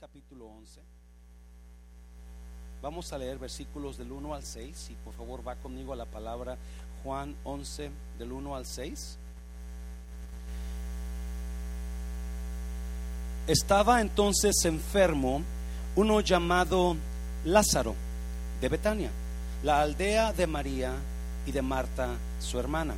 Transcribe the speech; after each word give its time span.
Capítulo 0.00 0.46
11. 0.46 0.80
Vamos 2.82 3.12
a 3.12 3.18
leer 3.18 3.38
versículos 3.38 3.96
del 3.96 4.10
1 4.12 4.34
al 4.34 4.42
6. 4.42 4.90
Y 4.90 4.94
por 5.04 5.14
favor 5.14 5.46
va 5.46 5.56
conmigo 5.56 5.92
a 5.92 5.96
la 5.96 6.06
palabra 6.06 6.56
Juan 7.02 7.36
11 7.44 7.90
del 8.18 8.32
1 8.32 8.56
al 8.56 8.66
6. 8.66 9.18
Estaba 13.46 14.00
entonces 14.00 14.64
enfermo 14.64 15.42
uno 15.96 16.20
llamado 16.20 16.96
Lázaro 17.44 17.94
de 18.60 18.68
Betania, 18.68 19.10
la 19.62 19.80
aldea 19.80 20.32
de 20.32 20.46
María 20.46 20.94
y 21.46 21.52
de 21.52 21.62
Marta, 21.62 22.16
su 22.40 22.58
hermana. 22.58 22.94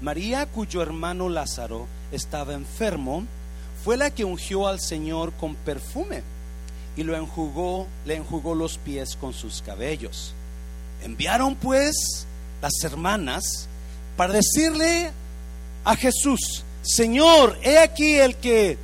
María, 0.00 0.46
cuyo 0.46 0.82
hermano 0.82 1.28
Lázaro 1.28 1.86
estaba 2.10 2.54
enfermo, 2.54 3.24
fue 3.84 3.96
la 3.96 4.10
que 4.10 4.24
ungió 4.24 4.66
al 4.66 4.80
Señor 4.80 5.32
con 5.34 5.54
perfume 5.54 6.22
y 6.96 7.02
lo 7.02 7.16
enjugó, 7.16 7.86
le 8.04 8.16
enjugó 8.16 8.54
los 8.54 8.78
pies 8.78 9.16
con 9.16 9.32
sus 9.32 9.62
cabellos. 9.62 10.34
Enviaron 11.02 11.56
pues 11.56 12.26
las 12.60 12.72
hermanas 12.82 13.68
para 14.16 14.34
decirle 14.34 15.12
a 15.84 15.96
Jesús, 15.96 16.64
Señor, 16.82 17.58
he 17.62 17.78
aquí 17.78 18.16
el 18.16 18.36
que 18.36 18.78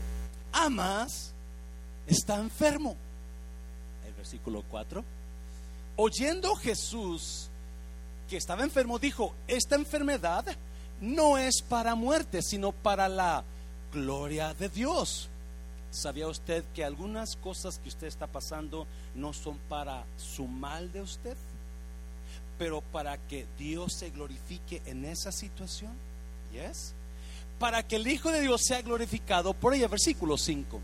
amas 0.53 1.33
está 2.07 2.37
enfermo. 2.37 2.97
El 4.07 4.15
versículo 4.15 4.65
4. 4.69 5.05
Oyendo 5.97 6.55
Jesús 6.57 7.49
que 8.29 8.37
estaba 8.37 8.63
enfermo, 8.63 8.99
dijo, 8.99 9.35
esta 9.47 9.77
enfermedad 9.77 10.45
no 11.01 11.39
es 11.39 11.63
para 11.63 11.95
muerte, 11.95 12.43
sino 12.43 12.73
para 12.73 13.09
la 13.09 13.45
gloria 13.93 14.55
de 14.55 14.69
Dios. 14.69 15.29
¿Sabía 15.97 16.29
usted 16.29 16.63
que 16.75 16.85
algunas 16.85 17.37
cosas 17.37 17.79
que 17.79 17.89
usted 17.89 18.07
está 18.07 18.27
pasando 18.27 18.87
no 19.15 19.33
son 19.33 19.57
para 19.67 20.05
su 20.19 20.47
mal 20.47 20.93
de 20.93 21.01
usted, 21.01 21.35
pero 22.59 22.83
para 22.83 23.17
que 23.17 23.47
Dios 23.59 23.95
se 23.95 24.11
glorifique 24.11 24.83
en 24.85 25.07
esa 25.07 25.33
situación? 25.33 25.93
¿Yes? 26.53 26.93
Para 27.59 27.83
que 27.83 27.97
el 27.97 28.07
Hijo 28.07 28.31
de 28.31 28.43
Dios 28.43 28.61
sea 28.67 28.83
glorificado, 28.83 29.55
por 29.55 29.73
ella, 29.73 29.89
versículo 29.89 30.37
5. 30.37 30.83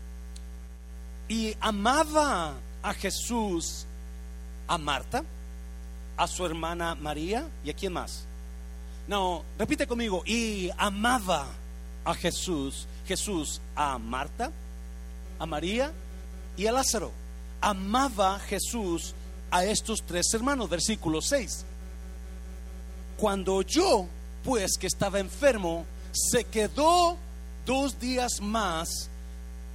Y 1.27 1.55
amaba 1.59 2.55
a 2.81 2.93
Jesús, 2.95 3.85
a 4.67 4.79
Marta, 4.79 5.23
a 6.17 6.27
su 6.27 6.43
hermana 6.43 6.95
María 6.95 7.47
y 7.63 7.69
a 7.69 7.75
quién 7.75 7.93
más. 7.93 8.25
No, 9.07 9.45
repite 9.59 9.85
conmigo. 9.85 10.23
Y 10.25 10.71
amaba 10.75 11.45
a 12.03 12.15
Jesús, 12.15 12.87
Jesús 13.05 13.61
a 13.75 13.99
Marta, 13.99 14.51
a 15.43 15.45
María 15.45 15.91
y 16.55 16.67
a 16.67 16.71
Lázaro. 16.71 17.11
Amaba 17.59 18.39
Jesús 18.39 19.13
a 19.51 19.65
estos 19.65 20.01
tres 20.03 20.33
hermanos. 20.33 20.69
Versículo 20.69 21.21
6. 21.21 21.65
Cuando 23.17 23.61
yo, 23.61 24.07
pues 24.45 24.77
que 24.79 24.87
estaba 24.87 25.19
enfermo, 25.19 25.85
se 26.13 26.45
quedó 26.45 27.17
dos 27.65 27.99
días 27.99 28.39
más 28.39 29.09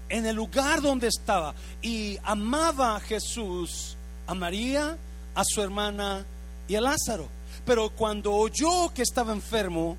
en 0.08 0.24
el 0.24 0.36
lugar 0.36 0.80
donde 0.80 1.08
estaba 1.08 1.54
y 1.82 2.18
amaba 2.24 2.96
a 2.96 3.00
Jesús, 3.00 3.94
a 4.26 4.34
María, 4.34 4.96
a 5.34 5.42
su 5.44 5.60
hermana 5.60 6.24
y 6.66 6.76
a 6.76 6.80
Lázaro. 6.80 7.28
Pero 7.66 7.90
cuando 7.90 8.32
oyó 8.32 8.92
que 8.94 9.02
estaba 9.02 9.34
enfermo, 9.34 9.98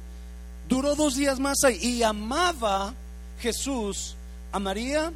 duró 0.67 0.95
dos 0.95 1.15
días 1.15 1.39
más 1.39 1.57
ahí 1.63 1.77
y 1.79 2.01
amaba 2.01 2.95
Jesús 3.39 4.15
a 4.51 4.57
María, 4.57 5.13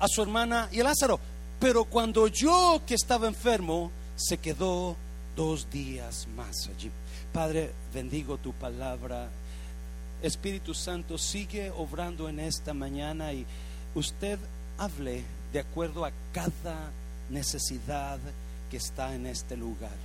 a 0.00 0.08
su 0.08 0.22
hermana 0.22 0.68
y 0.72 0.80
a 0.80 0.84
Lázaro. 0.84 1.20
Pero 1.60 1.84
cuando 1.84 2.22
oyó 2.22 2.84
que 2.86 2.94
estaba 2.94 3.28
enfermo, 3.28 3.92
se 4.16 4.38
quedó 4.38 4.96
dos 5.36 5.70
días 5.70 6.26
más 6.34 6.68
allí. 6.68 6.90
Padre, 7.32 7.70
bendigo 7.94 8.38
tu 8.38 8.52
palabra. 8.52 9.28
Espíritu 10.22 10.74
Santo, 10.74 11.16
sigue 11.16 11.70
obrando 11.70 12.28
en 12.28 12.40
esta 12.40 12.74
mañana 12.74 13.32
y 13.32 13.46
usted 13.94 14.38
hable 14.78 15.22
de 15.52 15.60
acuerdo 15.60 16.04
a 16.04 16.12
cada 16.32 16.90
necesidad 17.28 18.18
que 18.70 18.78
está 18.78 19.14
en 19.14 19.26
este 19.26 19.56
lugar. 19.56 19.96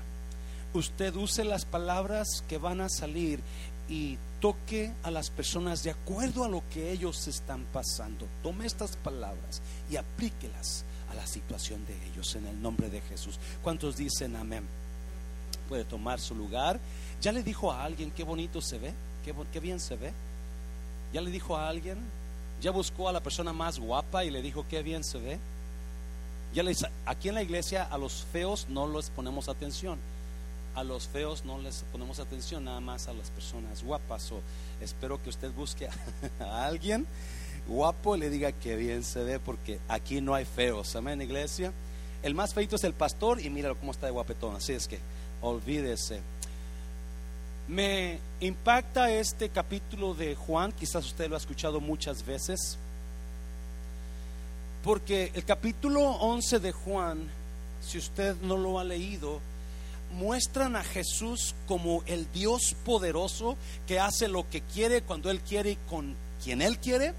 Usted 0.73 1.15
use 1.15 1.43
las 1.45 1.65
palabras 1.65 2.43
que 2.47 2.57
van 2.57 2.81
a 2.81 2.89
salir 2.89 3.39
y 3.87 4.17
toque 4.39 4.93
a 5.03 5.11
las 5.11 5.29
personas 5.29 5.83
de 5.83 5.91
acuerdo 5.91 6.43
a 6.43 6.49
lo 6.49 6.63
que 6.73 6.91
ellos 6.91 7.27
están 7.27 7.65
pasando. 7.71 8.27
Tome 8.43 8.65
estas 8.65 8.95
palabras 8.97 9.61
y 9.89 9.97
aplíquelas 9.97 10.83
a 11.09 11.15
la 11.15 11.27
situación 11.27 11.85
de 11.85 11.95
ellos 12.07 12.35
en 12.35 12.47
el 12.47 12.61
nombre 12.61 12.89
de 12.89 13.01
Jesús. 13.01 13.39
¿Cuántos 13.63 13.97
dicen 13.97 14.35
amén? 14.35 14.65
Puede 15.69 15.85
tomar 15.85 16.19
su 16.19 16.35
lugar. 16.35 16.79
¿Ya 17.21 17.31
le 17.31 17.43
dijo 17.43 17.71
a 17.71 17.83
alguien 17.83 18.11
qué 18.11 18.23
bonito 18.23 18.61
se 18.61 18.79
ve? 18.79 18.93
¿Qué, 19.23 19.59
bien 19.59 19.79
se 19.79 19.95
ve? 19.95 20.13
¿Ya 21.11 21.21
le 21.21 21.31
dijo 21.31 21.57
a 21.57 21.67
alguien? 21.67 21.97
¿Ya 22.61 22.71
buscó 22.71 23.09
a 23.09 23.11
la 23.11 23.21
persona 23.21 23.53
más 23.53 23.79
guapa 23.79 24.23
y 24.23 24.31
le 24.31 24.41
dijo 24.41 24.65
qué 24.69 24.83
bien 24.83 25.03
se 25.03 25.17
ve? 25.17 25.39
Ya 26.53 26.63
les, 26.63 26.85
aquí 27.05 27.29
en 27.29 27.35
la 27.35 27.41
iglesia 27.41 27.83
a 27.83 27.97
los 27.97 28.25
feos 28.31 28.67
no 28.69 28.87
les 28.87 29.09
ponemos 29.09 29.49
atención 29.49 29.97
a 30.75 30.83
los 30.83 31.07
feos 31.07 31.45
no 31.45 31.57
les 31.59 31.83
ponemos 31.91 32.19
atención, 32.19 32.65
nada 32.65 32.79
más 32.79 33.07
a 33.07 33.13
las 33.13 33.29
personas 33.31 33.83
guapas. 33.83 34.31
O 34.31 34.41
espero 34.81 35.21
que 35.21 35.29
usted 35.29 35.51
busque 35.51 35.87
a 36.39 36.65
alguien 36.65 37.07
guapo 37.67 38.15
y 38.15 38.19
le 38.19 38.29
diga 38.29 38.51
que 38.51 38.75
bien 38.75 39.03
se 39.03 39.23
ve, 39.23 39.39
porque 39.39 39.79
aquí 39.87 40.21
no 40.21 40.35
hay 40.35 40.45
feos. 40.45 40.95
Amén, 40.95 41.21
iglesia. 41.21 41.73
El 42.21 42.35
más 42.35 42.53
feito 42.53 42.75
es 42.75 42.83
el 42.83 42.93
pastor 42.93 43.39
y 43.39 43.49
míralo 43.49 43.77
cómo 43.77 43.91
está 43.91 44.05
de 44.05 44.11
guapetón. 44.11 44.55
Así 44.55 44.73
es 44.73 44.87
que 44.87 44.99
olvídese. 45.41 46.21
Me 47.67 48.19
impacta 48.41 49.09
este 49.09 49.49
capítulo 49.49 50.13
de 50.13 50.35
Juan, 50.35 50.71
quizás 50.71 51.05
usted 51.05 51.27
lo 51.27 51.35
ha 51.35 51.39
escuchado 51.39 51.81
muchas 51.81 52.23
veces, 52.23 52.77
porque 54.83 55.31
el 55.33 55.43
capítulo 55.45 56.01
11 56.01 56.59
de 56.59 56.71
Juan, 56.71 57.27
si 57.81 57.97
usted 57.97 58.35
no 58.41 58.55
lo 58.55 58.77
ha 58.77 58.83
leído, 58.83 59.41
muestran 60.15 60.75
a 60.75 60.83
Jesús 60.83 61.53
como 61.67 62.03
el 62.05 62.31
Dios 62.31 62.75
poderoso 62.85 63.57
que 63.87 63.99
hace 63.99 64.27
lo 64.27 64.49
que 64.49 64.61
quiere 64.61 65.01
cuando 65.01 65.29
Él 65.29 65.41
quiere 65.41 65.71
y 65.71 65.77
con 65.89 66.15
quien 66.43 66.61
Él 66.61 66.79
quiere, 66.79 67.13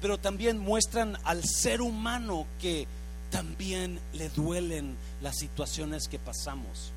pero 0.00 0.18
también 0.18 0.58
muestran 0.58 1.18
al 1.24 1.44
ser 1.44 1.82
humano 1.82 2.46
que 2.60 2.86
también 3.30 4.00
le 4.12 4.28
duelen 4.30 4.96
las 5.22 5.36
situaciones 5.36 6.08
que 6.08 6.18
pasamos. 6.18 6.92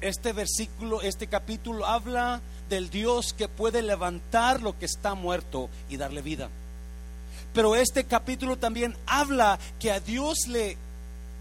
Este 0.00 0.32
versículo, 0.32 1.02
este 1.02 1.26
capítulo 1.26 1.86
habla 1.86 2.40
del 2.68 2.90
Dios 2.90 3.32
que 3.32 3.48
puede 3.48 3.82
levantar 3.82 4.62
lo 4.62 4.78
que 4.78 4.86
está 4.86 5.14
muerto 5.14 5.68
y 5.88 5.96
darle 5.96 6.22
vida. 6.22 6.48
Pero 7.52 7.74
este 7.74 8.04
capítulo 8.04 8.56
también 8.56 8.96
habla 9.06 9.58
que 9.80 9.90
a 9.90 10.00
Dios 10.00 10.46
le 10.46 10.76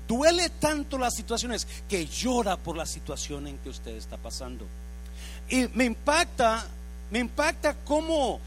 duele 0.07 0.49
tanto 0.49 0.97
las 0.97 1.13
situaciones 1.15 1.67
que 1.87 2.05
llora 2.05 2.57
por 2.57 2.77
la 2.77 2.85
situación 2.85 3.47
en 3.47 3.57
que 3.57 3.69
usted 3.69 3.95
está 3.95 4.17
pasando. 4.17 4.65
Y 5.49 5.67
me 5.73 5.85
impacta, 5.85 6.65
me 7.11 7.19
impacta 7.19 7.75
cómo 7.85 8.39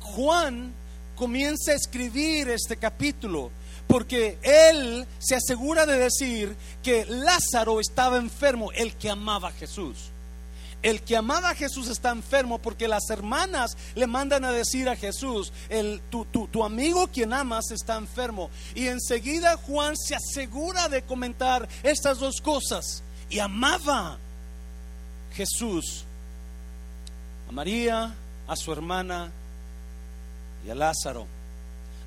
Juan 0.00 0.72
comienza 1.16 1.72
a 1.72 1.76
escribir 1.76 2.48
este 2.48 2.76
capítulo 2.76 3.50
porque 3.88 4.38
él 4.42 5.06
se 5.18 5.34
asegura 5.34 5.86
de 5.86 5.98
decir 5.98 6.54
que 6.82 7.06
Lázaro 7.06 7.80
estaba 7.80 8.18
enfermo, 8.18 8.70
el 8.72 8.94
que 8.94 9.10
amaba 9.10 9.48
a 9.48 9.52
Jesús. 9.52 10.10
El 10.82 11.02
que 11.02 11.16
amaba 11.16 11.50
a 11.50 11.54
Jesús 11.54 11.88
está 11.88 12.10
enfermo 12.10 12.58
porque 12.58 12.86
las 12.86 13.10
hermanas 13.10 13.76
le 13.94 14.06
mandan 14.06 14.44
a 14.44 14.52
decir 14.52 14.88
a 14.88 14.96
Jesús, 14.96 15.52
tu, 16.10 16.24
tu, 16.24 16.64
amigo 16.64 17.08
quien 17.08 17.32
amas 17.32 17.70
está 17.70 17.96
enfermo. 17.96 18.50
Y 18.74 18.86
enseguida 18.86 19.56
Juan 19.56 19.96
se 19.96 20.14
asegura 20.14 20.88
de 20.88 21.02
comentar 21.02 21.68
estas 21.82 22.18
dos 22.18 22.40
cosas. 22.40 23.02
Y 23.28 23.40
amaba 23.40 24.18
Jesús 25.34 26.04
a 27.48 27.52
María, 27.52 28.14
a 28.46 28.56
su 28.56 28.72
hermana 28.72 29.30
y 30.66 30.70
a 30.70 30.74
Lázaro 30.74 31.26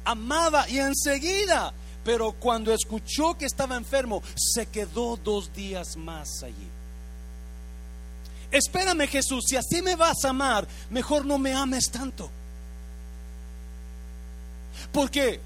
amaba 0.05 0.67
y 0.69 0.79
enseguida, 0.79 1.73
pero 2.03 2.33
cuando 2.33 2.73
escuchó 2.73 3.37
que 3.37 3.45
estaba 3.45 3.75
enfermo, 3.75 4.21
se 4.35 4.65
quedó 4.67 5.17
dos 5.17 5.53
días 5.53 5.95
más 5.95 6.43
allí. 6.43 6.67
Espérame 8.51 9.07
Jesús, 9.07 9.45
si 9.47 9.55
así 9.55 9.81
me 9.81 9.95
vas 9.95 10.25
a 10.25 10.29
amar, 10.29 10.67
mejor 10.89 11.25
no 11.25 11.37
me 11.37 11.53
ames 11.53 11.89
tanto. 11.89 12.29
Porque 14.91 15.39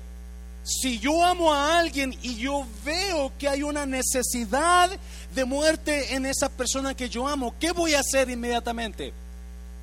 si 0.64 1.00
yo 1.00 1.24
amo 1.24 1.54
a 1.54 1.78
alguien 1.78 2.18
y 2.24 2.36
yo 2.36 2.66
veo 2.84 3.32
que 3.38 3.48
hay 3.48 3.62
una 3.62 3.86
necesidad 3.86 4.90
de 5.34 5.46
muerte 5.46 6.16
en 6.16 6.26
esa 6.26 6.50
persona 6.50 6.96
que 6.96 7.10
yo 7.10 7.28
amo, 7.28 7.54
¿qué 7.60 7.72
voy 7.72 7.94
a 7.94 8.00
hacer 8.00 8.30
inmediatamente? 8.30 9.14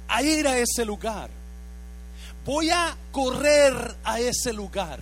A 0.08 0.22
ir 0.22 0.48
a 0.48 0.58
ese 0.58 0.84
lugar 0.84 1.30
voy 2.44 2.70
a 2.70 2.96
correr 3.10 3.96
a 4.04 4.20
ese 4.20 4.52
lugar. 4.52 5.00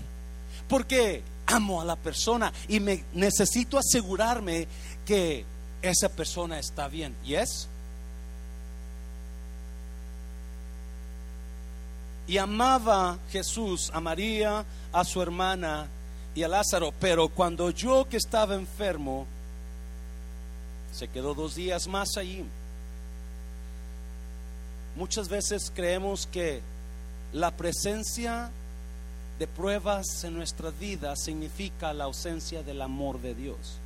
Porque 0.68 1.22
amo 1.46 1.80
a 1.80 1.84
la 1.84 1.96
persona 1.96 2.52
y 2.68 2.80
me 2.80 3.04
necesito 3.14 3.78
asegurarme 3.78 4.68
que 5.04 5.44
esa 5.82 6.08
persona 6.08 6.58
está 6.58 6.88
bien. 6.88 7.16
¿Yes? 7.24 7.68
Y 12.30 12.38
amaba 12.38 13.18
Jesús 13.32 13.90
a 13.92 13.98
María, 13.98 14.64
a 14.92 15.04
su 15.04 15.20
hermana 15.20 15.88
y 16.32 16.44
a 16.44 16.48
Lázaro, 16.48 16.94
pero 17.00 17.28
cuando 17.28 17.70
yo 17.70 18.08
que 18.08 18.18
estaba 18.18 18.54
enfermo, 18.54 19.26
se 20.92 21.08
quedó 21.08 21.34
dos 21.34 21.56
días 21.56 21.88
más 21.88 22.16
allí. 22.16 22.44
Muchas 24.94 25.28
veces 25.28 25.72
creemos 25.74 26.28
que 26.28 26.60
la 27.32 27.50
presencia 27.50 28.52
de 29.40 29.48
pruebas 29.48 30.22
en 30.22 30.34
nuestra 30.34 30.70
vida 30.70 31.16
significa 31.16 31.92
la 31.92 32.04
ausencia 32.04 32.62
del 32.62 32.80
amor 32.80 33.20
de 33.20 33.34
Dios. 33.34 33.80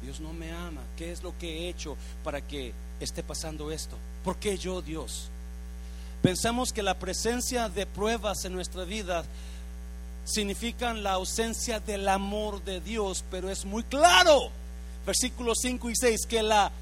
Dios 0.00 0.20
no 0.20 0.32
me 0.32 0.52
ama. 0.52 0.82
¿Qué 0.96 1.10
es 1.10 1.24
lo 1.24 1.36
que 1.38 1.64
he 1.64 1.68
hecho 1.70 1.96
para 2.22 2.40
que 2.40 2.72
esté 3.00 3.24
pasando 3.24 3.72
esto? 3.72 3.96
¿Por 4.22 4.36
qué 4.36 4.56
yo, 4.56 4.80
Dios? 4.80 5.28
Pensamos 6.26 6.72
que 6.72 6.82
la 6.82 6.98
presencia 6.98 7.68
de 7.68 7.86
pruebas 7.86 8.44
en 8.44 8.52
nuestra 8.52 8.82
vida 8.82 9.24
significan 10.24 11.04
la 11.04 11.12
ausencia 11.12 11.78
del 11.78 12.08
amor 12.08 12.64
de 12.64 12.80
Dios, 12.80 13.24
pero 13.30 13.48
es 13.48 13.64
muy 13.64 13.84
claro, 13.84 14.50
versículos 15.06 15.58
5 15.62 15.88
y 15.88 15.94
6, 15.94 16.26
que 16.28 16.42
la 16.42 16.72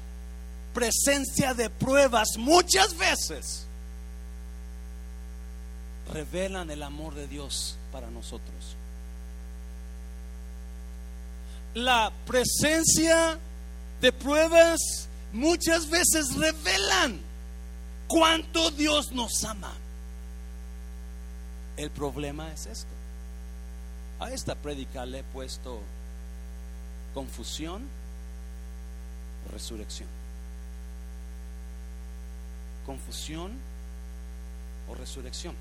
presencia 0.73 1.53
de 1.53 1.69
pruebas 1.69 2.29
muchas 2.39 2.97
veces 2.97 3.67
revelan 6.11 6.71
el 6.71 6.81
amor 6.81 7.13
de 7.13 7.27
Dios 7.27 7.77
para 7.91 8.09
nosotros. 8.09 8.75
La 11.75 12.11
presencia 12.25 13.37
de 14.01 14.11
pruebas 14.11 15.07
muchas 15.33 15.87
veces 15.87 16.33
revelan 16.33 17.24
cuánto 18.07 18.71
Dios 18.71 19.11
nos 19.11 19.43
ama. 19.43 19.73
El 21.77 21.91
problema 21.91 22.51
es 22.51 22.65
esto. 22.65 22.89
A 24.19 24.31
esta 24.31 24.55
prédica 24.55 25.05
le 25.05 25.19
he 25.19 25.23
puesto 25.23 25.81
confusión 27.13 27.83
o 29.47 29.51
resurrección. 29.51 30.07
Confusión 32.85 33.51
o 34.87 34.95
resurrección. 34.95 35.55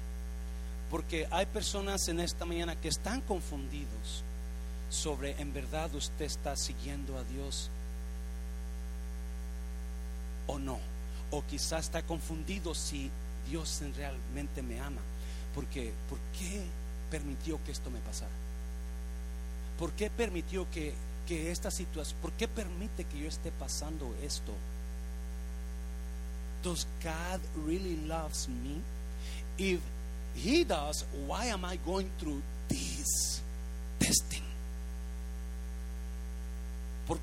Porque 0.90 1.26
hay 1.30 1.46
personas 1.46 2.06
en 2.08 2.20
esta 2.20 2.44
mañana 2.44 2.76
que 2.76 2.88
están 2.88 3.20
confundidos 3.22 4.22
sobre 4.90 5.40
en 5.40 5.52
verdad 5.52 5.92
usted 5.94 6.26
está 6.26 6.56
siguiendo 6.56 7.18
a 7.18 7.24
Dios 7.24 7.70
o 10.46 10.58
no. 10.58 10.93
O 11.34 11.42
quizás 11.42 11.86
está 11.86 12.00
confundido 12.02 12.76
si 12.76 13.10
Dios 13.48 13.82
realmente 13.96 14.62
me 14.62 14.78
ama. 14.78 15.00
Porque, 15.52 15.92
¿por 16.08 16.18
qué 16.38 16.62
permitió 17.10 17.58
que 17.64 17.72
esto 17.72 17.90
me 17.90 17.98
pasara? 17.98 18.30
¿Por 19.76 19.90
qué 19.92 20.10
permitió 20.10 20.70
que, 20.70 20.94
que 21.26 21.50
esta 21.50 21.72
situación, 21.72 22.16
por 22.22 22.30
qué 22.34 22.46
permite 22.46 23.04
que 23.04 23.18
yo 23.18 23.26
esté 23.26 23.50
pasando 23.50 24.14
esto? 24.22 24.52
Does 26.62 26.86
God 27.02 27.40
really 27.66 27.96
loves 28.06 28.48
me? 28.48 28.80
If 29.58 29.80
He 30.36 30.64
does, 30.64 31.04
why 31.26 31.46
am 31.46 31.64
I 31.64 31.78
going 31.84 32.10
through 32.18 32.42
this 32.68 33.42
testing? 33.98 34.53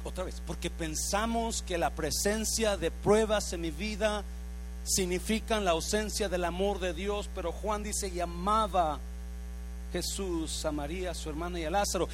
Otra 0.03 0.23
vez, 0.23 0.41
porque 0.45 0.69
pensamos 0.69 1.63
que 1.63 1.77
la 1.77 1.89
presencia 1.89 2.77
de 2.77 2.91
pruebas 2.91 3.51
en 3.53 3.61
mi 3.61 3.71
vida 3.71 4.23
significan 4.83 5.65
la 5.65 5.71
ausencia 5.71 6.29
del 6.29 6.45
amor 6.45 6.79
de 6.79 6.93
Dios, 6.93 7.29
pero 7.33 7.51
Juan 7.51 7.83
dice, 7.83 8.11
llamaba 8.11 8.99
Jesús 9.91 10.63
a 10.65 10.71
María, 10.71 11.13
su 11.13 11.29
hermana 11.29 11.59
y 11.59 11.65
a 11.65 11.71
Lázaro, 11.71 12.07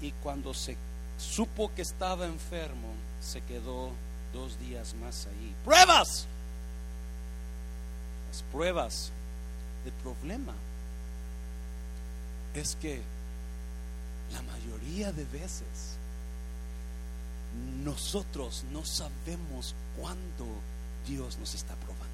y 0.00 0.12
cuando 0.22 0.54
se 0.54 0.76
supo 1.18 1.72
que 1.74 1.82
estaba 1.82 2.26
enfermo, 2.26 2.88
se 3.20 3.40
quedó 3.42 3.90
dos 4.32 4.58
días 4.60 4.94
más 4.94 5.26
ahí. 5.26 5.54
Pruebas. 5.64 6.26
Las 8.30 8.42
pruebas. 8.44 9.10
El 9.84 9.92
problema 9.92 10.52
es 12.54 12.76
que 12.76 13.00
la 14.32 14.42
mayoría 14.42 15.12
de 15.12 15.24
veces 15.24 15.96
nosotros 17.84 18.64
no 18.72 18.84
sabemos 18.84 19.74
cuándo 19.98 20.46
Dios 21.06 21.38
nos 21.38 21.54
está 21.54 21.74
probando. 21.76 22.10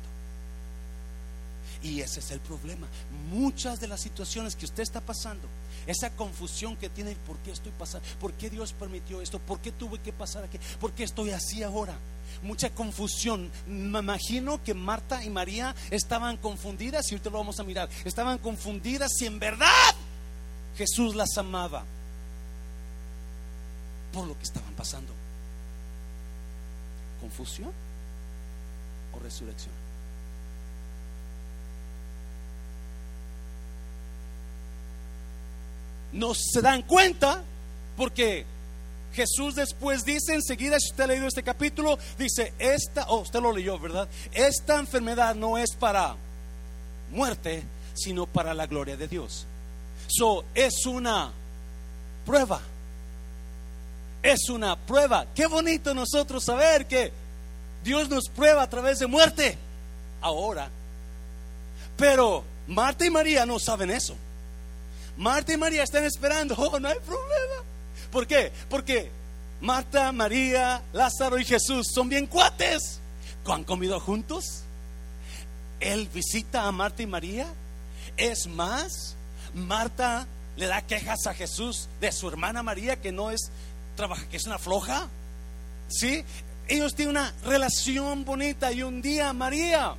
Y 1.83 2.01
ese 2.01 2.21
es 2.21 2.31
el 2.31 2.41
problema. 2.41 2.87
Muchas 3.31 3.81
de 3.81 3.89
las 3.89 4.01
situaciones 4.01 4.57
que 4.57 4.65
usted 4.65 4.83
está 4.83 5.01
pasando, 5.01 5.47
esa 5.87 6.11
confusión 6.11 6.77
que 6.77 6.89
tiene, 6.89 7.15
¿por 7.27 7.37
qué 7.39 7.53
estoy 7.53 7.73
pasando? 7.79 8.07
¿Por 8.19 8.33
qué 8.33 8.51
Dios 8.51 8.73
permitió 8.73 9.21
esto? 9.21 9.39
¿Por 9.39 9.61
qué 9.61 9.73
tuve 9.73 9.99
que 10.01 10.13
pasar 10.13 10.45
aquí? 10.45 10.59
¿Por 10.81 10.93
qué 10.93 11.05
estoy 11.05 11.31
así 11.31 11.63
ahora? 11.63 11.97
Mucha 12.43 12.71
confusión. 12.71 13.51
Me 13.67 14.01
imagino 14.01 14.63
que 14.63 14.75
Marta 14.75 15.23
y 15.23 15.31
María 15.31 15.75
estaban 15.91 16.39
confundidas, 16.39 17.11
y 17.11 17.15
ahorita 17.15 17.31
lo 17.31 17.39
vamos 17.39 17.61
a 17.61 17.65
mirar, 17.65 17.89
estaban 18.05 18.39
confundidas 18.39 19.13
si 19.17 19.27
en 19.27 19.39
verdad 19.39 19.95
Jesús 20.77 21.15
las 21.15 21.37
amaba 21.37 21.85
por 24.13 24.27
lo 24.27 24.37
que 24.37 24.45
estaban 24.45 24.73
pasando. 24.75 25.16
¿Confusión 27.27 27.73
o 29.13 29.19
resurrección? 29.19 29.75
no 36.13 36.33
se 36.35 36.63
dan 36.63 36.83
cuenta 36.83 37.43
porque 37.97 38.47
Jesús 39.13 39.55
después 39.55 40.05
dice 40.05 40.35
enseguida, 40.35 40.79
si 40.79 40.91
usted 40.91 41.05
ha 41.05 41.07
leído 41.09 41.27
este 41.27 41.43
capítulo, 41.43 41.99
dice, 42.19 42.53
esta, 42.59 43.07
oh, 43.09 43.21
usted 43.21 43.41
lo 43.41 43.53
leyó, 43.53 43.79
¿verdad? 43.79 44.09
Esta 44.33 44.79
enfermedad 44.79 45.35
no 45.35 45.59
es 45.59 45.75
para 45.75 46.17
muerte, 47.11 47.63
sino 47.95 48.27
para 48.27 48.55
la 48.55 48.67
gloria 48.67 48.97
de 48.97 49.09
Dios. 49.09 49.47
So, 50.07 50.45
es 50.55 50.87
una 50.87 51.33
prueba. 52.25 52.61
Es 54.23 54.49
una 54.51 54.77
prueba. 54.77 55.27
Qué 55.35 55.47
bonito 55.47 55.95
nosotros 55.95 56.45
saber 56.45 56.87
que 56.87 57.13
Dios 57.87 58.09
nos 58.09 58.29
prueba 58.29 58.65
a 58.65 58.69
través 58.69 58.99
de 58.99 59.07
muerte. 59.07 59.57
Ahora. 60.21 60.69
Pero 61.97 62.43
Marta 62.67 63.07
y 63.07 63.11
María 63.11 63.47
no 63.47 63.61
saben 63.61 63.93
eso. 63.93 64.17
Marta 65.17 65.53
y 65.53 65.57
María 65.57 65.85
están 65.85 66.05
esperando. 66.05 66.57
Oh, 66.59 66.81
no 66.81 66.89
hay 66.89 66.99
problema. 66.99 67.63
¿Por 68.11 68.27
qué? 68.27 68.51
Porque 68.69 69.09
Marta, 69.61 70.11
María, 70.11 70.83
Lázaro 70.93 71.39
y 71.39 71.45
Jesús 71.45 71.87
son 71.95 72.09
bien 72.09 72.27
cuates. 72.27 72.99
¿Han 73.47 73.63
comido 73.63 74.01
juntos? 74.01 74.65
Él 75.79 76.09
visita 76.13 76.67
a 76.67 76.73
Marta 76.73 77.05
y 77.05 77.07
María. 77.07 77.47
Es 78.17 78.49
más, 78.49 79.15
Marta 79.55 80.27
le 80.57 80.67
da 80.67 80.83
quejas 80.83 81.25
a 81.29 81.35
Jesús 81.35 81.89
de 82.01 82.11
su 82.11 82.27
hermana 82.27 82.65
María 82.65 83.01
que 83.01 83.13
no 83.13 83.31
es 83.31 83.53
trabaja, 83.95 84.27
que 84.29 84.39
es 84.39 84.47
una 84.47 84.59
floja. 84.59 85.07
¿Sí? 85.89 86.25
Ellos 86.69 86.95
tienen 86.95 87.17
una 87.17 87.33
relación 87.45 88.25
bonita 88.25 88.73
y 88.73 88.83
un 88.83 89.01
día 89.01 89.33
María 89.33 89.95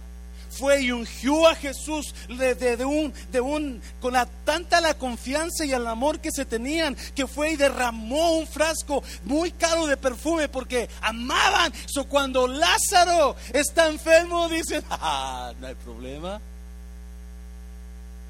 fue 0.50 0.82
y 0.82 0.92
ungió 0.92 1.48
a 1.48 1.56
Jesús 1.56 2.14
de, 2.28 2.86
un, 2.86 3.14
de 3.32 3.40
un, 3.40 3.82
con 4.02 4.14
la, 4.14 4.26
tanta 4.26 4.82
la 4.82 4.96
confianza 4.96 5.66
y 5.66 5.72
el 5.72 5.86
amor 5.86 6.20
que 6.20 6.32
se 6.32 6.46
tenían, 6.46 6.96
que 7.16 7.28
fue 7.28 7.52
y 7.52 7.56
derramó 7.56 8.38
un 8.38 8.48
frasco 8.48 9.04
muy 9.26 9.52
caro 9.52 9.86
de 9.88 9.98
perfume 9.98 10.50
porque 10.50 10.90
amaban. 11.02 11.72
So, 11.86 12.08
cuando 12.08 12.48
Lázaro 12.48 13.36
está 13.54 13.88
enfermo, 13.88 14.50
dicen, 14.50 14.84
ah, 14.90 15.54
no 15.60 15.68
hay 15.68 15.76
problema. 15.76 16.42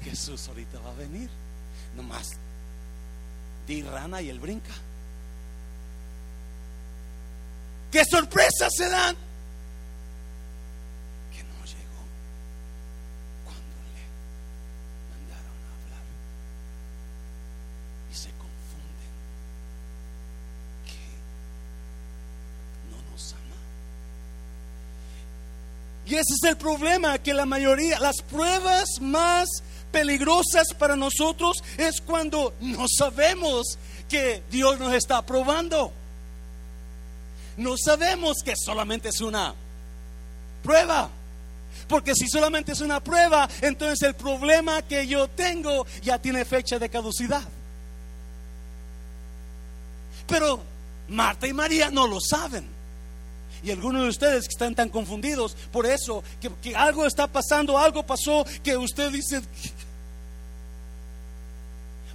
Jesús 0.04 0.48
ahorita 0.48 0.78
va 0.80 0.90
a 0.90 0.94
venir. 0.94 1.30
Nomás 1.96 2.36
di 3.66 3.82
rana 3.82 4.22
y 4.22 4.30
él 4.30 4.38
brinca. 4.38 4.72
¿Qué 7.90 8.04
sorpresas 8.04 8.70
se 8.76 8.88
dan? 8.88 9.16
Y 26.08 26.14
ese 26.14 26.34
es 26.42 26.48
el 26.48 26.56
problema, 26.56 27.18
que 27.18 27.34
la 27.34 27.44
mayoría, 27.44 28.00
las 28.00 28.22
pruebas 28.22 28.88
más 29.02 29.46
peligrosas 29.92 30.68
para 30.78 30.96
nosotros 30.96 31.58
es 31.76 32.00
cuando 32.00 32.54
no 32.60 32.86
sabemos 32.88 33.78
que 34.08 34.42
Dios 34.50 34.78
nos 34.78 34.94
está 34.94 35.20
probando. 35.26 35.92
No 37.58 37.76
sabemos 37.76 38.38
que 38.44 38.54
solamente 38.56 39.10
es 39.10 39.20
una 39.20 39.54
prueba. 40.62 41.10
Porque 41.86 42.14
si 42.14 42.28
solamente 42.28 42.72
es 42.72 42.80
una 42.80 43.00
prueba, 43.00 43.48
entonces 43.60 44.02
el 44.02 44.14
problema 44.14 44.82
que 44.82 45.06
yo 45.06 45.28
tengo 45.28 45.86
ya 46.02 46.18
tiene 46.18 46.44
fecha 46.44 46.78
de 46.78 46.88
caducidad. 46.88 47.42
Pero 50.26 50.60
Marta 51.08 51.46
y 51.46 51.52
María 51.52 51.90
no 51.90 52.06
lo 52.06 52.20
saben. 52.20 52.66
Y 53.62 53.70
algunos 53.70 54.02
de 54.02 54.08
ustedes 54.08 54.44
que 54.44 54.52
están 54.52 54.74
tan 54.74 54.88
confundidos 54.88 55.56
por 55.72 55.84
eso, 55.84 56.22
que, 56.40 56.76
algo 56.76 57.06
está 57.06 57.26
pasando, 57.26 57.76
algo 57.76 58.04
pasó, 58.04 58.46
que 58.62 58.76
usted 58.76 59.10
dice, 59.10 59.42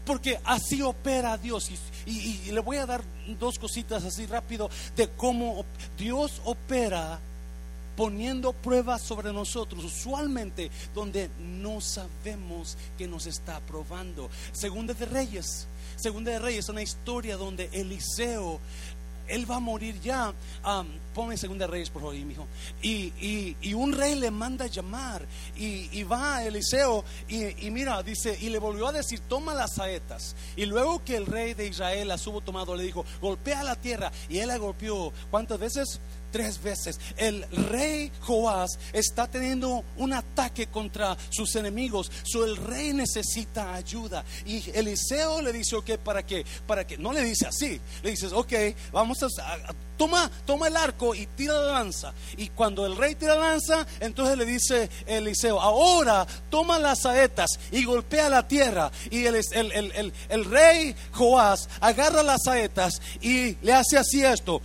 porque 0.05 0.39
así 0.43 0.81
opera 0.81 1.37
Dios. 1.37 1.69
y, 2.05 2.51
le 2.51 2.59
voy 2.59 2.77
a 2.77 2.85
dar 2.85 3.03
dos 3.39 3.57
cositas 3.57 4.03
así 4.03 4.25
rápido 4.25 4.69
de 4.95 5.09
cómo 5.09 5.65
Dios 5.97 6.41
opera 6.45 7.19
poniendo 7.95 8.53
pruebas 8.53 9.01
sobre 9.01 9.31
nosotros, 9.31 9.83
usualmente 9.83 10.71
donde 10.93 11.29
no 11.39 11.81
sabemos 11.81 12.77
que 12.97 13.07
nos 13.07 13.25
está 13.27 13.59
probando. 13.61 14.29
Segunda 14.51 14.93
de 14.93 15.05
Reyes, 15.05 15.67
Segunda 15.95 16.31
de 16.31 16.39
Reyes, 16.39 16.65
es 16.65 16.69
una 16.69 16.81
historia 16.81 17.37
donde 17.37 17.69
Eliseo 17.71 18.59
él 19.27 19.49
va 19.49 19.57
a 19.57 19.59
morir 19.59 19.99
ya. 20.01 20.33
Ponme 21.13 21.37
segunda 21.37 21.67
reyes, 21.67 21.89
por 21.89 22.01
favor, 22.01 22.15
hijo. 22.15 22.47
Y, 22.81 23.55
y, 23.61 23.73
un 23.73 23.93
rey 23.93 24.15
le 24.15 24.31
manda 24.31 24.67
llamar. 24.67 25.25
Y, 25.55 26.03
va 26.03 26.37
a 26.37 26.45
Eliseo. 26.45 27.03
Y, 27.27 27.69
mira, 27.71 28.01
dice, 28.03 28.37
y 28.41 28.49
le 28.49 28.59
volvió 28.59 28.87
a 28.87 28.91
decir: 28.91 29.19
Toma 29.27 29.53
las 29.53 29.75
saetas. 29.75 30.35
Y 30.55 30.65
luego 30.65 31.03
que 31.03 31.15
el 31.15 31.25
rey 31.25 31.53
de 31.53 31.67
Israel 31.67 32.07
las 32.07 32.25
hubo 32.27 32.41
tomado, 32.41 32.75
le 32.75 32.83
dijo: 32.83 33.05
Golpea 33.21 33.63
la 33.63 33.75
tierra. 33.75 34.11
Y 34.29 34.39
él 34.39 34.47
la 34.47 34.57
golpeó. 34.57 35.13
¿Cuántas 35.29 35.59
veces? 35.59 35.99
Tres 36.33 36.61
veces. 36.61 36.99
El 37.15 37.45
rey 37.69 38.11
Joás 38.21 38.71
está 38.91 39.27
teniendo 39.27 39.85
un 39.97 40.11
ataque 40.11 40.67
contra 40.67 41.15
sus 41.29 41.55
enemigos. 41.55 42.11
So, 42.23 42.43
el 42.43 42.57
rey 42.57 42.91
necesita 42.91 43.75
ayuda. 43.75 44.25
Y 44.45 44.69
Eliseo 44.71 45.41
le 45.41 45.53
dice, 45.53 45.75
ok, 45.77 45.91
¿para 46.03 46.25
qué? 46.25 46.43
Para 46.67 46.85
que 46.85 46.97
no 46.97 47.13
le 47.13 47.23
dice 47.23 47.45
así. 47.45 47.79
Le 48.01 48.09
dices, 48.09 48.33
ok, 48.33 48.51
vamos 48.91 49.21
a, 49.21 49.27
toma, 49.95 50.29
toma 50.45 50.67
el 50.67 50.75
arco 50.75 51.13
y 51.13 51.27
tira 51.27 51.53
la 51.53 51.73
lanza. 51.73 52.13
Y 52.35 52.49
cuando 52.49 52.85
el 52.87 52.97
rey 52.97 53.13
tira 53.13 53.35
la 53.35 53.49
lanza, 53.49 53.85
entonces 53.99 54.35
le 54.35 54.45
dice 54.45 54.89
Eliseo, 55.05 55.61
ahora 55.61 56.25
toma 56.49 56.79
las 56.79 57.03
saetas 57.03 57.59
y 57.71 57.85
golpea 57.85 58.27
la 58.29 58.47
tierra. 58.47 58.91
Y 59.11 59.25
el, 59.25 59.35
el, 59.35 60.13
el 60.29 60.45
rey 60.45 60.95
Joás 61.11 61.69
agarra 61.79 62.23
las 62.23 62.41
saetas 62.43 62.99
y 63.21 63.55
le 63.61 63.73
hace 63.73 63.99
así 63.99 64.25
esto. 64.25 64.63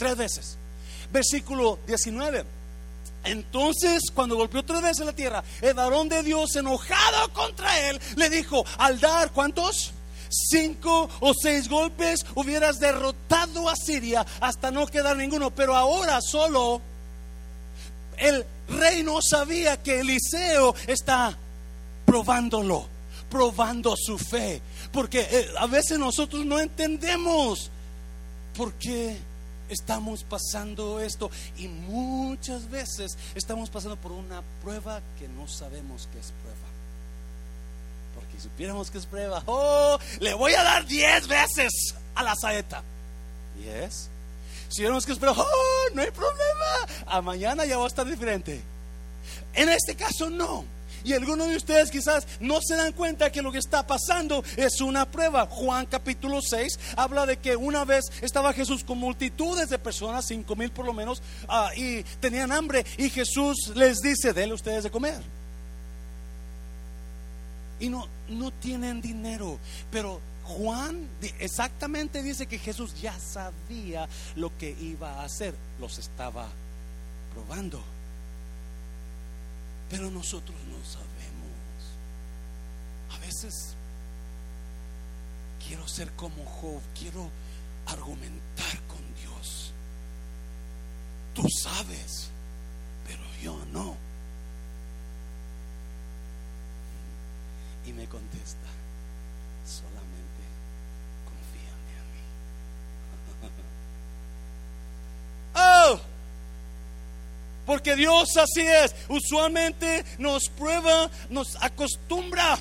Tres 0.00 0.16
veces. 0.16 0.56
Versículo 1.12 1.78
19. 1.86 2.44
Entonces, 3.22 4.04
cuando 4.14 4.34
golpeó 4.34 4.64
tres 4.64 4.80
veces 4.80 5.04
la 5.04 5.12
tierra, 5.12 5.44
el 5.60 5.74
varón 5.74 6.08
de 6.08 6.22
Dios, 6.22 6.56
enojado 6.56 7.32
contra 7.34 7.90
él, 7.90 8.00
le 8.16 8.30
dijo: 8.30 8.64
Al 8.78 8.98
dar, 8.98 9.30
¿cuántos? 9.30 9.92
Cinco 10.30 11.10
o 11.20 11.34
seis 11.34 11.68
golpes 11.68 12.24
hubieras 12.34 12.78
derrotado 12.78 13.68
a 13.68 13.74
Siria 13.76 14.24
hasta 14.40 14.70
no 14.70 14.86
quedar 14.86 15.16
ninguno. 15.16 15.50
Pero 15.50 15.76
ahora 15.76 16.20
solo 16.22 16.80
el 18.16 18.46
rey 18.68 19.02
no 19.02 19.18
sabía 19.20 19.82
que 19.82 20.00
Eliseo 20.00 20.74
está 20.86 21.36
probándolo, 22.06 22.86
probando 23.28 23.94
su 23.98 24.16
fe. 24.16 24.62
Porque 24.92 25.28
eh, 25.30 25.48
a 25.58 25.66
veces 25.66 25.98
nosotros 25.98 26.46
no 26.46 26.58
entendemos 26.58 27.70
por 28.56 28.72
qué 28.74 29.18
estamos 29.70 30.24
pasando 30.24 31.00
esto 31.00 31.30
y 31.56 31.68
muchas 31.68 32.68
veces 32.70 33.16
estamos 33.34 33.70
pasando 33.70 33.96
por 33.96 34.12
una 34.12 34.42
prueba 34.62 35.00
que 35.18 35.28
no 35.28 35.48
sabemos 35.48 36.08
que 36.12 36.18
es 36.18 36.32
prueba. 36.42 36.68
Porque 38.14 38.36
si 38.36 38.42
supiéramos 38.42 38.90
que 38.90 38.98
es 38.98 39.06
prueba, 39.06 39.42
oh, 39.46 39.98
le 40.20 40.34
voy 40.34 40.52
a 40.54 40.62
dar 40.62 40.86
diez 40.86 41.26
veces 41.26 41.94
a 42.14 42.22
la 42.22 42.34
saeta. 42.34 42.82
¿Diez? 43.56 44.08
Si 44.68 44.82
vemos 44.82 45.06
que 45.06 45.12
es 45.12 45.18
prueba, 45.18 45.36
oh, 45.40 45.94
no 45.94 46.02
hay 46.02 46.10
problema. 46.10 47.04
A 47.06 47.22
mañana 47.22 47.64
ya 47.64 47.78
va 47.78 47.84
a 47.84 47.88
estar 47.88 48.06
diferente. 48.06 48.60
En 49.54 49.68
este 49.68 49.94
caso 49.96 50.30
no. 50.30 50.64
Y 51.04 51.12
algunos 51.12 51.48
de 51.48 51.56
ustedes 51.56 51.90
quizás 51.90 52.26
no 52.40 52.60
se 52.60 52.76
dan 52.76 52.92
cuenta 52.92 53.30
que 53.30 53.42
lo 53.42 53.52
que 53.52 53.58
está 53.58 53.86
pasando 53.86 54.44
es 54.56 54.80
una 54.80 55.10
prueba. 55.10 55.46
Juan 55.46 55.86
capítulo 55.86 56.40
6 56.42 56.78
habla 56.96 57.26
de 57.26 57.38
que 57.38 57.56
una 57.56 57.84
vez 57.84 58.04
estaba 58.20 58.52
Jesús 58.52 58.84
con 58.84 58.98
multitudes 58.98 59.68
de 59.68 59.78
personas, 59.78 60.26
cinco 60.26 60.56
mil 60.56 60.70
por 60.70 60.84
lo 60.84 60.92
menos, 60.92 61.22
ah, 61.48 61.70
y 61.76 62.02
tenían 62.20 62.52
hambre. 62.52 62.84
Y 62.98 63.10
Jesús 63.10 63.72
les 63.74 63.98
dice, 64.00 64.32
denle 64.32 64.54
ustedes 64.54 64.84
de 64.84 64.90
comer. 64.90 65.22
Y 67.78 67.88
no, 67.88 68.06
no 68.28 68.50
tienen 68.50 69.00
dinero, 69.00 69.58
pero 69.90 70.20
Juan 70.44 71.08
exactamente 71.38 72.22
dice 72.22 72.46
que 72.46 72.58
Jesús 72.58 73.00
ya 73.00 73.18
sabía 73.18 74.08
lo 74.36 74.56
que 74.58 74.76
iba 74.80 75.14
a 75.14 75.24
hacer, 75.24 75.54
los 75.78 75.98
estaba 75.98 76.48
probando. 77.32 77.82
Pero 79.90 80.10
nosotros 80.10 80.56
no 80.68 80.82
sabemos. 80.84 81.50
A 83.10 83.18
veces 83.18 83.74
quiero 85.66 85.86
ser 85.88 86.12
como 86.12 86.44
Job, 86.44 86.80
quiero 86.98 87.28
argumentar 87.86 88.80
con 88.86 89.00
Dios. 89.20 89.72
Tú 91.34 91.42
sabes, 91.62 92.30
pero 93.06 93.22
yo 93.42 93.58
no. 93.72 93.96
Y 97.84 97.92
me 97.92 98.06
contesta, 98.06 98.68
solamente 99.66 100.44
confíame 101.26 101.98
a 101.98 102.04
mí. 102.12 102.22
oh, 105.94 106.00
porque 107.70 107.94
Dios 107.94 108.36
así 108.36 108.62
es. 108.62 108.96
Usualmente 109.08 110.04
nos 110.18 110.48
prueba, 110.48 111.08
nos 111.28 111.54
acostumbra. 111.62 112.58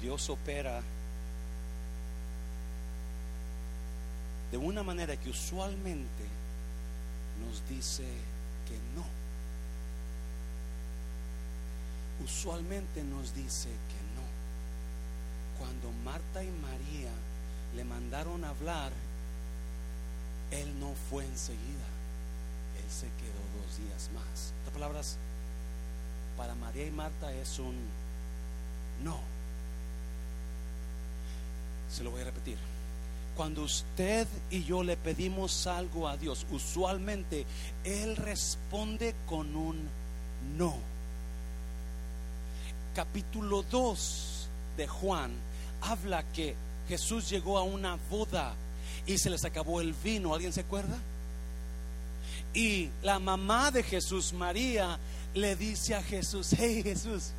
Dios 0.00 0.30
opera 0.30 0.80
de 4.50 4.56
una 4.56 4.82
manera 4.82 5.14
que 5.18 5.28
usualmente 5.28 6.24
nos 7.44 7.68
dice 7.68 8.04
que 8.66 8.78
no. 8.98 9.04
Usualmente 12.24 13.04
nos 13.04 13.34
dice 13.34 13.68
que 13.68 14.00
no. 14.16 14.24
Cuando 15.58 15.92
Marta 16.02 16.42
y 16.42 16.50
María 16.50 17.10
le 17.76 17.84
mandaron 17.84 18.42
a 18.44 18.48
hablar, 18.50 18.90
él 20.50 20.80
no 20.80 20.92
fue 21.10 21.24
enseguida. 21.24 21.86
Él 22.78 22.90
se 22.90 23.06
quedó 23.06 23.62
dos 23.62 23.78
días 23.78 24.10
más. 24.14 24.52
Estas 24.58 24.72
palabras, 24.72 25.16
para 26.36 26.54
María 26.54 26.86
y 26.86 26.90
Marta 26.90 27.32
es 27.32 27.58
un 27.58 27.74
no. 29.04 29.20
Se 31.90 32.02
lo 32.02 32.10
voy 32.10 32.22
a 32.22 32.24
repetir. 32.24 32.58
Cuando 33.36 33.64
usted 33.64 34.26
y 34.50 34.64
yo 34.64 34.82
le 34.82 34.96
pedimos 34.96 35.66
algo 35.66 36.08
a 36.08 36.16
Dios, 36.16 36.46
usualmente 36.50 37.44
Él 37.84 38.16
responde 38.16 39.14
con 39.26 39.54
un 39.54 39.88
no. 40.56 40.74
Capítulo 42.94 43.62
2 43.62 44.48
de 44.78 44.88
Juan 44.88 45.32
habla 45.82 46.22
que 46.32 46.56
Jesús 46.88 47.28
llegó 47.28 47.58
a 47.58 47.62
una 47.62 47.96
boda 48.10 48.54
y 49.06 49.18
se 49.18 49.30
les 49.30 49.44
acabó 49.44 49.80
el 49.80 49.92
vino. 49.92 50.34
¿Alguien 50.34 50.52
se 50.52 50.60
acuerda? 50.60 50.98
Y 52.54 52.90
la 53.02 53.18
mamá 53.18 53.70
de 53.70 53.82
Jesús, 53.82 54.32
María, 54.32 54.98
le 55.34 55.56
dice 55.56 55.94
a 55.94 56.02
Jesús, 56.02 56.54
hey 56.56 56.82
Jesús, 56.82 57.32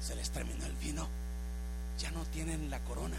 se 0.00 0.14
les 0.14 0.30
terminó 0.30 0.64
el 0.66 0.74
vino, 0.74 1.08
ya 1.98 2.10
no 2.12 2.24
tienen 2.26 2.70
la 2.70 2.78
corona. 2.80 3.16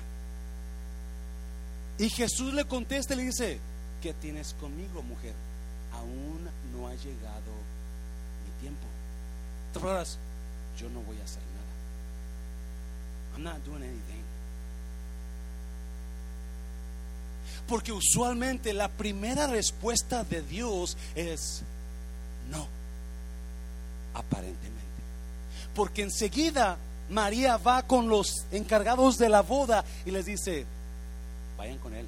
Y 1.98 2.10
Jesús 2.10 2.54
le 2.54 2.66
contesta 2.66 3.14
y 3.14 3.18
le 3.18 3.24
dice, 3.24 3.60
¿qué 4.02 4.14
tienes 4.14 4.54
conmigo, 4.60 5.02
mujer? 5.02 5.34
Aún 5.94 6.48
no 6.74 6.88
ha 6.88 6.96
llegado 6.96 7.52
mi 8.46 8.62
tiempo. 8.62 8.86
yo 10.80 10.90
no 10.90 11.02
voy 11.02 11.18
a 11.20 11.24
hacer 11.24 11.42
nada. 11.42 11.66
I'm 13.34 13.44
not 13.44 13.64
doing 13.66 13.84
anything. 13.84 14.25
Porque 17.68 17.92
usualmente 17.92 18.74
la 18.74 18.90
primera 18.90 19.48
respuesta 19.48 20.24
de 20.24 20.42
Dios 20.42 20.98
es 21.16 21.64
no, 22.50 22.68
aparentemente. 24.14 24.76
Porque 25.74 26.04
enseguida 26.04 26.78
María 27.10 27.58
va 27.58 27.84
con 27.84 28.08
los 28.08 28.46
encargados 28.52 29.18
de 29.18 29.30
la 29.30 29.42
boda 29.42 29.84
y 30.06 30.12
les 30.12 30.26
dice, 30.26 30.66
vayan 31.58 31.78
con 31.80 31.94
él 31.94 32.06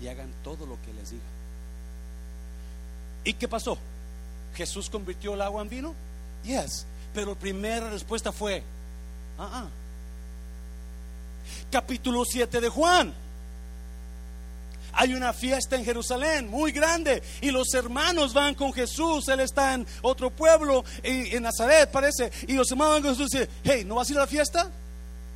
y 0.00 0.08
hagan 0.08 0.32
todo 0.42 0.66
lo 0.66 0.76
que 0.82 0.92
les 0.92 1.10
diga. 1.10 1.22
¿Y 3.24 3.34
qué 3.34 3.48
pasó? 3.48 3.78
¿Jesús 4.54 4.90
convirtió 4.90 5.34
el 5.34 5.42
agua 5.42 5.62
en 5.62 5.68
vino? 5.68 5.94
Yes. 6.44 6.86
Pero 7.14 7.30
la 7.30 7.38
primera 7.38 7.90
respuesta 7.90 8.32
fue, 8.32 8.62
ah, 9.38 9.50
ah. 9.52 9.68
Capítulo 11.70 12.24
7 12.24 12.60
de 12.60 12.68
Juan. 12.68 13.14
Hay 14.96 15.14
una 15.14 15.32
fiesta 15.32 15.76
en 15.76 15.84
Jerusalén 15.84 16.48
muy 16.48 16.72
grande 16.72 17.22
y 17.40 17.50
los 17.50 17.72
hermanos 17.74 18.32
van 18.32 18.54
con 18.54 18.72
Jesús. 18.72 19.28
Él 19.28 19.40
está 19.40 19.74
en 19.74 19.86
otro 20.02 20.30
pueblo, 20.30 20.84
en 21.02 21.42
Nazaret 21.42 21.90
parece. 21.90 22.30
Y 22.46 22.54
los 22.54 22.70
hermanos 22.70 22.94
van 22.94 23.02
con 23.02 23.12
Jesús 23.16 23.34
y 23.34 23.38
dicen, 23.38 23.54
hey, 23.64 23.84
¿no 23.84 23.96
vas 23.96 24.08
a 24.08 24.12
ir 24.12 24.18
a 24.18 24.22
la 24.22 24.26
fiesta? 24.26 24.70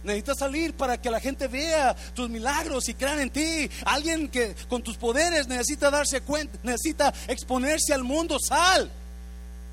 Necesitas 0.05 0.39
salir 0.39 0.75
para 0.75 1.01
que 1.01 1.11
la 1.11 1.19
gente 1.19 1.49
vea 1.49 1.95
tus 2.15 2.31
milagros 2.31 2.89
y 2.89 2.95
crean 2.95 3.19
en 3.21 3.31
ti. 3.31 3.69
Alguien 3.85 4.29
que 4.29 4.55
con 4.69 4.83
tus 4.83 4.97
poderes 4.97 5.49
necesita 5.49 5.91
darse 5.91 6.21
cuenta, 6.21 6.59
necesita 6.63 7.13
exponerse 7.27 7.93
al 7.93 8.05
mundo. 8.05 8.39
Sal. 8.39 8.91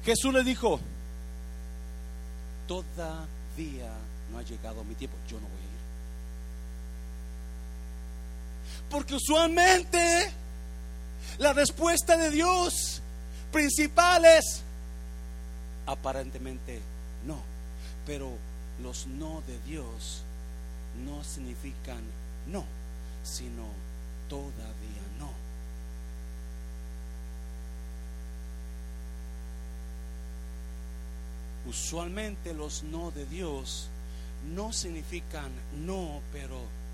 Jesús 0.03 0.33
le 0.33 0.43
dijo, 0.43 0.79
todavía 2.67 3.91
no 4.31 4.39
ha 4.39 4.41
llegado 4.41 4.83
mi 4.83 4.95
tiempo. 4.95 5.15
Yo 5.29 5.39
no 5.39 5.47
voy 5.47 5.51
a 5.51 5.61
ir. 5.61 5.65
Porque 8.89 9.15
usualmente 9.15 10.31
la 11.37 11.53
respuesta 11.53 12.15
de 12.17 12.31
Dios 12.31 13.01
principal 13.51 14.25
es 14.25 14.61
aparentemente 15.85 16.81
no. 17.25 17.37
Pero 18.05 18.31
los 18.81 19.07
no 19.07 19.41
de 19.47 19.59
Dios 19.61 20.21
no 21.05 21.23
significan 21.23 22.01
no, 22.47 22.65
sino 23.23 23.65
todavía 24.29 25.01
no. 25.19 25.29
Usualmente 31.67 32.53
los 32.53 32.83
no 32.83 33.11
de 33.11 33.25
Dios 33.25 33.87
no 34.53 34.71
significan 34.71 35.51
no, 35.85 36.21
pero. 36.31 36.84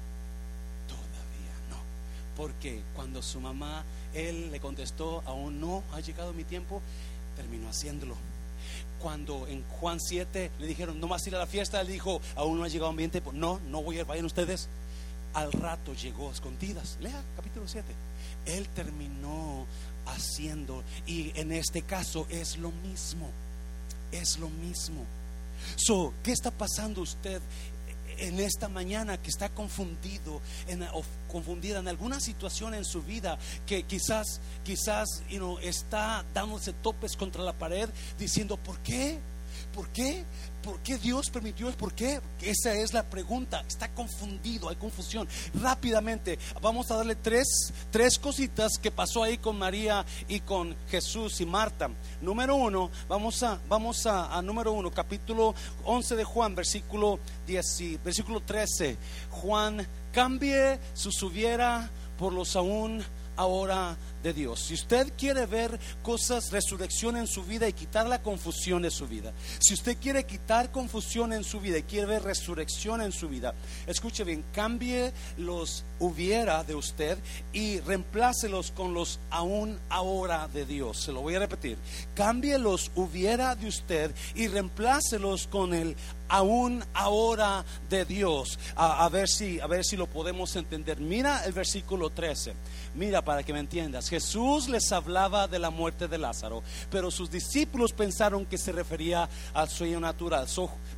Porque 2.35 2.81
cuando 2.95 3.21
su 3.21 3.39
mamá, 3.39 3.83
él 4.13 4.51
le 4.51 4.59
contestó, 4.59 5.23
aún 5.25 5.59
no 5.59 5.83
ha 5.93 5.99
llegado 5.99 6.33
mi 6.33 6.43
tiempo, 6.43 6.81
terminó 7.35 7.69
haciéndolo 7.69 8.15
cuando 9.01 9.47
en 9.47 9.63
Juan 9.63 9.99
7 9.99 10.51
le 10.59 10.67
dijeron, 10.67 10.99
no 10.99 11.07
más 11.07 11.25
ir 11.25 11.35
a 11.35 11.39
la 11.39 11.47
fiesta, 11.47 11.81
él 11.81 11.87
dijo, 11.87 12.21
aún 12.35 12.59
no 12.59 12.63
ha 12.63 12.67
llegado 12.67 12.93
mi 12.93 13.07
tiempo. 13.07 13.33
No, 13.33 13.59
no 13.67 13.81
voy 13.81 13.97
a 13.97 14.01
ir, 14.01 14.05
vayan 14.05 14.25
ustedes. 14.25 14.69
Al 15.33 15.51
rato 15.51 15.93
llegó 15.93 16.31
escondidas. 16.31 16.97
Lea 17.01 17.21
capítulo 17.35 17.67
7. 17.67 17.85
Él 18.45 18.67
terminó 18.69 19.65
haciendo, 20.05 20.83
y 21.05 21.31
en 21.39 21.51
este 21.51 21.81
caso 21.81 22.27
es 22.29 22.57
lo 22.57 22.71
mismo. 22.71 23.29
Es 24.11 24.37
lo 24.37 24.49
mismo. 24.49 25.05
So, 25.75 26.13
¿qué 26.23 26.31
está 26.31 26.51
pasando 26.51 27.01
usted 27.01 27.41
en 28.17 28.39
esta 28.39 28.67
mañana 28.69 29.21
que 29.21 29.29
está 29.29 29.49
confundido 29.49 30.41
en, 30.67 30.83
o 30.83 31.03
confundida 31.31 31.79
en 31.79 31.87
alguna 31.87 32.19
situación 32.19 32.73
en 32.73 32.85
su 32.85 33.01
vida 33.01 33.37
que 33.65 33.83
quizás, 33.83 34.41
quizás 34.63 35.23
you 35.29 35.57
está 35.61 36.25
dándose 36.33 36.73
topes 36.73 37.15
contra 37.15 37.43
la 37.43 37.53
pared 37.53 37.89
diciendo, 38.17 38.57
¿por 38.57 38.77
qué? 38.79 39.19
¿Por 39.73 39.89
qué? 39.89 40.23
¿Por 40.63 40.79
qué 40.81 40.97
Dios 40.97 41.29
permitió? 41.29 41.71
¿Por 41.71 41.93
qué? 41.93 42.21
Esa 42.41 42.73
es 42.73 42.93
la 42.93 43.03
pregunta. 43.03 43.63
Está 43.67 43.91
confundido, 43.93 44.69
hay 44.69 44.75
confusión. 44.75 45.27
Rápidamente, 45.55 46.37
vamos 46.61 46.91
a 46.91 46.97
darle 46.97 47.15
tres, 47.15 47.73
tres 47.89 48.19
cositas 48.19 48.77
que 48.77 48.91
pasó 48.91 49.23
ahí 49.23 49.39
con 49.39 49.57
María 49.57 50.05
y 50.27 50.41
con 50.41 50.75
Jesús 50.89 51.41
y 51.41 51.45
Marta. 51.45 51.89
Número 52.21 52.55
uno, 52.55 52.91
vamos 53.07 53.41
a, 53.41 53.59
vamos 53.67 54.05
a, 54.05 54.39
número 54.43 54.71
uno, 54.71 54.91
capítulo 54.91 55.55
11 55.85 56.15
de 56.15 56.23
Juan, 56.23 56.53
versículo, 56.53 57.19
10, 57.47 58.03
versículo 58.03 58.41
13. 58.41 58.97
Juan, 59.31 59.87
cambie 60.11 60.79
su 60.93 61.11
por 62.17 62.33
los 62.33 62.55
aún 62.55 63.03
ahora 63.35 63.97
de 64.23 64.33
Dios. 64.33 64.61
Si 64.61 64.73
usted 64.73 65.13
quiere 65.17 65.45
ver 65.45 65.79
cosas, 66.01 66.51
resurrección 66.51 67.17
en 67.17 67.27
su 67.27 67.43
vida 67.43 67.67
y 67.67 67.73
quitar 67.73 68.07
la 68.07 68.21
confusión 68.21 68.81
de 68.81 68.91
su 68.91 69.07
vida, 69.07 69.33
si 69.59 69.73
usted 69.73 69.97
quiere 69.97 70.25
quitar 70.25 70.71
confusión 70.71 71.33
en 71.33 71.43
su 71.43 71.59
vida 71.59 71.77
y 71.77 71.83
quiere 71.83 72.07
ver 72.07 72.23
resurrección 72.23 73.01
en 73.01 73.11
su 73.11 73.29
vida, 73.29 73.53
escuche 73.87 74.23
bien, 74.23 74.43
cambie 74.53 75.13
los 75.37 75.83
hubiera 75.99 76.63
de 76.63 76.75
usted 76.75 77.17
y 77.53 77.79
reemplácelos 77.79 78.71
con 78.71 78.93
los 78.93 79.19
aún 79.29 79.79
ahora 79.89 80.47
de 80.47 80.65
Dios. 80.65 81.01
Se 81.01 81.11
lo 81.11 81.21
voy 81.21 81.35
a 81.35 81.39
repetir. 81.39 81.77
Cambie 82.15 82.57
los 82.57 82.91
hubiera 82.95 83.55
de 83.55 83.67
usted 83.67 84.13
y 84.35 84.47
reemplácelos 84.47 85.47
con 85.47 85.73
el 85.73 85.95
aún 86.31 86.83
ahora 86.93 87.65
de 87.89 88.05
Dios. 88.05 88.57
A, 88.75 89.07
ver 89.09 89.27
si, 89.27 89.59
a 89.59 89.67
ver 89.67 89.83
si 89.83 89.97
lo 89.97 90.07
podemos 90.07 90.55
entender. 90.55 90.99
Mira 90.99 91.45
el 91.45 91.51
versículo 91.51 92.09
13. 92.09 92.53
Mira 92.95 93.21
para 93.21 93.43
que 93.43 93.53
me 93.53 93.59
entiendas. 93.59 94.09
Jesús 94.11 94.67
les 94.67 94.91
hablaba 94.91 95.47
de 95.47 95.57
la 95.57 95.69
muerte 95.69 96.09
de 96.09 96.17
Lázaro, 96.17 96.63
pero 96.89 97.11
sus 97.11 97.31
discípulos 97.31 97.93
pensaron 97.93 98.45
que 98.45 98.57
se 98.57 98.73
refería 98.73 99.29
al 99.53 99.69
sueño 99.69 100.01
natural. 100.01 100.47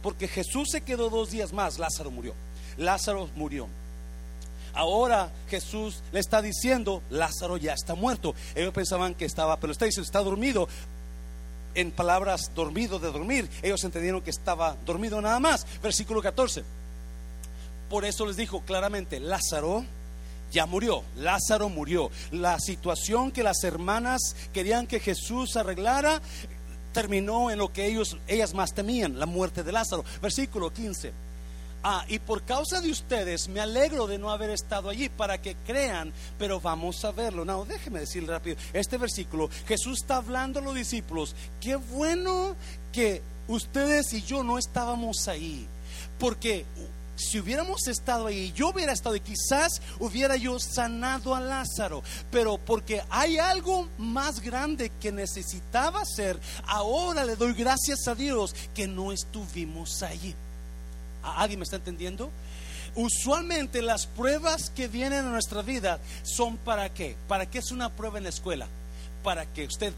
porque 0.01 0.27
Jesús 0.27 0.69
se 0.71 0.81
quedó 0.81 1.11
dos 1.11 1.29
días 1.29 1.53
más, 1.53 1.77
Lázaro 1.77 2.09
murió. 2.09 2.33
Lázaro 2.75 3.29
murió. 3.35 3.67
Ahora 4.73 5.31
Jesús 5.47 6.01
le 6.11 6.19
está 6.19 6.41
diciendo, 6.41 7.03
Lázaro 7.11 7.57
ya 7.57 7.73
está 7.73 7.93
muerto. 7.93 8.33
Ellos 8.55 8.73
pensaban 8.73 9.13
que 9.13 9.25
estaba, 9.25 9.59
pero 9.59 9.73
está 9.73 9.85
diciendo, 9.85 10.07
está 10.07 10.23
dormido. 10.23 10.67
En 11.75 11.91
palabras, 11.91 12.49
dormido 12.55 12.97
de 12.97 13.11
dormir. 13.11 13.47
Ellos 13.61 13.83
entendieron 13.83 14.21
que 14.21 14.31
estaba 14.31 14.75
dormido 14.87 15.21
nada 15.21 15.39
más. 15.39 15.67
Versículo 15.83 16.19
14. 16.19 16.63
Por 17.91 18.05
eso 18.05 18.25
les 18.25 18.37
dijo 18.37 18.61
claramente, 18.61 19.19
Lázaro 19.19 19.85
ya 20.53 20.65
murió, 20.67 21.03
Lázaro 21.17 21.67
murió. 21.67 22.11
La 22.31 22.59
situación 22.59 23.31
que 23.31 23.43
las 23.43 23.63
hermanas 23.63 24.35
querían 24.53 24.87
que 24.87 24.99
Jesús 24.99 25.57
arreglara 25.57 26.21
terminó 26.93 27.49
en 27.49 27.57
lo 27.57 27.73
que 27.73 27.87
ellos, 27.87 28.17
ellas 28.27 28.53
más 28.53 28.73
temían, 28.73 29.19
la 29.19 29.25
muerte 29.25 29.63
de 29.63 29.71
Lázaro. 29.71 30.05
Versículo 30.21 30.71
15. 30.71 31.11
Ah, 31.85 32.05
y 32.07 32.19
por 32.19 32.43
causa 32.43 32.79
de 32.79 32.89
ustedes 32.89 33.49
me 33.49 33.59
alegro 33.59 34.07
de 34.07 34.17
no 34.17 34.31
haber 34.31 34.51
estado 34.51 34.89
allí 34.89 35.09
para 35.09 35.41
que 35.41 35.55
crean, 35.65 36.13
pero 36.39 36.61
vamos 36.61 37.03
a 37.03 37.11
verlo. 37.11 37.43
No, 37.43 37.65
déjeme 37.65 37.99
decirle 37.99 38.31
rápido. 38.31 38.55
Este 38.71 38.97
versículo, 38.97 39.49
Jesús 39.67 39.99
está 40.01 40.17
hablando 40.17 40.59
a 40.59 40.63
los 40.63 40.75
discípulos. 40.75 41.35
Qué 41.59 41.75
bueno 41.75 42.55
que 42.93 43.21
ustedes 43.47 44.13
y 44.13 44.21
yo 44.21 44.43
no 44.43 44.57
estábamos 44.57 45.27
ahí, 45.27 45.67
porque 46.19 46.65
si 47.15 47.39
hubiéramos 47.39 47.87
estado 47.87 48.27
ahí, 48.27 48.51
yo 48.53 48.69
hubiera 48.69 48.91
estado 48.91 49.15
y 49.15 49.19
quizás 49.19 49.81
hubiera 49.99 50.35
yo 50.35 50.59
sanado 50.59 51.35
a 51.35 51.39
Lázaro, 51.39 52.03
pero 52.31 52.57
porque 52.57 53.01
hay 53.09 53.37
algo 53.37 53.87
más 53.97 54.39
grande 54.39 54.91
que 54.99 55.11
necesitaba 55.11 56.01
hacer, 56.01 56.39
ahora 56.65 57.25
le 57.25 57.35
doy 57.35 57.53
gracias 57.53 58.07
a 58.07 58.15
Dios 58.15 58.55
que 58.73 58.87
no 58.87 59.11
estuvimos 59.11 60.01
allí. 60.01 60.35
¿Alguien 61.23 61.59
me 61.59 61.63
está 61.63 61.77
entendiendo? 61.77 62.31
Usualmente 62.95 63.81
las 63.81 64.05
pruebas 64.05 64.69
que 64.69 64.87
vienen 64.87 65.25
a 65.25 65.29
nuestra 65.29 65.61
vida 65.61 65.99
son 66.23 66.57
para 66.57 66.93
qué? 66.93 67.15
¿Para 67.27 67.49
qué 67.49 67.59
es 67.59 67.71
una 67.71 67.89
prueba 67.89 68.17
en 68.17 68.23
la 68.23 68.29
escuela? 68.29 68.67
Para 69.23 69.45
que 69.45 69.65
usted 69.65 69.93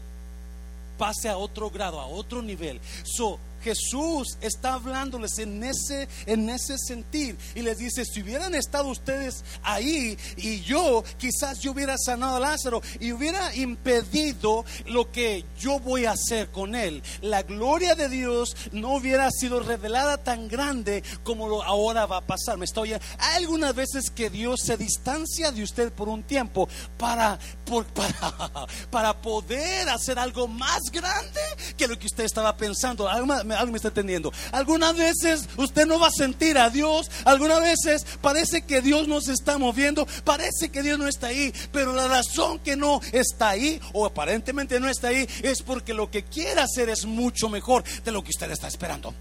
pase 0.96 1.28
a 1.28 1.36
otro 1.36 1.70
grado, 1.70 2.00
a 2.00 2.06
otro 2.06 2.42
nivel. 2.42 2.80
So, 3.04 3.38
Jesús 3.66 4.38
está 4.42 4.74
hablándoles 4.74 5.40
en 5.40 5.64
ese, 5.64 6.08
en 6.26 6.48
ese 6.50 6.78
sentir 6.78 7.36
y 7.56 7.62
les 7.62 7.78
dice, 7.78 8.04
si 8.04 8.22
hubieran 8.22 8.54
estado 8.54 8.86
ustedes 8.86 9.44
ahí 9.64 10.16
y 10.36 10.60
yo, 10.60 11.02
quizás 11.18 11.58
yo 11.58 11.72
hubiera 11.72 11.96
sanado 11.98 12.36
a 12.36 12.40
Lázaro 12.40 12.80
y 13.00 13.10
hubiera 13.10 13.52
impedido 13.56 14.64
lo 14.86 15.10
que 15.10 15.44
yo 15.58 15.80
voy 15.80 16.04
a 16.04 16.12
hacer 16.12 16.52
con 16.52 16.76
él. 16.76 17.02
La 17.22 17.42
gloria 17.42 17.96
de 17.96 18.08
Dios 18.08 18.56
no 18.70 18.94
hubiera 18.94 19.28
sido 19.32 19.58
revelada 19.58 20.18
tan 20.18 20.46
grande 20.46 21.02
como 21.24 21.48
lo 21.48 21.64
ahora 21.64 22.06
va 22.06 22.18
a 22.18 22.26
pasar. 22.26 22.58
Me 22.58 22.66
estoy 22.66 22.92
hay 22.92 23.00
algunas 23.36 23.74
veces 23.74 24.10
que 24.10 24.30
Dios 24.30 24.60
se 24.64 24.76
distancia 24.76 25.50
de 25.50 25.64
usted 25.64 25.92
por 25.92 26.08
un 26.08 26.22
tiempo 26.22 26.68
para, 26.96 27.36
para, 27.94 28.66
para 28.92 29.20
poder 29.20 29.88
hacer 29.88 30.20
algo 30.20 30.46
más 30.46 30.82
grande 30.92 31.40
que 31.76 31.88
lo 31.88 31.98
que 31.98 32.06
usted 32.06 32.22
estaba 32.22 32.56
pensando. 32.56 33.08
Alguien 33.56 33.72
me 33.72 33.76
está 33.76 33.88
entendiendo. 33.88 34.32
Algunas 34.52 34.96
veces 34.96 35.48
usted 35.56 35.86
no 35.86 35.98
va 35.98 36.08
a 36.08 36.10
sentir 36.10 36.58
a 36.58 36.70
Dios, 36.70 37.10
algunas 37.24 37.60
veces 37.60 38.06
parece 38.20 38.62
que 38.62 38.80
Dios 38.80 39.08
no 39.08 39.20
se 39.20 39.32
está 39.32 39.58
moviendo, 39.58 40.06
parece 40.24 40.70
que 40.70 40.82
Dios 40.82 40.98
no 40.98 41.08
está 41.08 41.28
ahí, 41.28 41.52
pero 41.72 41.92
la 41.92 42.08
razón 42.08 42.58
que 42.60 42.76
no 42.76 43.00
está 43.12 43.50
ahí 43.50 43.80
o 43.92 44.06
aparentemente 44.06 44.80
no 44.80 44.88
está 44.88 45.08
ahí 45.08 45.28
es 45.42 45.62
porque 45.62 45.94
lo 45.94 46.10
que 46.10 46.24
quiere 46.24 46.60
hacer 46.60 46.88
es 46.88 47.04
mucho 47.04 47.48
mejor 47.48 47.84
de 48.04 48.12
lo 48.12 48.22
que 48.22 48.30
usted 48.30 48.50
está 48.50 48.68
esperando. 48.68 49.14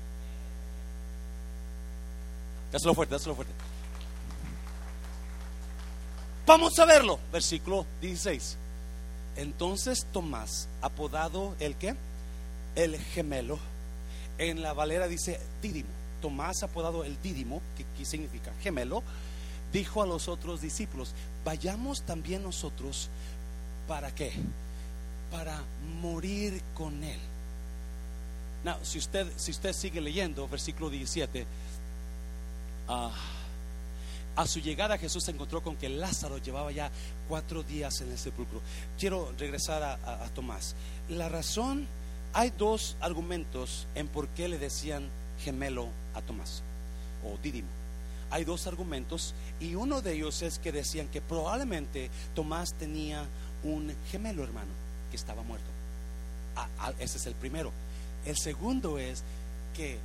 Dáselo 2.71 2.93
fuerte, 2.93 3.15
dáselo 3.15 3.35
fuerte. 3.35 3.53
Vamos 6.45 6.77
a 6.77 6.85
verlo, 6.85 7.19
versículo 7.31 7.85
16. 8.01 8.57
Entonces 9.37 10.05
Tomás, 10.11 10.67
apodado 10.81 11.55
el 11.59 11.75
que? 11.75 11.95
El 12.75 12.97
gemelo. 12.97 13.59
En 14.37 14.61
la 14.61 14.73
Valera 14.73 15.07
dice 15.07 15.39
Dídimo. 15.61 15.89
Tomás, 16.21 16.63
apodado 16.63 17.03
el 17.03 17.21
Dídimo, 17.21 17.61
que, 17.97 18.05
significa 18.05 18.51
gemelo, 18.61 19.03
dijo 19.71 20.01
a 20.01 20.07
los 20.07 20.27
otros 20.27 20.61
discípulos: 20.61 21.13
Vayamos 21.43 22.01
también 22.01 22.43
nosotros, 22.43 23.09
¿para 23.87 24.13
qué? 24.13 24.31
Para 25.31 25.61
morir 26.01 26.61
con 26.73 27.03
él. 27.03 27.19
No, 28.63 28.77
si 28.83 28.97
usted, 28.97 29.27
si 29.35 29.51
usted 29.51 29.73
sigue 29.73 30.01
leyendo, 30.01 30.47
versículo 30.47 30.89
17, 30.89 31.45
ah, 32.87 33.11
a 34.35 34.47
su 34.47 34.59
llegada 34.59 34.97
Jesús 34.97 35.23
se 35.23 35.31
encontró 35.31 35.63
con 35.63 35.77
que 35.77 35.87
Lázaro 35.87 36.37
llevaba 36.39 36.71
ya 36.71 36.91
cuatro 37.29 37.63
días 37.63 38.01
en 38.01 38.11
el 38.11 38.17
sepulcro. 38.17 38.61
Quiero 38.99 39.31
regresar 39.37 39.81
a, 39.83 40.27
Tomás. 40.33 40.75
La 41.09 41.29
razón, 41.29 41.87
hay 42.35 42.51
dos 42.57 42.97
argumentos 42.99 43.87
en 43.95 44.09
por 44.09 44.27
qué 44.27 44.49
le 44.49 44.59
decían 44.59 45.07
gemelo 45.41 45.87
a 46.13 46.21
Tomás 46.21 46.63
o 47.23 47.37
Dídimo. 47.41 47.69
Hay 48.29 48.43
dos 48.43 48.67
argumentos 48.67 49.33
y 49.61 49.75
uno 49.75 50.01
de 50.01 50.13
ellos 50.13 50.41
es 50.41 50.59
que 50.59 50.73
decían 50.73 51.07
que 51.07 51.21
probablemente 51.21 52.09
Tomás 52.35 52.73
tenía 52.73 53.23
un 53.63 53.95
gemelo 54.11 54.43
hermano 54.43 54.71
que 55.09 55.15
estaba 55.15 55.43
muerto. 55.43 55.65
ese 56.99 57.17
es 57.17 57.25
el 57.25 57.35
primero. 57.35 57.71
El 58.25 58.35
segundo 58.35 58.99
es 58.99 59.23
que, 59.73 59.97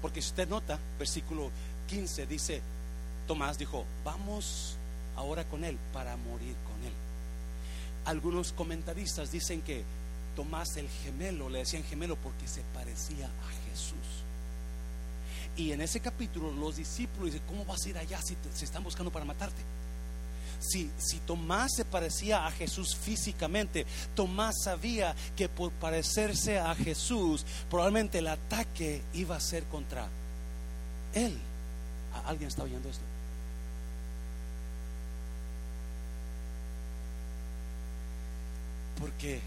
porque 0.00 0.22
si 0.22 0.30
usted 0.30 0.48
nota, 0.48 0.78
versículo 0.98 1.50
15 1.88 2.26
dice, 2.26 2.62
Tomás 3.26 3.58
dijo, 3.58 3.84
vamos 4.02 4.76
ahora 5.14 5.44
con 5.44 5.62
él 5.62 5.76
para 5.92 6.16
morir 6.16 6.54
con 6.64 6.82
él. 6.86 6.94
Algunos 8.06 8.52
comentaristas 8.52 9.30
dicen 9.30 9.60
que 9.60 9.84
Tomás 10.34 10.76
el 10.76 10.88
gemelo, 10.88 11.48
le 11.48 11.60
decían 11.60 11.84
gemelo 11.84 12.16
porque 12.16 12.46
se 12.48 12.62
parecía 12.74 13.26
a 13.26 13.70
Jesús. 13.70 14.24
Y 15.56 15.72
en 15.72 15.80
ese 15.80 16.00
capítulo 16.00 16.50
los 16.52 16.76
discípulos 16.76 17.32
dicen, 17.32 17.46
¿cómo 17.46 17.64
vas 17.64 17.84
a 17.84 17.88
ir 17.88 17.98
allá 17.98 18.20
si 18.22 18.36
se 18.52 18.64
están 18.64 18.82
buscando 18.82 19.12
para 19.12 19.24
matarte? 19.24 19.62
Si, 20.58 20.90
si, 20.98 21.18
Tomás 21.20 21.72
se 21.76 21.84
parecía 21.84 22.46
a 22.46 22.50
Jesús 22.50 22.96
físicamente, 22.96 23.86
Tomás 24.14 24.54
sabía 24.64 25.14
que 25.36 25.48
por 25.48 25.70
parecerse 25.72 26.58
a 26.58 26.74
Jesús, 26.74 27.44
probablemente 27.68 28.18
el 28.18 28.28
ataque 28.28 29.02
iba 29.12 29.36
a 29.36 29.40
ser 29.40 29.64
contra 29.64 30.08
él. 31.12 31.36
¿Alguien 32.26 32.48
está 32.48 32.62
oyendo 32.62 32.88
esto? 32.88 33.02
Porque 38.98 39.40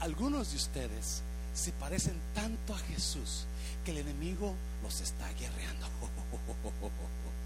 algunos 0.00 0.50
de 0.50 0.56
ustedes 0.56 1.22
se 1.54 1.72
parecen 1.72 2.14
tanto 2.34 2.74
a 2.74 2.78
Jesús 2.78 3.46
que 3.84 3.90
el 3.90 3.98
enemigo 3.98 4.54
los 4.82 5.00
está 5.00 5.28
guerreando. 5.34 5.86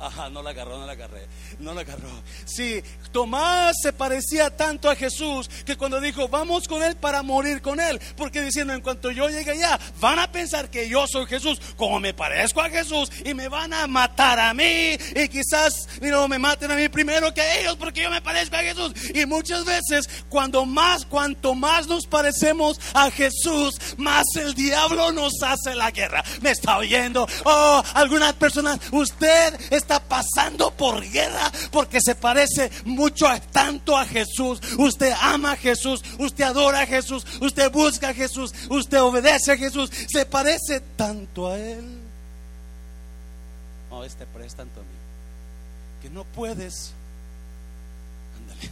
Ajá, 0.00 0.30
no 0.30 0.42
la 0.42 0.50
agarró, 0.50 0.78
no 0.78 0.86
la 0.86 0.92
agarré, 0.92 1.26
no 1.58 1.74
la 1.74 1.82
agarró. 1.82 2.08
Sí, 2.46 2.82
Tomás 3.12 3.76
se 3.82 3.92
parecía 3.92 4.56
tanto 4.56 4.88
a 4.88 4.96
Jesús 4.96 5.48
que 5.66 5.76
cuando 5.76 6.00
dijo, 6.00 6.28
vamos 6.28 6.66
con 6.68 6.82
él 6.82 6.96
para 6.96 7.22
morir 7.22 7.60
con 7.60 7.80
él, 7.80 8.00
porque 8.16 8.40
diciendo, 8.40 8.72
en 8.72 8.80
cuanto 8.80 9.10
yo 9.10 9.28
llegue 9.28 9.50
allá, 9.50 9.78
van 10.00 10.18
a 10.18 10.32
pensar 10.32 10.70
que 10.70 10.88
yo 10.88 11.06
soy 11.06 11.26
Jesús, 11.26 11.60
como 11.76 12.00
me 12.00 12.14
parezco 12.14 12.62
a 12.62 12.70
Jesús, 12.70 13.10
y 13.24 13.34
me 13.34 13.48
van 13.48 13.74
a 13.74 13.86
matar 13.86 14.38
a 14.38 14.54
mí, 14.54 14.96
y 15.14 15.28
quizás 15.28 15.88
me 16.00 16.38
maten 16.38 16.70
a 16.70 16.76
mí 16.76 16.88
primero 16.88 17.34
que 17.34 17.60
ellos, 17.60 17.76
porque 17.76 18.02
yo 18.02 18.10
me 18.10 18.22
parezco 18.22 18.56
a 18.56 18.60
Jesús. 18.60 18.92
Y 19.14 19.26
muchas 19.26 19.64
veces, 19.64 20.08
cuando 20.28 20.64
más, 20.64 21.04
cuanto 21.04 21.54
más 21.54 21.86
nos 21.86 22.06
parecemos 22.06 22.80
a 22.94 23.10
Jesús, 23.10 23.74
más 23.96 24.24
el 24.36 24.54
diablo 24.54 25.12
nos 25.12 25.42
hace 25.42 25.74
la 25.74 25.90
guerra. 25.90 26.22
¿Me 26.40 26.50
está 26.50 26.78
oyendo? 26.78 27.26
Oh, 27.44 27.82
algunas 27.94 28.32
personas, 28.34 28.78
usted 28.92 29.58
está 29.70 29.89
está 29.90 30.00
pasando 30.08 30.70
por 30.70 31.00
guerra 31.02 31.50
porque 31.72 32.00
se 32.00 32.14
parece 32.14 32.70
mucho 32.84 33.26
a, 33.26 33.40
tanto 33.40 33.96
a 33.96 34.06
Jesús. 34.06 34.60
Usted 34.78 35.12
ama 35.20 35.52
a 35.52 35.56
Jesús, 35.56 36.04
usted 36.18 36.44
adora 36.44 36.82
a 36.82 36.86
Jesús, 36.86 37.26
usted 37.40 37.72
busca 37.72 38.10
a 38.10 38.14
Jesús, 38.14 38.54
usted 38.68 39.02
obedece 39.02 39.52
a 39.52 39.56
Jesús, 39.56 39.90
se 40.08 40.24
parece 40.26 40.80
tanto 40.96 41.48
a 41.48 41.58
Él. 41.58 42.00
Oh, 43.90 44.04
este 44.04 44.24
parece 44.26 44.56
tanto 44.56 44.80
a 44.80 44.84
mí 44.84 44.88
que 46.00 46.08
no 46.08 46.22
puedes. 46.24 46.92
Ándale. 48.38 48.60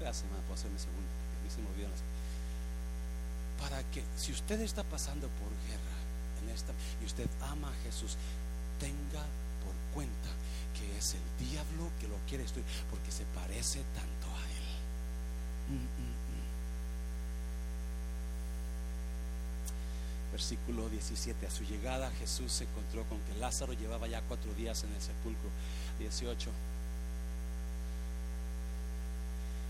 Gracias, 0.00 0.24
hermano, 0.24 0.54
hacerme 0.54 0.78
segundo, 0.78 1.08
las 1.82 2.02
Para 3.68 3.82
que, 3.90 4.04
si 4.18 4.32
usted 4.32 4.60
está 4.60 4.84
pasando 4.84 5.26
por 5.26 5.48
guerra 5.66 5.96
en 6.42 6.50
esta 6.54 6.72
y 7.02 7.06
usted 7.06 7.26
ama 7.40 7.68
a 7.68 7.82
Jesús, 7.84 8.16
tenga 8.78 9.22
por 9.64 9.74
cuenta 9.94 10.28
que 10.78 10.98
es 10.98 11.14
el 11.14 11.48
diablo 11.48 11.90
que 12.00 12.08
lo 12.08 12.16
quiere 12.28 12.44
destruir 12.44 12.66
porque 12.90 13.10
se 13.10 13.24
parece 13.34 13.82
tanto 13.94 14.26
a 14.26 14.42
él. 14.50 14.66
Mm, 15.68 15.74
mm, 15.74 16.14
mm. 16.34 16.48
Versículo 20.32 20.88
17. 20.88 21.46
A 21.46 21.50
su 21.50 21.64
llegada 21.64 22.10
Jesús 22.12 22.52
se 22.52 22.64
encontró 22.64 23.04
con 23.04 23.18
que 23.20 23.34
Lázaro 23.38 23.72
llevaba 23.72 24.06
ya 24.06 24.22
cuatro 24.22 24.52
días 24.54 24.84
en 24.84 24.92
el 24.92 25.00
sepulcro. 25.00 25.50
18. 25.98 26.50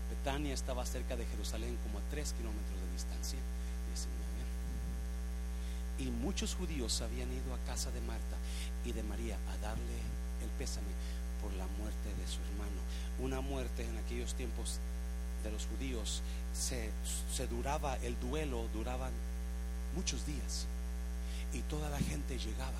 Betania 0.09 0.53
estaba 0.53 0.85
cerca 0.85 1.15
de 1.15 1.25
Jerusalén 1.25 1.77
como 1.83 1.99
a 1.99 2.01
tres 2.09 2.33
kilómetros 2.33 2.79
de 2.81 2.91
distancia. 2.93 3.39
19. 5.99 6.03
Y 6.03 6.11
muchos 6.23 6.55
judíos 6.55 7.01
habían 7.01 7.31
ido 7.31 7.53
a 7.53 7.65
casa 7.67 7.91
de 7.91 8.01
Marta 8.01 8.37
y 8.85 8.91
de 8.91 9.03
María 9.03 9.37
a 9.51 9.57
darle 9.57 9.99
el 10.41 10.49
pésame 10.57 10.87
por 11.41 11.53
la 11.53 11.67
muerte 11.77 12.09
de 12.17 12.27
su 12.27 12.39
hermano. 12.41 12.81
Una 13.19 13.41
muerte 13.41 13.85
en 13.85 13.97
aquellos 13.97 14.33
tiempos 14.33 14.79
de 15.43 15.51
los 15.51 15.65
judíos 15.67 16.21
se, 16.53 16.91
duraba, 17.47 17.97
el 17.97 18.19
duelo 18.19 18.67
duraban 18.73 19.11
muchos 19.95 20.25
días 20.25 20.65
y 21.53 21.59
toda 21.61 21.89
la 21.89 21.99
gente 21.99 22.37
llegaba. 22.37 22.79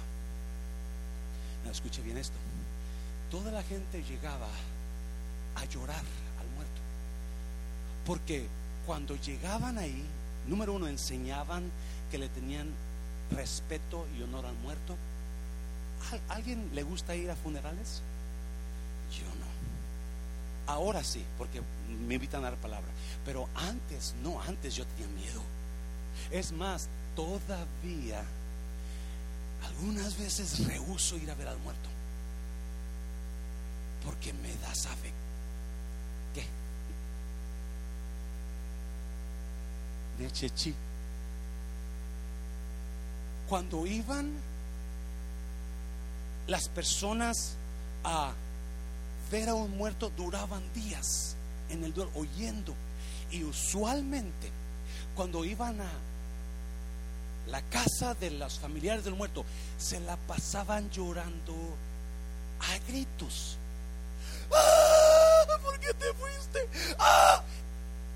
Escuche 1.69 2.01
bien 2.01 2.17
esto. 2.17 2.36
Toda 3.29 3.51
la 3.51 3.62
gente 3.62 4.03
llegaba 4.03 4.47
a 5.55 5.65
llorar 5.65 6.03
al 6.39 6.47
muerto. 6.55 6.82
Porque 8.05 8.47
cuando 8.88 9.15
llegaban 9.17 9.77
ahí, 9.77 10.03
número 10.47 10.73
uno, 10.73 10.88
enseñaban 10.88 11.69
que 12.10 12.17
le 12.17 12.27
tenían 12.29 12.73
respeto 13.32 14.08
y 14.18 14.24
honor 14.24 14.46
al 14.46 14.56
muerto. 14.56 14.96
¿Alguien 16.30 16.70
le 16.74 16.84
gusta 16.84 17.15
ir 17.15 17.30
a 17.30 17.36
funerales? 17.36 18.02
Yo 19.12 19.26
no. 19.26 19.50
Ahora 20.72 21.04
sí, 21.04 21.24
porque 21.38 21.62
me 22.08 22.15
invitan 22.15 22.44
a 22.44 22.52
dar 22.52 22.60
palabra. 22.60 22.89
Pero 23.26 23.50
antes, 23.56 24.15
no, 24.24 24.42
antes 24.42 24.76
yo 24.76 24.86
tenía 24.86 25.08
miedo. 25.08 25.42
Es 26.32 26.52
más, 26.52 26.88
todavía 27.15 28.24
algunas 29.63 30.18
veces 30.18 30.68
rehuso 30.68 31.18
ir 31.18 31.30
a 31.30 31.36
ver 31.36 31.48
al 31.48 31.58
muerto. 31.60 31.89
Porque 34.06 34.32
me 34.34 34.56
da 34.56 34.74
sabe 34.74 35.12
qué. 36.34 36.46
De 40.24 40.32
chechi. 40.32 40.74
Cuando 43.50 43.88
iban 43.88 44.32
las 46.46 46.70
personas 46.70 47.56
a 48.04 48.32
ver 49.32 49.50
a 49.50 49.56
un 49.56 49.76
muerto 49.76 50.12
duraban 50.16 50.62
días 50.74 51.36
en 51.70 51.84
el 51.84 51.92
duelo, 51.92 52.12
oyendo. 52.14 52.76
Y 53.32 53.44
usualmente, 53.44 54.52
cuando 55.16 55.46
iban 55.46 55.82
a 55.82 55.90
la 57.48 57.64
casa 57.64 58.14
de 58.14 58.30
los 58.30 58.60
familiares 58.60 59.04
del 59.04 59.16
muerto, 59.16 59.44
se 59.80 60.00
la 60.00 60.16
pasaban 60.16 60.92
llorando 60.92 61.56
a 62.60 62.78
gritos. 62.88 63.58
¡Ah! 64.54 65.58
¿Por 65.64 65.80
qué 65.80 65.92
te 65.96 66.14
fuiste? 66.14 66.96
¡Ah! 67.00 67.42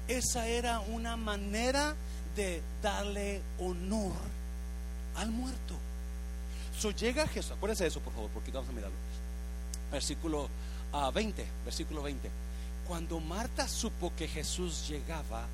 Esa 0.08 0.48
era 0.48 0.80
una 0.80 1.18
manera 1.18 1.96
de 2.36 2.62
darle 2.84 3.42
honor 3.58 4.14
al 5.16 5.32
muerto. 5.32 5.76
So 6.78 6.92
llega 6.92 7.28
Jesús, 7.28 7.52
acuérdense 7.52 7.84
de 7.84 7.90
eso 7.90 8.00
por 8.00 8.14
favor, 8.14 8.30
porque 8.32 8.52
vamos 8.52 8.70
a 8.70 8.74
mirarlo. 8.74 8.98
Versículo 9.92 10.50
20, 11.14 11.42
ah, 11.42 11.46
versículo 11.66 12.02
20. 12.02 12.30
Cuando 12.88 13.20
Marta 13.20 13.68
supo 13.68 14.12
que 14.16 14.28
Jesús 14.28 14.88
llegaba, 14.88 15.46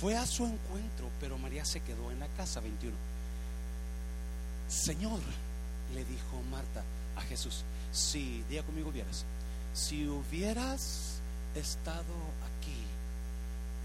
fue 0.00 0.16
a 0.16 0.26
su 0.26 0.44
encuentro, 0.44 1.10
pero 1.20 1.38
María 1.38 1.64
se 1.64 1.80
quedó 1.80 2.10
en 2.10 2.20
la 2.20 2.28
casa 2.28 2.60
21. 2.60 2.96
Señor, 4.68 5.20
le 5.94 6.04
dijo 6.04 6.42
Marta 6.50 6.82
a 7.16 7.22
Jesús, 7.22 7.64
si, 7.92 8.44
diga 8.48 8.62
conmigo 8.62 8.90
hubieras, 8.90 9.24
si 9.74 10.06
hubieras 10.06 11.20
estado 11.54 12.14
aquí, 12.44 12.76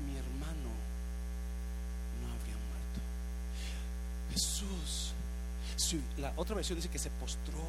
mi 0.06 0.18
hermano 0.18 0.70
no 2.22 2.28
habría 2.34 2.58
muerto. 2.70 3.00
Jesús, 4.34 5.13
la 6.17 6.34
otra 6.36 6.56
versión 6.56 6.78
dice 6.78 6.89
que 6.89 7.00
se 7.00 7.10
postró 7.12 7.60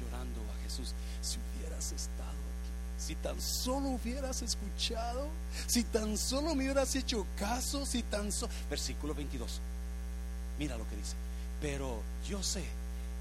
llorando 0.00 0.40
a 0.40 0.62
Jesús, 0.62 0.92
si 1.20 1.38
hubieras 1.38 1.92
estado 1.92 2.30
aquí, 2.30 3.02
si 3.04 3.14
tan 3.16 3.40
solo 3.40 3.88
hubieras 3.88 4.42
escuchado, 4.42 5.28
si 5.66 5.82
tan 5.84 6.16
solo 6.16 6.54
me 6.54 6.64
hubieras 6.64 6.94
hecho 6.94 7.26
caso, 7.36 7.84
si 7.84 8.02
tan 8.02 8.30
solo... 8.30 8.52
Versículo 8.68 9.14
22, 9.14 9.60
mira 10.58 10.76
lo 10.76 10.88
que 10.88 10.96
dice, 10.96 11.14
pero 11.60 12.02
yo 12.28 12.42
sé 12.42 12.64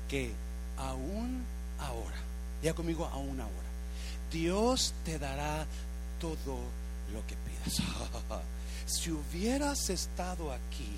que 0.08 0.32
aún 0.78 1.44
ahora, 1.80 2.18
ya 2.62 2.74
conmigo 2.74 3.06
aún 3.06 3.40
ahora, 3.40 3.70
Dios 4.32 4.94
te 5.06 5.18
dará 5.18 5.66
todo 6.20 6.60
lo 7.14 7.26
que 7.26 7.36
pidas. 7.36 7.82
si 8.86 9.12
hubieras 9.12 9.90
estado 9.90 10.52
aquí, 10.52 10.90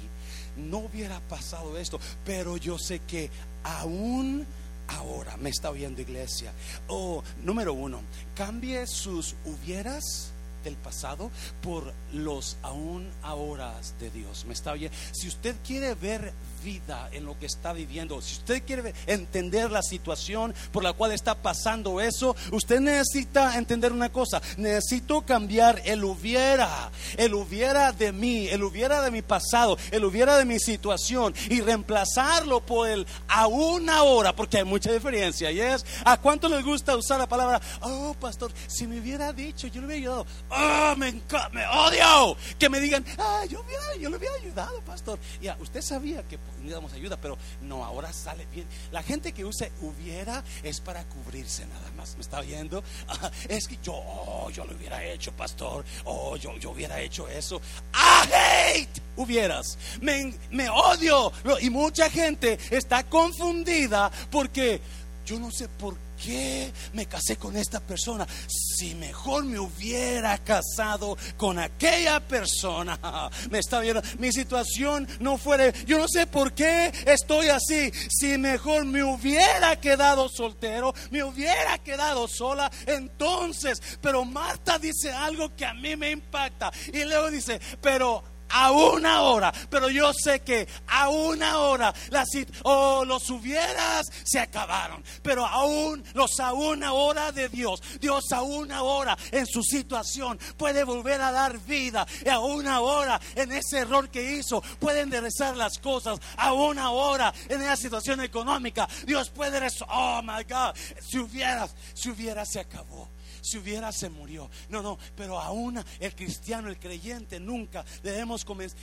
no 0.58 0.80
hubiera 0.80 1.20
pasado 1.22 1.78
esto, 1.78 2.00
pero 2.26 2.58
yo 2.58 2.78
sé 2.78 3.00
que 3.00 3.30
aún 3.64 4.46
ahora 4.88 5.38
me 5.38 5.50
está 5.50 5.70
oyendo 5.70 6.02
iglesia. 6.02 6.52
Oh, 6.88 7.24
número 7.44 7.74
uno, 7.74 8.02
cambie 8.36 8.86
sus 8.88 9.36
hubieras 9.46 10.32
del 10.64 10.76
pasado 10.76 11.32
por 11.62 11.94
los 12.14 12.58
aún 12.62 13.10
ahora 13.24 13.74
de 14.00 14.12
Dios. 14.12 14.46
¿Me 14.46 14.54
está 14.54 14.74
oyendo? 14.74 14.96
Si 15.12 15.28
usted 15.28 15.56
quiere 15.66 15.96
ver 15.96 16.34
vida 16.64 17.10
en 17.12 17.26
lo 17.26 17.38
que 17.38 17.46
está 17.46 17.74
viviendo, 17.74 18.22
si 18.22 18.38
usted 18.38 18.64
quiere 18.64 18.94
entender 19.08 19.72
la 19.72 19.82
situación 19.82 20.54
por 20.72 20.84
la 20.84 20.94
cual 20.94 21.12
está 21.12 21.36
pasando 21.36 22.02
eso, 22.02 22.36
usted 22.52 22.80
necesita 22.80 23.58
entender 23.58 23.92
una 23.92 24.12
cosa, 24.12 24.42
necesito 24.58 25.22
cambiar. 25.22 25.82
El 25.86 26.04
hubiera, 26.04 26.92
el 27.18 27.34
hubiera 27.34 27.92
de 27.92 28.12
mí, 28.12 28.48
el 28.48 28.64
hubiera 28.64 29.02
de 29.02 29.12
mi 29.12 29.22
pasado, 29.22 29.78
el 29.92 30.06
hubiera 30.06 30.38
de 30.38 30.46
mi 30.46 30.60
situación 30.60 31.34
y 31.50 31.62
reemplazarlo 31.62 32.62
por 32.62 32.88
el 32.88 33.06
aún 33.28 33.90
ahora, 33.90 34.36
porque 34.36 34.58
hay 34.58 34.64
mucha 34.64 34.92
diferencia. 34.92 35.52
Y 35.52 35.60
es, 35.60 35.86
¿a 36.06 36.18
cuánto 36.18 36.48
les 36.50 36.64
gusta 36.64 36.96
usar 36.96 37.20
la 37.20 37.28
palabra, 37.28 37.62
oh 37.82 38.16
pastor, 38.20 38.52
si 38.68 38.88
me 38.88 39.00
hubiera 39.00 39.34
dicho, 39.34 39.68
yo 39.68 39.82
le 39.82 39.88
hubiera 39.88 40.02
ayudado, 40.02 40.26
oh, 40.50 40.96
me, 40.98 41.12
me 41.52 41.68
odio. 41.68 42.38
Que 42.58 42.70
me 42.70 42.80
digan, 42.80 43.06
ah, 43.18 43.44
yo, 43.50 43.64
yo 44.00 44.10
le 44.10 44.18
hubiera 44.18 44.36
ayudado, 44.36 44.82
pastor. 44.82 45.20
Ya, 45.42 45.58
usted 45.60 45.82
sabía 45.82 46.24
que 46.24 46.38
necesitamos 46.58 46.94
ayuda, 46.94 47.18
pero 47.18 47.38
no, 47.62 47.84
ahora 47.84 48.12
sale 48.14 48.46
bien. 48.48 48.66
La 48.92 49.04
gente 49.04 49.32
que 49.32 49.46
usa 49.46 49.68
hubiera 49.82 50.44
es 50.64 50.80
para 50.80 51.04
cubrirse 51.06 51.66
nada 51.66 51.92
más. 51.98 52.16
¿Me 52.16 52.22
está 52.22 52.40
oyendo? 52.40 52.84
es 53.50 53.68
que 53.68 53.78
yo, 53.84 53.94
oh, 53.94 54.50
yo 54.50 54.66
lo 54.66 54.76
hubiera 54.76 55.04
hecho, 55.04 55.32
pastor. 55.32 55.84
Oh, 56.06 56.36
yo, 56.36 56.58
yo 56.58 56.72
hubiera 56.72 57.00
hecho 57.00 57.28
eso. 57.28 57.62
I 57.94 58.30
hate 58.34 59.02
hubieras. 59.16 59.78
Me, 60.02 60.34
me 60.52 60.70
odio. 60.70 61.32
Y 61.62 61.70
mucha 61.70 62.10
gente 62.10 62.60
está 62.70 63.04
confundida 63.04 64.12
porque 64.30 64.82
yo 65.26 65.40
no 65.40 65.52
sé 65.52 65.68
por 65.68 65.96
qué 65.96 66.11
qué 66.24 66.72
me 66.94 67.06
casé 67.06 67.38
con 67.38 67.58
esta 67.58 67.80
persona? 67.80 68.28
Si 68.48 68.96
mejor 68.96 69.44
me 69.46 69.60
hubiera 69.60 70.38
casado 70.38 71.18
con 71.38 71.60
aquella 71.60 72.20
persona. 72.20 73.00
Me 73.50 73.60
está 73.60 73.80
viendo, 73.80 74.02
mi 74.20 74.32
situación 74.32 75.08
no 75.20 75.38
fuera, 75.38 75.72
yo 75.86 75.98
no 75.98 76.08
sé 76.08 76.28
por 76.28 76.54
qué 76.54 76.92
estoy 77.06 77.50
así. 77.50 77.92
Si 78.10 78.38
mejor 78.38 78.86
me 78.86 79.04
hubiera 79.04 79.80
quedado 79.80 80.30
soltero, 80.30 80.94
me 81.10 81.24
hubiera 81.24 81.78
quedado 81.80 82.28
sola, 82.28 82.72
entonces, 82.86 83.82
pero 84.02 84.26
Marta 84.26 84.78
dice 84.80 85.12
algo 85.12 85.56
que 85.56 85.66
a 85.66 85.74
mí 85.74 85.96
me 85.96 86.12
impacta. 86.12 86.72
Y 86.94 87.04
luego 87.04 87.30
dice, 87.30 87.60
pero 87.82 88.24
a 88.52 88.72
una 88.72 89.22
hora. 89.22 89.54
Pero 89.70 89.90
yo 89.90 90.12
sé 90.14 90.42
que 90.42 90.68
a 90.88 91.10
una 91.10 91.60
hora 91.60 91.94
las, 92.10 92.28
oh, 92.64 93.06
los 93.06 93.30
hubieras 93.30 94.08
se 94.24 94.40
acabaron. 94.40 95.04
Pero 95.22 95.46
aún 95.46 96.04
los 96.14 96.40
a 96.40 96.54
una 96.54 96.94
hora 96.94 97.32
de 97.32 97.50
Dios, 97.50 97.82
Dios 98.00 98.32
a 98.32 98.42
una 98.42 98.84
hora 98.84 99.18
en 99.32 99.46
su 99.46 99.64
situación 99.64 100.40
puede 100.58 100.84
volver 100.84 101.22
a 101.22 101.32
dar 101.32 101.60
vida. 101.60 102.06
Y 102.26 102.30
a 102.30 102.40
una 102.40 102.82
hora 102.82 103.20
en 103.36 103.52
ese 103.52 103.80
error 103.80 104.10
que 104.10 104.34
hizo 104.34 104.62
puede 104.80 105.02
enderezar 105.02 105.56
las 105.56 105.78
cosas. 105.78 106.20
A 106.38 106.54
una 106.54 106.92
hora 106.92 107.34
en 107.48 107.62
esa 107.62 107.78
situación 107.78 108.22
económica, 108.22 108.88
Dios 109.06 109.30
puede. 109.30 109.52
Oh 109.90 110.22
my 110.24 110.44
God, 110.44 110.76
si 111.02 111.20
hubieras, 111.20 111.76
si 111.94 112.10
hubieras 112.10 112.50
se 112.50 112.60
acabó 112.62 113.10
si 113.42 113.58
hubiera 113.58 113.92
se 113.92 114.10
murió. 114.10 114.50
No, 114.70 114.82
no, 114.82 114.98
pero 115.16 115.40
aún 115.40 115.84
el 116.00 116.16
cristiano, 116.16 116.70
el 116.70 116.80
creyente, 116.80 117.40
nunca 117.40 117.84
debemos 118.04 118.46
comenzar. 118.46 118.80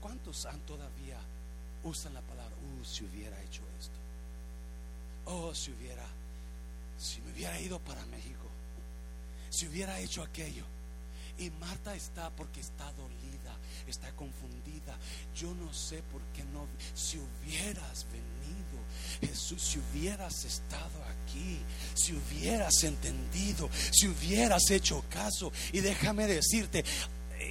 ¿Cuántos 0.00 0.46
han 0.46 0.60
todavía 0.60 1.18
usan 1.84 2.14
la 2.14 2.20
palabra, 2.20 2.54
uh, 2.54 2.84
si 2.84 3.04
hubiera 3.04 3.40
hecho 3.42 3.62
esto? 3.78 3.98
Oh, 5.26 5.54
si 5.54 5.70
hubiera, 5.72 6.04
si 6.98 7.20
me 7.22 7.32
hubiera 7.32 7.60
ido 7.60 7.78
para 7.80 8.04
México, 8.06 8.46
si 9.50 9.66
hubiera 9.68 9.98
hecho 10.00 10.22
aquello. 10.22 10.64
Y 11.38 11.50
Marta 11.50 11.94
está 11.94 12.30
porque 12.30 12.60
está 12.60 12.90
dolida, 12.92 13.56
está 13.86 14.10
confundida. 14.12 14.96
Yo 15.36 15.54
no 15.54 15.72
sé 15.72 16.02
por 16.10 16.20
qué 16.34 16.42
no, 16.52 16.66
si 16.94 17.18
hubieras 17.18 18.06
venido, 18.10 18.37
Jesús, 19.20 19.62
si 19.62 19.78
hubieras 19.78 20.44
estado 20.44 21.02
aquí, 21.04 21.58
si 21.94 22.14
hubieras 22.14 22.84
entendido, 22.84 23.68
si 23.90 24.08
hubieras 24.08 24.70
hecho 24.70 25.04
caso. 25.10 25.52
Y 25.72 25.80
déjame 25.80 26.26
decirte, 26.26 26.84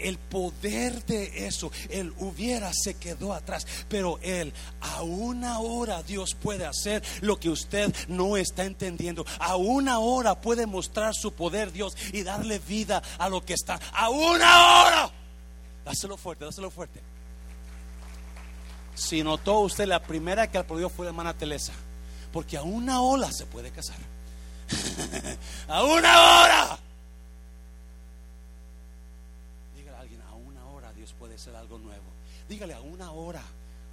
el 0.01 0.17
poder 0.17 1.05
de 1.05 1.47
eso, 1.47 1.71
el 1.89 2.13
hubiera 2.17 2.71
se 2.73 2.95
quedó 2.95 3.33
atrás, 3.33 3.65
pero 3.89 4.19
él, 4.21 4.53
aún 4.81 5.43
ahora 5.43 6.03
Dios 6.03 6.35
puede 6.35 6.65
hacer 6.65 7.03
lo 7.21 7.39
que 7.39 7.49
usted 7.49 7.93
no 8.07 8.37
está 8.37 8.65
entendiendo. 8.65 9.25
Aún 9.39 9.87
ahora 9.89 10.39
puede 10.39 10.65
mostrar 10.65 11.13
su 11.15 11.33
poder 11.33 11.71
Dios 11.71 11.95
y 12.13 12.23
darle 12.23 12.59
vida 12.59 13.01
a 13.17 13.29
lo 13.29 13.43
que 13.43 13.53
está. 13.53 13.79
Aún 13.93 14.41
ahora. 14.41 15.11
Dáselo 15.85 16.17
fuerte, 16.17 16.45
dáselo 16.45 16.69
fuerte. 16.69 17.01
Si 18.97 19.23
notó 19.23 19.59
usted, 19.59 19.85
la 19.85 20.01
primera 20.01 20.49
que 20.49 20.57
aplaudió 20.57 20.89
fue 20.89 21.05
la 21.05 21.11
hermana 21.11 21.37
Teresa, 21.37 21.71
porque 22.33 22.57
a 22.57 22.63
una 22.63 22.99
ola 22.99 23.31
se 23.31 23.45
puede 23.45 23.69
casar. 23.69 23.95
a 25.67 25.83
una 25.83 26.19
hora. 26.19 26.79
Dígale 29.75 29.97
a 29.97 29.99
alguien, 29.99 30.21
a 30.23 30.33
una 30.33 30.65
hora 30.65 30.91
Dios 30.93 31.13
puede 31.19 31.37
ser 31.37 31.55
algo 31.55 31.77
nuevo. 31.77 32.05
Dígale 32.49 32.73
a 32.73 32.81
una 32.81 33.11
hora 33.11 33.43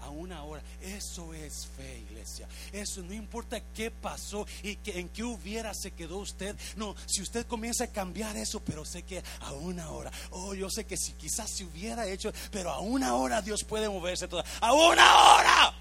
a 0.01 0.09
una. 0.09 0.43
Eso 0.85 1.33
es 1.33 1.67
fe, 1.67 2.01
iglesia. 2.11 2.47
Eso 2.71 3.03
no 3.03 3.15
importa 3.15 3.59
qué 3.73 3.91
pasó 3.91 4.47
y 4.63 4.77
que, 4.77 4.99
en 5.01 5.09
qué 5.09 5.25
hubiera 5.25 5.73
se 5.73 5.93
quedó 5.93 6.19
usted. 6.19 6.55
No, 6.77 6.95
si 7.07 7.23
usted 7.23 7.47
comienza 7.47 7.85
a 7.85 7.87
cambiar 7.87 8.37
eso, 8.37 8.61
pero 8.61 8.85
sé 8.85 9.03
que 9.03 9.23
a 9.41 9.53
una 9.53 9.91
hora. 9.91 10.13
Oh, 10.31 10.53
yo 10.55 10.69
sé 10.69 10.85
que 10.85 10.99
si 10.99 11.13
quizás 11.13 11.51
se 11.51 11.65
hubiera 11.65 12.07
hecho, 12.07 12.31
pero 12.51 12.71
a 12.71 12.81
una 12.81 13.15
hora 13.15 13.41
Dios 13.41 13.65
puede 13.65 13.89
moverse 13.89 14.29
toda. 14.29 14.45
A 14.61 14.75
una 14.75 15.17
hora. 15.17 15.75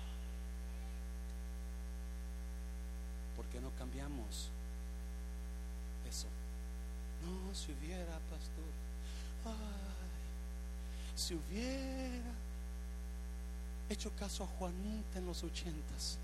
¿Por 3.36 3.46
qué 3.48 3.60
no 3.60 3.72
cambiamos 3.72 4.50
eso? 6.10 6.28
No, 7.26 7.54
si 7.54 7.74
hubiera, 7.74 8.14
pastor. 8.30 8.64
Ay, 9.46 9.54
si 11.14 11.34
hubiera 11.34 12.44
hecho 13.90 14.12
caso 14.18 14.44
a 14.44 14.48
Juanita 14.48 15.20
en 15.20 15.23
los 15.34 15.44
ochentas. 15.46 16.20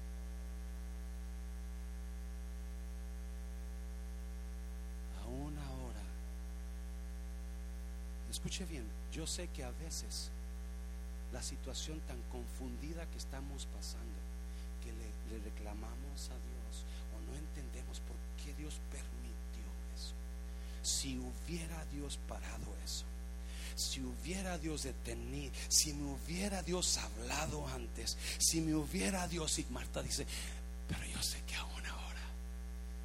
Aún 5.23 5.57
ahora, 5.57 6.03
escuche 8.29 8.65
bien, 8.65 8.85
yo 9.11 9.25
sé 9.25 9.47
que 9.47 9.63
a 9.63 9.71
veces 9.71 10.29
la 11.33 11.41
situación 11.41 11.99
tan 12.01 12.21
confundida 12.31 13.07
que 13.07 13.17
estamos 13.17 13.65
pasando, 13.73 14.19
que 14.83 14.91
le, 14.93 15.09
le 15.31 15.43
reclamamos 15.43 16.29
a 16.29 16.37
Dios 16.45 16.85
o 17.17 17.31
no 17.31 17.35
entendemos 17.35 18.01
por 18.01 18.15
qué 18.43 18.53
Dios 18.61 18.79
permitió 18.91 19.65
eso. 19.95 20.13
Si 20.83 21.17
hubiera 21.17 21.83
Dios 21.85 22.19
parado 22.27 22.75
eso, 22.85 23.05
si 23.79 24.01
hubiera 24.01 24.57
Dios 24.57 24.83
detenido, 24.83 25.53
si 25.69 25.93
me 25.93 26.11
hubiera 26.11 26.61
Dios 26.61 26.97
hablado 26.97 27.65
antes, 27.69 28.17
si 28.37 28.59
me 28.61 28.75
hubiera 28.75 29.27
Dios, 29.27 29.57
y 29.59 29.65
Marta 29.69 30.01
dice, 30.03 30.27
pero 30.87 31.05
yo 31.05 31.21
sé 31.23 31.41
que 31.47 31.55
aún 31.55 31.85
ahora, 31.85 32.21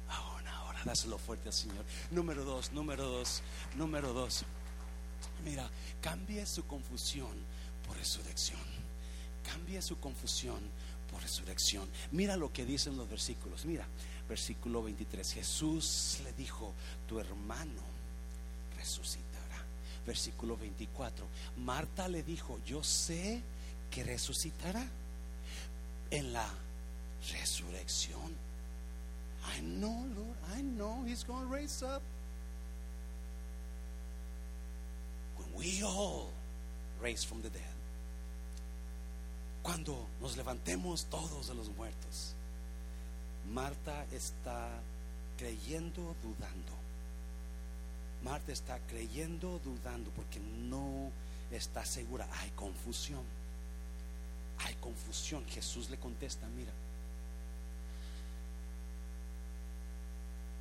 aún 0.09 0.47
ahora, 0.47 0.81
dáselo 0.83 1.17
fuerte 1.17 1.47
al 1.47 1.53
Señor. 1.53 1.85
Número 2.11 2.43
dos, 2.43 2.71
número 2.73 3.07
dos, 3.07 3.41
número 3.75 4.11
dos. 4.11 4.43
Mira, 5.45 5.69
cambie 6.01 6.45
su 6.45 6.65
confusión 6.65 7.33
por 7.87 7.97
resurrección. 7.97 8.59
Cambie 9.43 9.81
su 9.81 9.97
confusión 9.99 10.59
por 11.09 11.21
resurrección. 11.21 11.87
Mira 12.11 12.35
lo 12.35 12.51
que 12.51 12.65
dicen 12.65 12.97
los 12.97 13.09
versículos. 13.09 13.65
Mira, 13.65 13.87
versículo 14.27 14.83
23. 14.83 15.33
Jesús 15.33 16.19
le 16.23 16.33
dijo, 16.33 16.73
tu 17.07 17.19
hermano 17.19 17.81
resucitará. 18.77 19.34
Versículo 20.05 20.55
24. 20.57 21.25
Marta 21.57 22.07
le 22.07 22.23
dijo, 22.23 22.59
yo 22.65 22.83
sé 22.83 23.41
que 23.89 24.03
resucitará 24.03 24.85
en 26.11 26.33
la 26.33 26.47
resurrección. 27.31 28.45
I 29.57 29.61
know, 29.61 30.05
Lord, 30.15 30.37
I 30.57 30.61
know 30.61 31.03
he's 31.05 31.23
going 31.23 31.47
to 31.47 31.53
raise 31.53 31.83
up. 31.83 32.01
When 35.37 35.47
we 35.55 35.83
all 35.83 36.31
raise 37.01 37.23
from 37.23 37.41
the 37.41 37.49
dead. 37.49 37.61
Cuando 39.61 40.07
nos 40.21 40.37
levantemos 40.37 41.05
todos 41.05 41.47
de 41.47 41.55
los 41.55 41.69
muertos. 41.75 42.35
Marta 43.51 44.05
está 44.11 44.69
creyendo, 45.37 46.15
dudando. 46.21 46.84
Marta 48.25 48.51
está 48.51 48.79
creyendo, 48.87 49.61
dudando, 49.63 50.09
porque 50.09 50.39
no 50.39 51.11
está 51.51 51.85
segura. 51.85 52.27
Hay 52.41 52.49
confusión. 52.55 53.21
Hay 54.57 54.73
confusión. 54.75 55.45
Jesús 55.45 55.91
le 55.91 55.97
contesta, 55.97 56.47
mira. 56.47 56.71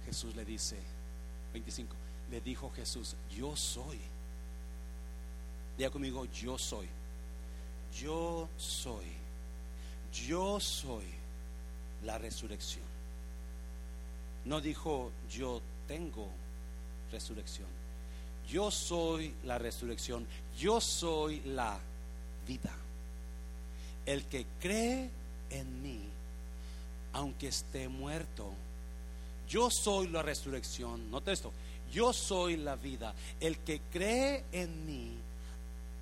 Jesús 0.04 0.36
le 0.36 0.44
dice, 0.44 0.76
25, 1.54 1.96
le 2.30 2.42
dijo 2.42 2.70
Jesús, 2.70 3.16
yo 3.34 3.56
soy. 3.56 3.98
Diga 5.78 5.88
conmigo, 5.88 6.26
yo 6.26 6.58
soy. 6.58 6.86
Yo 7.98 8.46
soy. 8.58 9.06
Yo 10.12 10.60
soy 10.60 11.06
la 12.04 12.18
resurrección. 12.18 12.84
No 14.44 14.60
dijo 14.60 15.10
yo 15.30 15.62
tengo 15.88 16.28
resurrección. 17.14 17.68
Yo 18.48 18.70
soy 18.70 19.34
la 19.44 19.58
resurrección. 19.58 20.26
Yo 20.58 20.80
soy 20.80 21.40
la 21.46 21.78
vida. 22.46 22.74
El 24.04 24.24
que 24.24 24.44
cree 24.60 25.10
en 25.50 25.82
mí, 25.82 26.00
aunque 27.12 27.48
esté 27.48 27.88
muerto, 27.88 28.52
yo 29.48 29.70
soy 29.70 30.08
la 30.08 30.22
resurrección. 30.22 31.10
Nota 31.10 31.32
esto. 31.32 31.52
Yo 31.92 32.12
soy 32.12 32.56
la 32.56 32.76
vida. 32.76 33.14
El 33.40 33.58
que 33.58 33.80
cree 33.92 34.44
en 34.52 34.86
mí, 34.86 35.16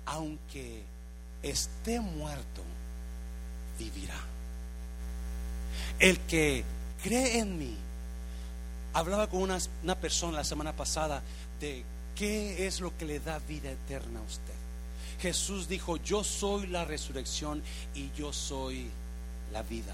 aunque 0.05 0.83
esté 1.41 1.99
muerto, 1.99 2.61
vivirá. 3.77 4.19
El 5.99 6.19
que 6.21 6.63
cree 7.01 7.39
en 7.39 7.57
mí, 7.57 7.77
hablaba 8.93 9.27
con 9.27 9.41
una, 9.41 9.95
persona 9.95 10.37
la 10.37 10.43
semana 10.43 10.73
pasada 10.73 11.21
de 11.59 11.83
qué 12.15 12.67
es 12.67 12.79
lo 12.79 12.95
que 12.97 13.05
le 13.05 13.19
da 13.19 13.39
vida 13.39 13.71
eterna 13.71 14.19
a 14.19 14.23
usted. 14.23 14.53
Jesús 15.19 15.67
dijo, 15.67 15.97
yo 15.97 16.23
soy 16.23 16.67
la 16.67 16.85
resurrección 16.85 17.63
y 17.95 18.11
yo 18.15 18.33
soy 18.33 18.89
la 19.51 19.63
vida. 19.63 19.93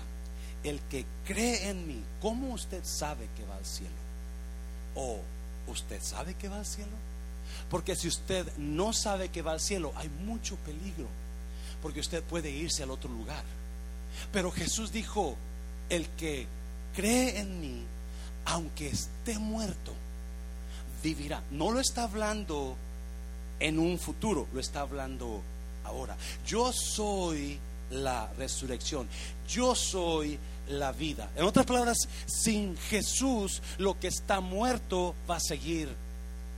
El 0.63 0.79
que 0.81 1.05
cree 1.25 1.69
en 1.69 1.87
mí, 1.87 2.01
¿cómo 2.21 2.53
usted 2.53 2.83
sabe 2.83 3.29
que 3.37 3.45
va 3.45 3.55
al 3.55 3.65
cielo? 3.65 3.95
¿O 4.95 5.19
usted 5.67 6.01
sabe 6.01 6.33
que 6.33 6.49
va 6.49 6.57
al 6.57 6.65
cielo? 6.65 6.91
Porque 7.69 7.95
si 7.95 8.07
usted 8.07 8.45
no 8.57 8.91
sabe 8.91 9.29
que 9.29 9.41
va 9.41 9.53
al 9.53 9.59
cielo, 9.61 9.93
hay 9.95 10.09
mucho 10.09 10.55
peligro. 10.57 11.07
Porque 11.81 11.99
usted 11.99 12.23
puede 12.23 12.49
irse 12.49 12.83
al 12.83 12.91
otro 12.91 13.09
lugar. 13.09 13.43
Pero 14.33 14.51
Jesús 14.51 14.91
dijo, 14.91 15.37
el 15.89 16.07
que 16.09 16.47
cree 16.95 17.39
en 17.39 17.61
mí, 17.61 17.83
aunque 18.45 18.89
esté 18.89 19.37
muerto, 19.37 19.93
vivirá. 21.03 21.43
No 21.51 21.71
lo 21.71 21.79
está 21.79 22.03
hablando 22.03 22.75
en 23.59 23.79
un 23.79 23.99
futuro, 23.99 24.47
lo 24.53 24.59
está 24.59 24.81
hablando 24.81 25.41
ahora. 25.83 26.15
Yo 26.45 26.71
soy 26.73 27.59
la 27.91 28.31
resurrección. 28.37 29.07
Yo 29.47 29.75
soy 29.75 30.37
la 30.69 30.91
vida. 30.91 31.29
En 31.35 31.43
otras 31.43 31.65
palabras, 31.65 31.97
sin 32.27 32.77
Jesús 32.77 33.61
lo 33.77 33.99
que 33.99 34.07
está 34.07 34.39
muerto 34.39 35.15
va 35.29 35.37
a 35.37 35.41
seguir 35.41 35.89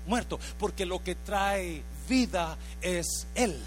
muerto, 0.08 0.40
porque 0.60 0.86
lo 0.86 1.04
que 1.04 1.16
trae 1.16 1.84
vida 2.10 2.58
es 2.82 3.28
Él. 3.36 3.58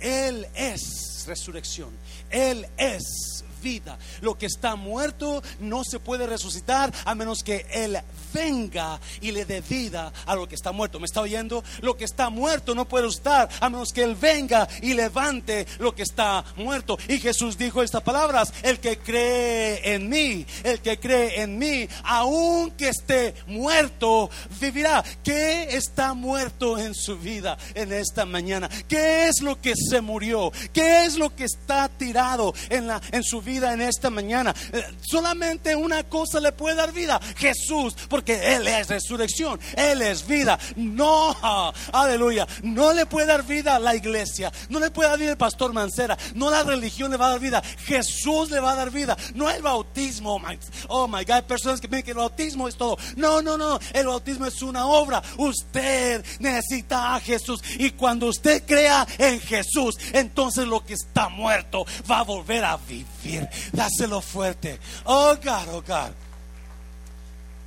Él 0.00 0.46
es 0.54 1.24
resurrección. 1.26 1.90
Él 2.30 2.66
es 2.76 3.44
vida. 3.62 3.98
Lo 4.20 4.36
que 4.36 4.46
está 4.46 4.76
muerto 4.76 5.42
no 5.60 5.84
se 5.84 6.00
puede 6.00 6.26
resucitar 6.26 6.92
a 7.04 7.14
menos 7.14 7.42
que 7.42 7.66
Él 7.70 7.98
venga 8.32 9.00
y 9.20 9.32
le 9.32 9.44
dé 9.44 9.60
vida 9.60 10.12
a 10.26 10.34
lo 10.34 10.48
que 10.48 10.54
está 10.54 10.72
muerto. 10.72 10.98
¿Me 10.98 11.06
está 11.06 11.20
oyendo? 11.20 11.62
Lo 11.80 11.96
que 11.96 12.04
está 12.04 12.30
muerto 12.30 12.74
no 12.74 12.86
puede 12.86 13.08
estar 13.08 13.48
a 13.60 13.70
menos 13.70 13.92
que 13.92 14.02
Él 14.02 14.16
venga 14.16 14.68
y 14.80 14.94
levante 14.94 15.66
lo 15.78 15.94
que 15.94 16.02
está 16.02 16.44
muerto. 16.56 16.98
Y 17.08 17.18
Jesús 17.18 17.56
dijo 17.56 17.82
estas 17.82 18.02
palabras, 18.02 18.52
el 18.62 18.80
que 18.80 18.98
cree 18.98 19.94
en 19.94 20.08
mí, 20.08 20.44
el 20.64 20.80
que 20.80 20.98
cree 20.98 21.42
en 21.42 21.58
mí, 21.58 21.88
aunque 22.04 22.88
esté 22.88 23.34
muerto, 23.46 24.30
vivirá. 24.60 25.04
¿Qué 25.22 25.76
está 25.76 26.14
muerto 26.14 26.78
en 26.78 26.94
su 26.94 27.18
vida 27.18 27.56
en 27.74 27.92
esta 27.92 28.24
mañana? 28.24 28.68
¿Qué 28.88 29.28
es 29.28 29.40
lo 29.40 29.60
que 29.60 29.74
se 29.76 30.00
murió? 30.00 30.52
¿Qué 30.72 31.04
es 31.04 31.16
lo 31.16 31.34
que 31.34 31.44
está 31.44 31.88
tirado 31.88 32.54
en, 32.68 32.86
la, 32.86 33.00
en 33.12 33.22
su 33.22 33.40
vida 33.40 33.51
en 33.56 33.82
esta 33.82 34.10
mañana? 34.10 34.54
Eh, 34.72 34.82
solamente 35.00 35.76
una 35.76 36.04
cosa 36.04 36.40
le 36.40 36.52
puede 36.52 36.76
dar 36.76 36.92
vida, 36.92 37.20
Jesús, 37.36 37.94
porque 38.08 38.54
Él 38.54 38.66
es 38.66 38.88
resurrección, 38.88 39.60
Él 39.76 40.02
es 40.02 40.26
vida. 40.26 40.58
No, 40.76 41.36
aleluya, 41.92 42.46
no 42.62 42.92
le 42.92 43.06
puede 43.06 43.26
dar 43.26 43.44
vida 43.44 43.76
a 43.76 43.78
la 43.78 43.94
iglesia, 43.94 44.52
no 44.68 44.80
le 44.80 44.90
puede 44.90 45.10
dar 45.10 45.18
vida 45.18 45.30
el 45.32 45.36
pastor 45.36 45.72
Mancera, 45.72 46.16
no 46.34 46.50
la 46.50 46.62
religión 46.62 47.10
le 47.10 47.16
va 47.16 47.26
a 47.26 47.30
dar 47.30 47.40
vida, 47.40 47.62
Jesús 47.84 48.50
le 48.50 48.60
va 48.60 48.72
a 48.72 48.76
dar 48.76 48.90
vida, 48.90 49.16
no 49.34 49.50
el 49.50 49.62
bautismo. 49.62 50.40
Oh 50.88 51.06
my, 51.06 51.24
God, 51.24 51.30
hay 51.30 51.42
personas 51.42 51.80
que 51.80 51.88
piensan 51.88 52.04
que 52.04 52.10
el 52.12 52.16
bautismo 52.16 52.68
es 52.68 52.76
todo. 52.76 52.96
No, 53.16 53.42
no, 53.42 53.56
no, 53.56 53.78
el 53.92 54.06
bautismo 54.06 54.46
es 54.46 54.62
una 54.62 54.86
obra. 54.86 55.22
Usted 55.36 56.24
necesita 56.40 57.14
a 57.14 57.20
Jesús 57.20 57.62
y 57.78 57.90
cuando 57.90 58.26
usted 58.26 58.64
crea 58.66 59.06
en 59.18 59.40
Jesús, 59.40 59.96
entonces 60.12 60.66
lo 60.66 60.84
que 60.84 60.94
está 60.94 61.28
muerto 61.28 61.84
va 62.10 62.20
a 62.20 62.24
volver 62.24 62.64
a 62.64 62.76
vivir. 62.76 63.41
Dáselo 63.72 64.20
fuerte. 64.20 64.78
Oh 65.04 65.36
God, 65.36 65.68
oh 65.72 65.82
God. 65.82 66.12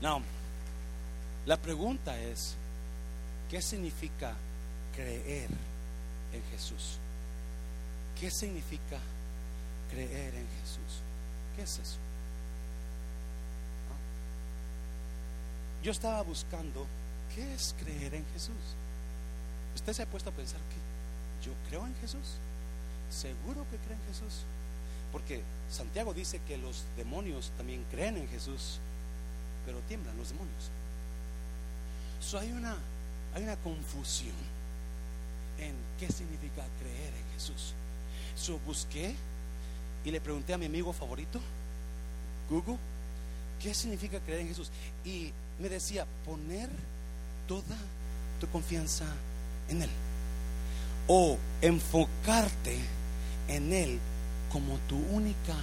No. 0.01 0.21
La 1.45 1.57
pregunta 1.57 2.19
es, 2.19 2.55
¿qué 3.49 3.61
significa 3.61 4.33
creer 4.95 5.49
en 6.33 6.43
Jesús? 6.51 6.97
¿Qué 8.19 8.31
significa 8.31 8.97
creer 9.91 10.33
en 10.35 10.47
Jesús? 10.61 11.01
¿Qué 11.55 11.63
es 11.63 11.79
eso? 11.79 11.97
Yo 15.83 15.91
estaba 15.91 16.23
buscando, 16.23 16.87
¿qué 17.35 17.53
es 17.53 17.75
creer 17.77 18.15
en 18.15 18.25
Jesús? 18.33 18.55
¿Usted 19.75 19.93
se 19.93 20.01
ha 20.01 20.07
puesto 20.07 20.31
a 20.31 20.33
pensar 20.33 20.59
que 20.59 21.47
yo 21.47 21.53
creo 21.69 21.85
en 21.85 21.95
Jesús? 21.97 22.39
¿Seguro 23.11 23.65
que 23.69 23.77
cree 23.77 23.95
en 23.95 24.07
Jesús? 24.07 24.41
Porque 25.15 25.41
Santiago 25.71 26.13
dice 26.13 26.41
que 26.45 26.57
los 26.57 26.83
demonios 26.97 27.53
también 27.55 27.85
creen 27.89 28.17
en 28.17 28.27
Jesús, 28.27 28.79
pero 29.65 29.79
tiemblan 29.87 30.17
los 30.17 30.29
demonios 30.29 30.69
hay, 32.33 32.51
una, 32.51 32.75
hay 33.35 33.43
una 33.43 33.55
confusión 33.57 34.33
en 35.59 35.75
qué 35.99 36.11
significa 36.11 36.63
creer 36.79 37.13
en 37.13 37.33
Jesús. 37.33 37.73
So, 38.35 38.59
busqué 38.65 39.15
y 40.03 40.11
le 40.11 40.19
pregunté 40.19 40.53
a 40.53 40.57
mi 40.57 40.65
amigo 40.65 40.91
favorito, 40.91 41.39
Google, 42.49 42.77
¿qué 43.61 43.73
significa 43.73 44.19
creer 44.19 44.41
en 44.41 44.47
Jesús? 44.49 44.71
Y 45.03 45.31
me 45.59 45.69
decía, 45.69 46.05
poner 46.25 46.69
toda 47.47 47.77
tu 48.39 48.47
confianza 48.47 49.05
en 49.69 49.83
Él. 49.83 49.89
O 51.07 51.37
enfocarte 51.61 52.79
en 53.47 53.71
Él 53.71 53.99
como 54.51 54.77
tu 54.87 54.97
única 54.97 55.55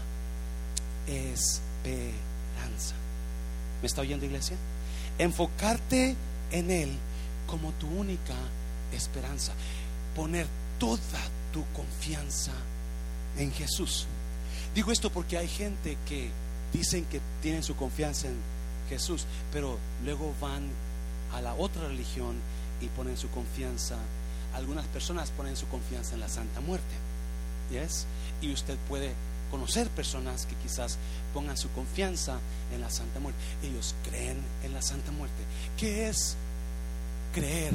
esperanza. 1.07 2.95
¿Me 3.81 3.87
está 3.87 4.03
oyendo 4.03 4.27
iglesia? 4.27 4.57
Enfocarte 5.19 6.17
en 6.51 6.71
Él 6.71 6.91
como 7.47 7.73
tu 7.73 7.87
única 7.89 8.35
esperanza. 8.93 9.53
poner 10.15 10.47
toda 10.79 11.21
tu 11.53 11.65
confianza 11.73 12.53
en 13.39 13.51
Jesús. 13.53 14.07
Digo 14.75 14.93
esto 14.93 15.11
porque 15.11 15.39
hay 15.39 15.49
gente 15.49 15.97
que 16.07 16.31
dicen 16.73 17.05
que 17.07 17.21
tienen 17.41 17.63
su 17.63 17.77
confianza 17.77 18.29
en 18.29 18.37
Jesús, 18.89 19.25
pero 19.53 19.79
luego 20.05 20.35
van 20.41 20.69
a 21.33 21.41
la 21.41 21.55
otra 21.55 21.89
religión 21.89 22.37
y 22.81 22.89
ponen 22.89 23.17
su 23.17 23.31
confianza. 23.31 23.97
Algunas 24.55 24.87
personas 24.87 25.31
ponen 25.31 25.57
su 25.57 25.67
confianza 25.69 26.15
en 26.15 26.21
la 26.21 26.29
Santa 26.29 26.61
Muerte. 26.61 26.95
¿Yes? 27.71 28.07
Y 28.41 28.53
usted 28.53 28.77
puede 28.89 29.13
conocer 29.51 29.89
personas 29.89 30.47
que 30.47 30.57
quizás 30.57 30.97
pongan 31.35 31.57
su 31.57 31.71
confianza 31.73 32.39
en 32.73 32.81
la 32.81 32.91
Santa 32.91 33.21
Muerte. 33.21 33.39
Ellos 33.63 33.95
creen 34.09 34.39
en 34.65 34.73
la 34.73 34.83
Santa 34.83 35.13
Muerte. 35.13 35.43
¿Qué 35.77 36.09
es 36.09 36.37
creer 37.35 37.75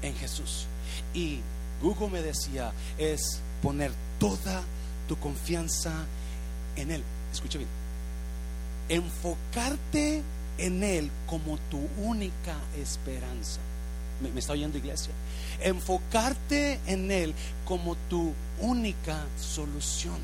en 0.00 0.14
Jesús? 0.16 0.66
Y 1.14 1.40
Google 1.82 2.08
me 2.08 2.22
decía, 2.22 2.72
es 2.98 3.40
poner 3.62 3.92
toda 4.18 4.62
tu 5.08 5.16
confianza 5.18 5.92
en 6.76 6.90
Él. 6.90 7.02
Escucha 7.32 7.58
bien. 7.58 7.70
Enfocarte 8.88 10.22
en 10.58 10.82
Él 10.82 11.10
como 11.26 11.58
tu 11.70 11.78
única 11.98 12.56
esperanza. 12.76 13.60
¿Me, 14.22 14.38
está 14.38 14.52
oyendo 14.52 14.78
iglesia? 14.78 15.12
Enfocarte 15.60 16.80
en 16.86 17.10
Él 17.10 17.34
como 17.64 17.96
tu 18.08 18.32
única 18.60 19.24
solución. 19.38 20.18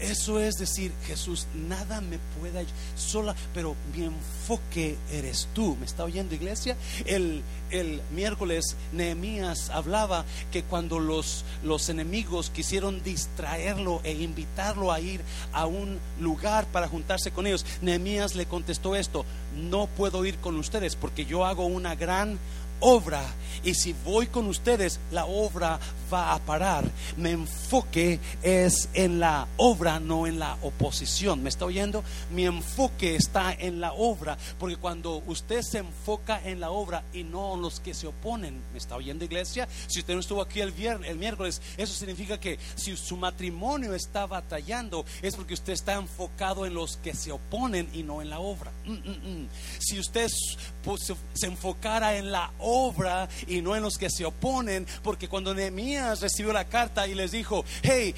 Eso 0.00 0.40
es 0.40 0.56
decir, 0.56 0.92
Jesús, 1.06 1.46
nada 1.54 2.00
me 2.00 2.18
puede 2.40 2.64
sola, 2.96 3.34
pero 3.52 3.76
mi 3.94 4.04
enfoque 4.04 4.96
eres 5.12 5.46
tú. 5.52 5.76
¿Me 5.76 5.84
está 5.84 6.04
oyendo, 6.04 6.34
iglesia? 6.34 6.74
El, 7.04 7.42
el 7.70 8.00
miércoles 8.14 8.76
Nehemías 8.92 9.68
hablaba 9.68 10.24
que 10.52 10.62
cuando 10.62 11.00
los, 11.00 11.44
los 11.62 11.90
enemigos 11.90 12.48
quisieron 12.48 13.02
distraerlo 13.02 14.00
e 14.02 14.12
invitarlo 14.12 14.90
a 14.90 15.00
ir 15.00 15.20
a 15.52 15.66
un 15.66 15.98
lugar 16.18 16.66
para 16.66 16.88
juntarse 16.88 17.30
con 17.30 17.46
ellos, 17.46 17.66
Nehemías 17.82 18.34
le 18.36 18.46
contestó 18.46 18.96
esto: 18.96 19.26
No 19.54 19.86
puedo 19.86 20.24
ir 20.24 20.38
con 20.38 20.56
ustedes 20.56 20.96
porque 20.96 21.26
yo 21.26 21.44
hago 21.44 21.66
una 21.66 21.94
gran 21.94 22.38
obra 22.80 23.22
y 23.62 23.74
si 23.74 23.94
voy 24.04 24.26
con 24.26 24.46
ustedes 24.46 25.00
la 25.10 25.26
obra 25.26 25.78
va 26.12 26.34
a 26.34 26.38
parar. 26.38 26.84
Mi 27.16 27.30
enfoque 27.30 28.18
es 28.42 28.88
en 28.94 29.20
la 29.20 29.46
obra, 29.56 30.00
no 30.00 30.26
en 30.26 30.38
la 30.38 30.56
oposición. 30.62 31.42
¿Me 31.42 31.48
está 31.48 31.64
oyendo? 31.64 32.02
Mi 32.30 32.46
enfoque 32.46 33.14
está 33.14 33.52
en 33.52 33.80
la 33.80 33.92
obra, 33.92 34.36
porque 34.58 34.76
cuando 34.76 35.22
usted 35.26 35.62
se 35.62 35.78
enfoca 35.78 36.40
en 36.44 36.60
la 36.60 36.70
obra 36.70 37.04
y 37.12 37.22
no 37.22 37.54
en 37.54 37.62
los 37.62 37.80
que 37.80 37.94
se 37.94 38.06
oponen, 38.06 38.62
¿me 38.72 38.78
está 38.78 38.96
oyendo 38.96 39.24
iglesia? 39.24 39.68
Si 39.86 40.00
usted 40.00 40.14
no 40.14 40.20
estuvo 40.20 40.42
aquí 40.42 40.60
el 40.60 40.72
viernes, 40.72 41.10
el 41.10 41.18
miércoles, 41.18 41.60
eso 41.76 41.94
significa 41.94 42.40
que 42.40 42.58
si 42.74 42.96
su 42.96 43.16
matrimonio 43.16 43.94
está 43.94 44.26
batallando 44.26 45.04
es 45.22 45.36
porque 45.36 45.54
usted 45.54 45.72
está 45.72 45.94
enfocado 45.94 46.66
en 46.66 46.74
los 46.74 46.96
que 46.96 47.14
se 47.14 47.32
oponen 47.32 47.88
y 47.92 48.02
no 48.02 48.22
en 48.22 48.30
la 48.30 48.40
obra. 48.40 48.72
Mm, 48.84 48.92
mm, 48.92 49.42
mm. 49.42 49.48
Si 49.78 49.98
usted 49.98 50.28
se 51.34 51.46
enfocara 51.46 52.16
en 52.16 52.32
la 52.32 52.52
obra 52.58 53.28
y 53.46 53.62
no 53.62 53.76
en 53.76 53.82
los 53.82 53.96
que 53.98 54.10
se 54.10 54.24
oponen, 54.24 54.86
porque 55.02 55.28
cuando 55.28 55.54
Nehemías 55.54 56.20
recibió 56.20 56.52
la 56.52 56.68
carta 56.68 57.06
y 57.06 57.14
les 57.14 57.32
dijo, 57.32 57.64
hey, 57.82 58.14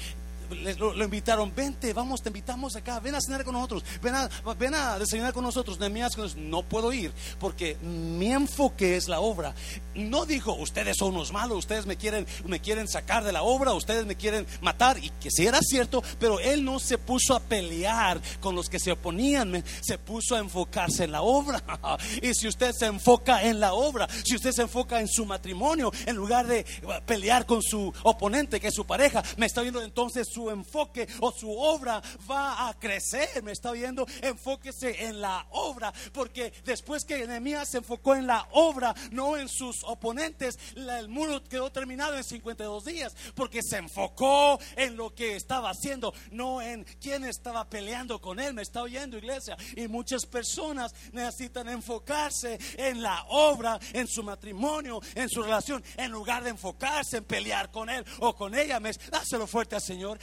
lo, 0.77 1.03
invitaron, 1.03 1.53
vente, 1.55 1.93
vamos, 1.93 2.21
te 2.21 2.29
invitamos 2.29 2.75
acá, 2.75 2.99
ven 2.99 3.15
a 3.15 3.21
cenar 3.21 3.43
con 3.43 3.53
nosotros, 3.53 3.83
ven 4.01 4.15
a, 4.15 4.29
ven 4.57 4.75
a 4.75 4.99
desayunar 4.99 5.33
con 5.33 5.43
nosotros. 5.43 5.79
Nehemías 5.79 6.15
no 6.35 6.63
puedo 6.63 6.93
ir 6.93 7.11
porque 7.39 7.77
mi 7.77 8.31
enfoque 8.31 8.95
es 8.95 9.07
la 9.07 9.19
obra. 9.19 9.53
No 9.95 10.25
dijo, 10.25 10.53
ustedes 10.53 10.97
son 10.97 11.15
unos 11.15 11.31
malos, 11.31 11.57
ustedes 11.59 11.85
me 11.85 11.97
quieren, 11.97 12.25
me 12.45 12.59
quieren 12.59 12.87
sacar 12.87 13.23
de 13.23 13.31
la 13.31 13.43
obra, 13.43 13.73
ustedes 13.73 14.05
me 14.05 14.15
quieren 14.15 14.45
matar, 14.61 14.97
y 14.97 15.09
que 15.09 15.29
si 15.29 15.45
era 15.45 15.59
cierto, 15.61 16.03
pero 16.19 16.39
él 16.39 16.63
no 16.63 16.79
se 16.79 16.97
puso 16.97 17.35
a 17.35 17.39
pelear 17.39 18.21
con 18.39 18.55
los 18.55 18.69
que 18.69 18.79
se 18.79 18.91
oponían, 18.91 19.63
se 19.81 19.97
puso 19.97 20.35
a 20.35 20.39
enfocarse 20.39 21.03
en 21.03 21.11
la 21.11 21.21
obra. 21.21 21.63
y 22.21 22.33
si 22.33 22.47
usted 22.47 22.71
se 22.71 22.87
enfoca 22.87 23.43
en 23.43 23.59
la 23.59 23.73
obra, 23.73 24.07
si 24.23 24.35
usted 24.35 24.51
se 24.51 24.63
enfoca 24.63 24.99
en 24.99 25.07
su 25.07 25.25
matrimonio, 25.25 25.91
en 26.05 26.15
lugar 26.15 26.47
de 26.47 26.65
pelear 27.05 27.45
con 27.45 27.61
su 27.61 27.93
oponente, 28.03 28.59
que 28.59 28.67
es 28.67 28.73
su 28.73 28.85
pareja, 28.85 29.23
me 29.37 29.45
está 29.45 29.61
viendo 29.61 29.81
entonces 29.81 30.27
su 30.33 30.49
enfoque 30.49 31.07
o 31.19 31.31
su 31.31 31.51
obra 31.51 32.01
va 32.29 32.67
a 32.67 32.73
crecer. 32.79 33.43
¿Me 33.43 33.51
está 33.51 33.71
viendo? 33.71 34.05
Enfóquese 34.21 35.05
en 35.05 35.21
la 35.21 35.45
obra, 35.51 35.93
porque 36.11 36.53
después 36.65 37.05
que 37.05 37.27
Nehemías 37.27 37.69
se 37.69 37.77
enfocó 37.77 38.15
en 38.15 38.27
la 38.27 38.47
obra, 38.51 38.93
no 39.11 39.37
en 39.37 39.47
sus 39.47 39.83
oponentes, 39.83 40.57
el 40.75 41.07
muro 41.07 41.43
quedó 41.43 41.71
terminado 41.71 42.17
en 42.17 42.23
52 42.23 42.85
días, 42.85 43.15
porque 43.35 43.61
se 43.61 43.77
enfocó 43.77 44.59
en 44.75 44.97
lo 44.97 45.13
que 45.13 45.35
estaba 45.35 45.69
haciendo, 45.69 46.13
no 46.31 46.61
en 46.61 46.83
quién 47.01 47.23
estaba 47.25 47.69
peleando 47.69 48.19
con 48.19 48.39
él. 48.39 48.53
¿Me 48.53 48.61
está 48.61 48.81
oyendo, 48.81 49.17
iglesia? 49.17 49.57
Y 49.75 49.87
muchas 49.87 50.25
personas 50.25 50.93
necesitan 51.11 51.69
enfocarse 51.69 52.59
en 52.77 53.01
la 53.01 53.25
obra, 53.29 53.79
en 53.93 54.07
su 54.07 54.23
matrimonio, 54.23 55.01
en 55.15 55.29
su 55.29 55.43
relación, 55.43 55.83
en 55.97 56.11
lugar 56.11 56.43
de 56.43 56.51
enfocarse 56.51 57.17
en 57.17 57.25
pelear 57.25 57.71
con 57.71 57.89
él 57.89 58.05
o 58.19 58.35
con 58.35 58.55
ella. 58.55 58.79
Dáselo 59.11 59.47
fuerte 59.47 59.75
al 59.75 59.81
Señor. 59.81 60.19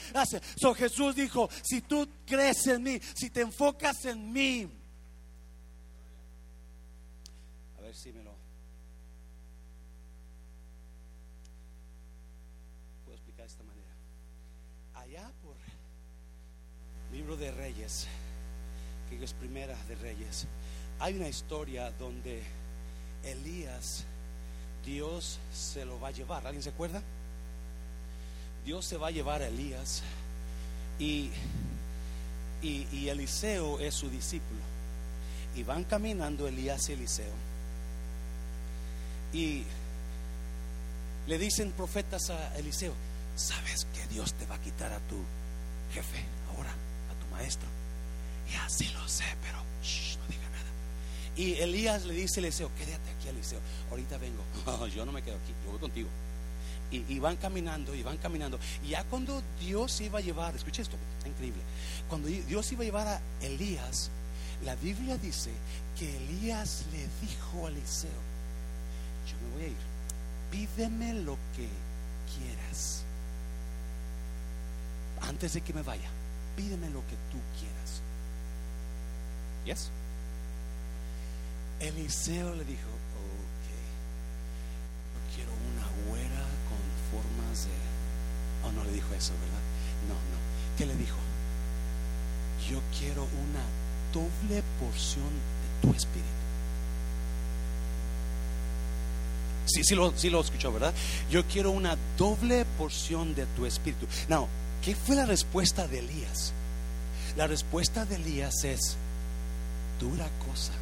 So 0.57 0.75
Jesús 0.75 1.15
dijo, 1.15 1.49
si 1.63 1.81
tú 1.83 2.09
crees 2.27 2.67
en 2.67 2.83
mí, 2.83 3.01
si 3.15 3.31
te 3.31 3.41
enfocas 3.41 4.05
en 4.05 4.33
mí, 4.33 4.69
a 7.79 7.81
ver 7.83 7.95
si 7.95 8.13
me 8.13 8.23
lo 8.23 8.35
puedo 13.05 13.17
explicar 13.17 13.47
de 13.47 13.53
esta 13.53 13.63
manera. 13.65 13.91
Allá 14.95 15.31
por 15.43 15.57
libro 17.13 17.37
de 17.37 17.51
Reyes, 17.51 18.07
que 19.09 19.23
es 19.23 19.33
primera 19.33 19.77
de 19.85 19.95
Reyes, 19.97 20.47
hay 20.99 21.17
una 21.17 21.29
historia 21.29 21.91
donde 21.93 22.43
Elías, 23.25 24.05
Dios 24.85 25.39
se 25.53 25.85
lo 25.85 25.99
va 26.01 26.09
a 26.09 26.13
llevar. 26.13 26.47
¿Alguien 26.47 26.63
se 26.63 26.71
acuerda? 26.71 27.03
Dios 28.65 28.85
se 28.85 28.97
va 28.97 29.09
a 29.09 29.11
llevar 29.11 29.43
a 29.43 29.49
Elías 29.49 30.03
y, 30.99 31.31
y, 32.63 33.09
Eliseo 33.09 33.81
es 33.81 33.95
su 33.95 34.11
discípulo. 34.11 34.61
Y 35.57 35.63
van 35.63 35.85
caminando 35.85 36.47
Elías 36.47 36.89
y 36.89 36.93
Eliseo. 36.93 37.33
Y 39.33 39.65
le 41.27 41.39
dicen 41.39 41.73
profetas 41.73 42.31
a 42.31 42.57
Eliseo, 42.57 42.93
¿sabes 43.35 43.87
que 43.95 44.07
Dios 44.09 44.35
te 44.35 44.47
va 44.47 44.57
a 44.57 44.61
quitar 44.61 44.93
a 44.93 44.99
tu 45.01 45.17
jefe 45.95 46.25
ahora, 46.55 46.71
a 46.71 47.25
tu 47.25 47.35
maestro? 47.35 47.69
Y 48.53 48.57
así 48.57 48.89
lo 48.91 49.09
sé, 49.09 49.25
pero 49.43 49.59
no 49.59 50.27
diga 50.29 50.49
nada. 50.51 50.71
Y 51.35 51.55
Elías 51.55 52.05
le 52.05 52.15
dice 52.15 52.41
a 52.41 52.43
Eliseo, 52.43 52.71
quédate 52.77 53.11
aquí 53.11 53.29
Eliseo, 53.29 53.61
ahorita 53.91 54.19
vengo. 54.19 54.45
yo 54.95 55.07
no 55.07 55.13
me 55.13 55.23
quedo 55.23 55.37
aquí, 55.37 55.55
yo 55.65 55.71
voy 55.71 55.81
contigo 55.81 56.09
y, 56.91 57.19
van 57.19 57.37
caminando 57.37 57.95
y 57.95 58.03
van 58.03 58.17
caminando. 58.19 58.59
Y 58.85 58.91
ya 58.91 59.05
cuando 59.05 59.43
Dios 59.61 60.01
iba 60.01 60.19
a 60.19 60.23
llevar, 60.23 60.55
escuche 60.55 60.83
esto, 60.83 60.97
está 61.19 61.29
increíble. 61.29 61.63
Cuando 62.09 62.29
Dios 62.29 62.71
iba 62.73 62.83
a 62.83 62.85
llevar 62.85 63.09
a 63.09 63.21
Elías, 63.41 64.11
la 64.65 64.75
Biblia 64.77 65.17
dice 65.17 65.51
que 65.99 66.17
Elías 66.17 66.85
le 66.93 67.07
dijo 67.27 67.67
a 67.67 67.71
Eliseo: 67.71 68.11
Yo 69.27 69.37
me 69.43 69.55
voy 69.55 69.65
a 69.65 69.69
ir, 69.69 69.77
pídeme 70.51 71.15
lo 71.15 71.37
que 71.57 71.69
quieras. 72.37 73.05
Antes 75.23 75.53
de 75.53 75.61
que 75.61 75.73
me 75.73 75.83
vaya, 75.83 76.09
pídeme 76.57 76.89
lo 76.91 77.01
que 77.01 77.17
tú 77.31 77.39
quieras. 77.59 78.01
¿Yes? 79.65 79.91
Eliseo 81.81 82.55
le 82.55 82.65
dijo: 82.65 82.89
Oh, 82.89 83.41
no 85.77 86.17
le 86.17 86.27
dijo 86.27 86.50
eso, 89.21 89.33
¿verdad? 89.35 89.63
No, 90.09 90.15
no. 90.15 90.39
¿Qué 90.77 90.87
le 90.87 90.97
dijo? 90.97 91.17
Yo 92.71 92.81
quiero 92.99 93.23
una 93.23 93.65
doble 94.13 94.63
porción 94.81 95.29
de 95.29 95.89
tu 95.89 95.95
espíritu. 95.95 96.41
Sí, 99.67 99.85
sí 99.85 99.95
lo, 99.95 100.17
sí 100.17 100.31
lo 100.31 100.41
escuchó, 100.41 100.73
¿verdad? 100.73 100.95
Yo 101.31 101.47
quiero 101.47 101.71
una 101.71 101.97
doble 102.17 102.65
porción 102.77 103.35
de 103.35 103.47
tu 103.47 103.67
espíritu. 103.67 104.07
No, 104.29 104.49
¿qué 104.83 104.97
fue 104.97 105.15
la 105.15 105.27
respuesta 105.27 105.87
de 105.87 106.01
Elías? 106.01 106.53
La 107.37 107.47
respuesta 107.47 108.05
de 108.05 108.17
Elías 108.17 108.65
es, 108.65 108.97
dura 110.01 110.29
cosa, 110.49 110.73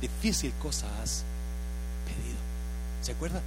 difícil 0.00 0.52
cosa 0.60 0.86
has 1.02 1.24
pedido. 2.04 2.38
¿Se 3.00 3.12
acuerda? 3.12 3.42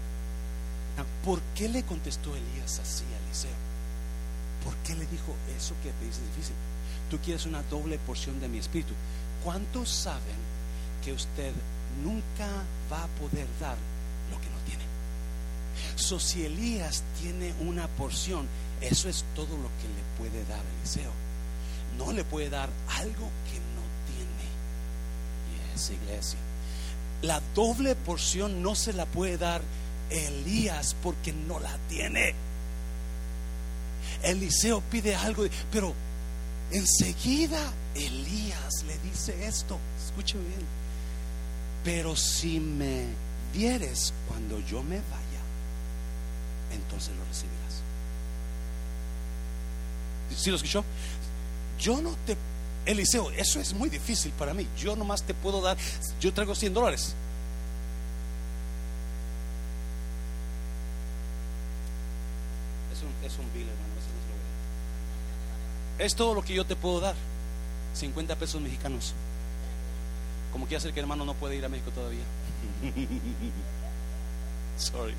¿Por 1.24 1.40
qué 1.56 1.70
le 1.70 1.84
contestó 1.84 2.36
Elías 2.36 2.80
así 2.80 3.04
a 3.06 3.26
Eliseo? 3.26 3.61
¿Por 4.64 4.76
qué 4.78 4.96
le 4.96 5.06
dijo 5.08 5.36
eso 5.58 5.76
que 5.84 5.92
te 5.92 6.06
dice 6.06 6.22
difícil? 6.36 6.56
Tú 7.10 7.18
quieres 7.20 7.46
una 7.46 7.64
doble 7.64 7.98
porción 8.00 8.40
de 8.40 8.48
mi 8.48 8.60
espíritu. 8.60 8.94
¿Cuántos 9.44 9.90
saben 9.90 10.40
que 11.04 11.14
usted 11.14 11.52
nunca 12.04 12.48
va 12.92 13.04
a 13.04 13.08
poder 13.08 13.48
dar 13.60 13.76
lo 14.32 14.40
que 14.40 14.50
no 14.50 14.58
tiene? 14.66 14.84
So, 15.96 16.20
si 16.20 16.46
Elías 16.46 17.04
tiene 17.20 17.54
una 17.60 17.88
porción, 17.88 18.48
eso 18.82 19.10
es 19.10 19.26
todo 19.36 19.58
lo 19.58 19.70
que 19.80 19.88
le 19.88 20.18
puede 20.18 20.46
dar 20.46 20.62
Eliseo. 20.80 21.12
No 21.98 22.12
le 22.12 22.24
puede 22.24 22.50
dar 22.50 22.70
algo 22.98 23.30
que 23.50 23.60
no 23.60 23.84
tiene. 24.08 24.46
Y 25.52 25.76
es 25.76 25.90
iglesia. 25.90 26.40
La 27.22 27.42
doble 27.54 27.96
porción 27.96 28.64
no 28.64 28.76
se 28.76 28.94
la 28.94 29.06
puede 29.06 29.38
dar 29.38 29.62
Elías 30.10 30.96
porque 31.02 31.34
no 31.34 31.60
la 31.60 31.78
tiene. 31.90 32.34
Eliseo 34.24 34.82
pide 34.82 35.16
algo, 35.16 35.46
pero 35.72 35.94
enseguida 36.72 37.60
Elías 37.96 38.84
le 38.84 38.98
dice 39.00 39.48
esto. 39.48 39.78
Escúcheme 40.06 40.44
bien. 40.48 40.66
Pero 41.84 42.16
si 42.16 42.60
me 42.60 43.06
vieres 43.54 44.14
cuando 44.28 44.60
yo 44.60 44.84
me 44.84 44.98
vaya, 44.98 45.42
entonces 46.72 47.16
lo 47.16 47.26
recibirás. 47.26 47.82
¿Sí 50.38 50.50
lo 50.50 50.56
escuchó? 50.56 50.86
Yo 51.80 52.02
no 52.02 52.16
te, 52.26 52.38
Eliseo, 52.86 53.32
eso 53.32 53.60
es 53.60 53.74
muy 53.74 53.90
difícil 53.90 54.32
para 54.34 54.54
mí. 54.54 54.68
Yo 54.78 54.96
nomás 54.96 55.24
te 55.24 55.34
puedo 55.34 55.62
dar, 55.62 55.78
yo 56.20 56.34
traigo 56.34 56.56
100 56.56 56.74
dólares. 56.74 57.14
Es 62.94 63.02
un, 63.02 63.10
es 63.26 63.38
un 63.40 63.54
bill, 63.54 63.68
hermano, 63.68 63.94
eso 64.00 64.10
no 64.14 64.20
es 64.22 64.28
lo 64.30 64.36
que 64.38 65.91
Es 66.02 66.16
todo 66.16 66.34
lo 66.34 66.42
que 66.42 66.56
yo 66.56 66.66
te 66.66 66.76
puedo 66.76 67.00
dar. 67.00 67.14
50 67.94 68.36
pesos 68.36 68.60
mexicanos. 68.60 69.14
Como 70.52 70.66
quiere 70.66 70.78
hacer 70.78 70.94
que 70.94 71.00
el 71.00 71.04
hermano 71.04 71.26
no 71.26 71.36
puede 71.36 71.56
ir 71.58 71.64
a 71.64 71.70
México 71.70 71.92
todavía. 71.92 72.24
Sorry. 74.78 75.14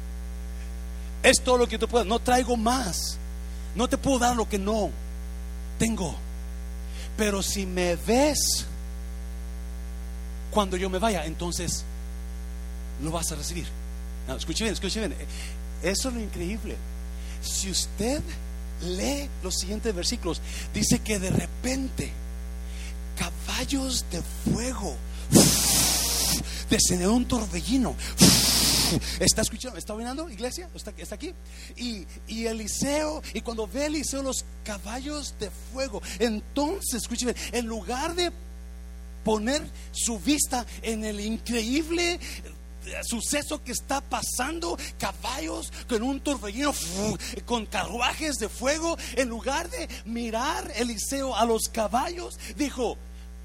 Es 1.22 1.40
todo 1.40 1.58
lo 1.58 1.66
que 1.66 1.74
yo 1.74 1.78
te 1.78 1.86
puedo. 1.86 2.04
No 2.04 2.18
traigo 2.18 2.56
más. 2.56 3.16
No 3.76 3.88
te 3.88 3.96
puedo 3.96 4.18
dar 4.18 4.34
lo 4.34 4.48
que 4.48 4.58
no 4.58 4.90
tengo. 5.78 6.16
Pero 7.16 7.44
si 7.44 7.64
me 7.64 7.94
ves 7.94 8.66
cuando 10.50 10.76
yo 10.76 10.90
me 10.90 10.98
vaya, 10.98 11.24
entonces 11.26 11.84
lo 13.00 13.12
vas 13.12 13.30
a 13.30 13.36
recibir. 13.36 13.68
No, 14.26 14.34
escuche 14.34 14.64
bien, 14.64 14.74
escuche 14.74 14.98
bien. 14.98 15.14
Eso 15.80 16.08
es 16.08 16.14
lo 16.14 16.20
increíble. 16.20 16.76
Si 17.40 17.70
usted 17.70 18.20
lee 18.82 19.28
los 19.42 19.54
siguientes 19.56 19.94
versículos, 19.94 20.40
dice 20.74 21.00
que 21.00 21.18
de 21.18 21.30
repente 21.30 22.12
caballos 23.16 24.04
de 24.10 24.22
fuego 24.52 24.96
descendió 26.70 27.12
un 27.12 27.26
torbellino. 27.26 27.94
¿Está 29.20 29.42
escuchando? 29.42 29.78
¿Está 29.78 29.94
mirando, 29.94 30.28
iglesia? 30.28 30.68
¿Está, 30.74 30.92
está 30.96 31.14
aquí? 31.14 31.32
Y, 31.76 32.06
y, 32.26 32.46
Eliseo, 32.46 33.22
y 33.32 33.40
cuando 33.40 33.66
ve 33.66 33.86
Eliseo 33.86 34.22
los 34.22 34.44
caballos 34.64 35.34
de 35.38 35.50
fuego, 35.72 36.02
entonces, 36.18 37.02
escúcheme, 37.02 37.34
en 37.52 37.66
lugar 37.66 38.14
de 38.14 38.30
poner 39.24 39.62
su 39.92 40.18
vista 40.18 40.66
en 40.82 41.04
el 41.04 41.20
increíble 41.20 42.18
suceso 43.02 43.62
que 43.62 43.72
está 43.72 44.00
pasando, 44.00 44.76
caballos 44.98 45.72
con 45.88 46.02
un 46.02 46.20
torbellino, 46.20 46.74
con 47.44 47.66
carruajes 47.66 48.36
de 48.36 48.48
fuego, 48.48 48.96
en 49.16 49.28
lugar 49.28 49.68
de 49.70 49.88
mirar 50.04 50.70
Eliseo 50.76 51.36
a 51.36 51.44
los 51.44 51.68
caballos, 51.68 52.38
dijo, 52.56 52.98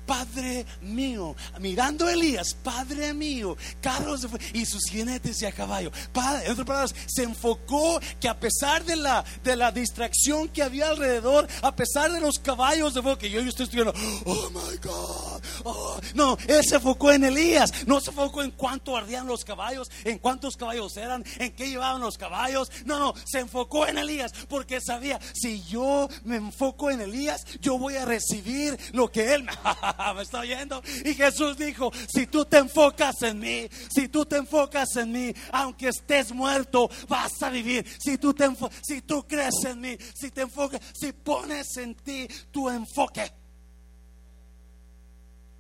Padre 0.08 0.66
mío, 0.82 1.36
mirando 1.60 2.08
a 2.08 2.14
Elías, 2.14 2.56
Padre 2.64 3.14
mío, 3.14 3.58
carros 3.82 4.26
y 4.54 4.66
sus 4.66 4.84
jinetes 4.90 5.42
y 5.42 5.46
a 5.46 5.52
caballo. 5.52 5.92
Padre, 6.14 6.46
en 6.46 6.52
otras 6.54 6.66
palabras, 6.66 6.96
se 7.08 7.24
enfocó 7.24 8.00
que 8.20 8.30
a 8.30 8.40
pesar 8.40 8.86
de 8.86 8.96
la, 8.96 9.24
de 9.44 9.56
la 9.56 9.72
distracción 9.72 10.48
que 10.48 10.64
había 10.64 10.90
alrededor, 10.90 11.48
a 11.62 11.76
pesar 11.76 12.12
de 12.12 12.22
los 12.22 12.40
caballos 12.40 12.94
de 12.94 13.02
fuego 13.02 13.18
que 13.18 13.30
yo, 13.30 13.42
yo 13.42 13.50
estoy 13.50 13.66
estudiando, 13.66 13.94
oh 14.26 14.50
my 14.50 14.78
God, 14.82 15.42
oh, 15.66 16.00
no, 16.16 16.38
él 16.48 16.64
se 16.64 16.76
enfocó 16.76 17.12
en 17.12 17.26
Elías, 17.26 17.86
no 17.86 18.00
se 18.00 18.12
enfocó 18.12 18.44
en 18.44 18.52
cuánto 18.52 18.96
ardían 18.96 19.28
los 19.28 19.44
caballos, 19.44 19.90
en 20.06 20.20
cuántos 20.20 20.56
caballos 20.56 20.96
eran, 20.96 21.26
en 21.38 21.52
qué 21.52 21.70
llevaban 21.70 22.02
los 22.02 22.18
caballos, 22.18 22.72
no, 22.86 22.98
no, 22.98 23.14
se 23.26 23.40
enfocó 23.40 23.88
en 23.88 23.98
Elías 23.98 24.32
porque 24.48 24.80
sabía, 24.80 25.20
si 25.34 25.64
yo 25.64 26.08
me 26.24 26.38
enfoco 26.38 26.90
en 26.90 27.02
Elías, 27.02 27.46
yo 27.60 27.78
voy 27.78 27.98
a 27.98 28.06
recibir 28.06 28.78
lo 28.94 29.12
que 29.12 29.34
él 29.34 29.46
me... 29.98 30.14
¿Me 30.18 30.22
está 30.24 30.40
oyendo? 30.40 30.82
Y 31.06 31.14
Jesús 31.14 31.58
dijo, 31.58 31.92
si 32.08 32.28
tú 32.28 32.46
te 32.46 32.58
enfocas 32.58 33.22
en 33.22 33.40
mí, 33.40 33.68
si 33.90 34.08
tú 34.08 34.26
te 34.26 34.38
enfocas 34.38 34.96
en 34.96 35.12
mí, 35.12 35.34
aunque 35.52 35.90
estés 35.90 36.32
muerto, 36.32 36.90
vas 37.08 37.42
a 37.44 37.50
vivir. 37.50 37.86
Si 38.00 38.18
tú, 38.18 38.34
te 38.34 38.48
si 38.82 39.02
tú 39.02 39.26
crees 39.28 39.64
en 39.66 39.80
mí, 39.80 39.98
si 40.16 40.32
te 40.32 40.42
enfocas, 40.42 40.82
si 40.94 41.14
pones 41.14 41.78
en 41.78 41.96
ti 41.96 42.28
tu 42.52 42.70
enfoque. 42.70 43.32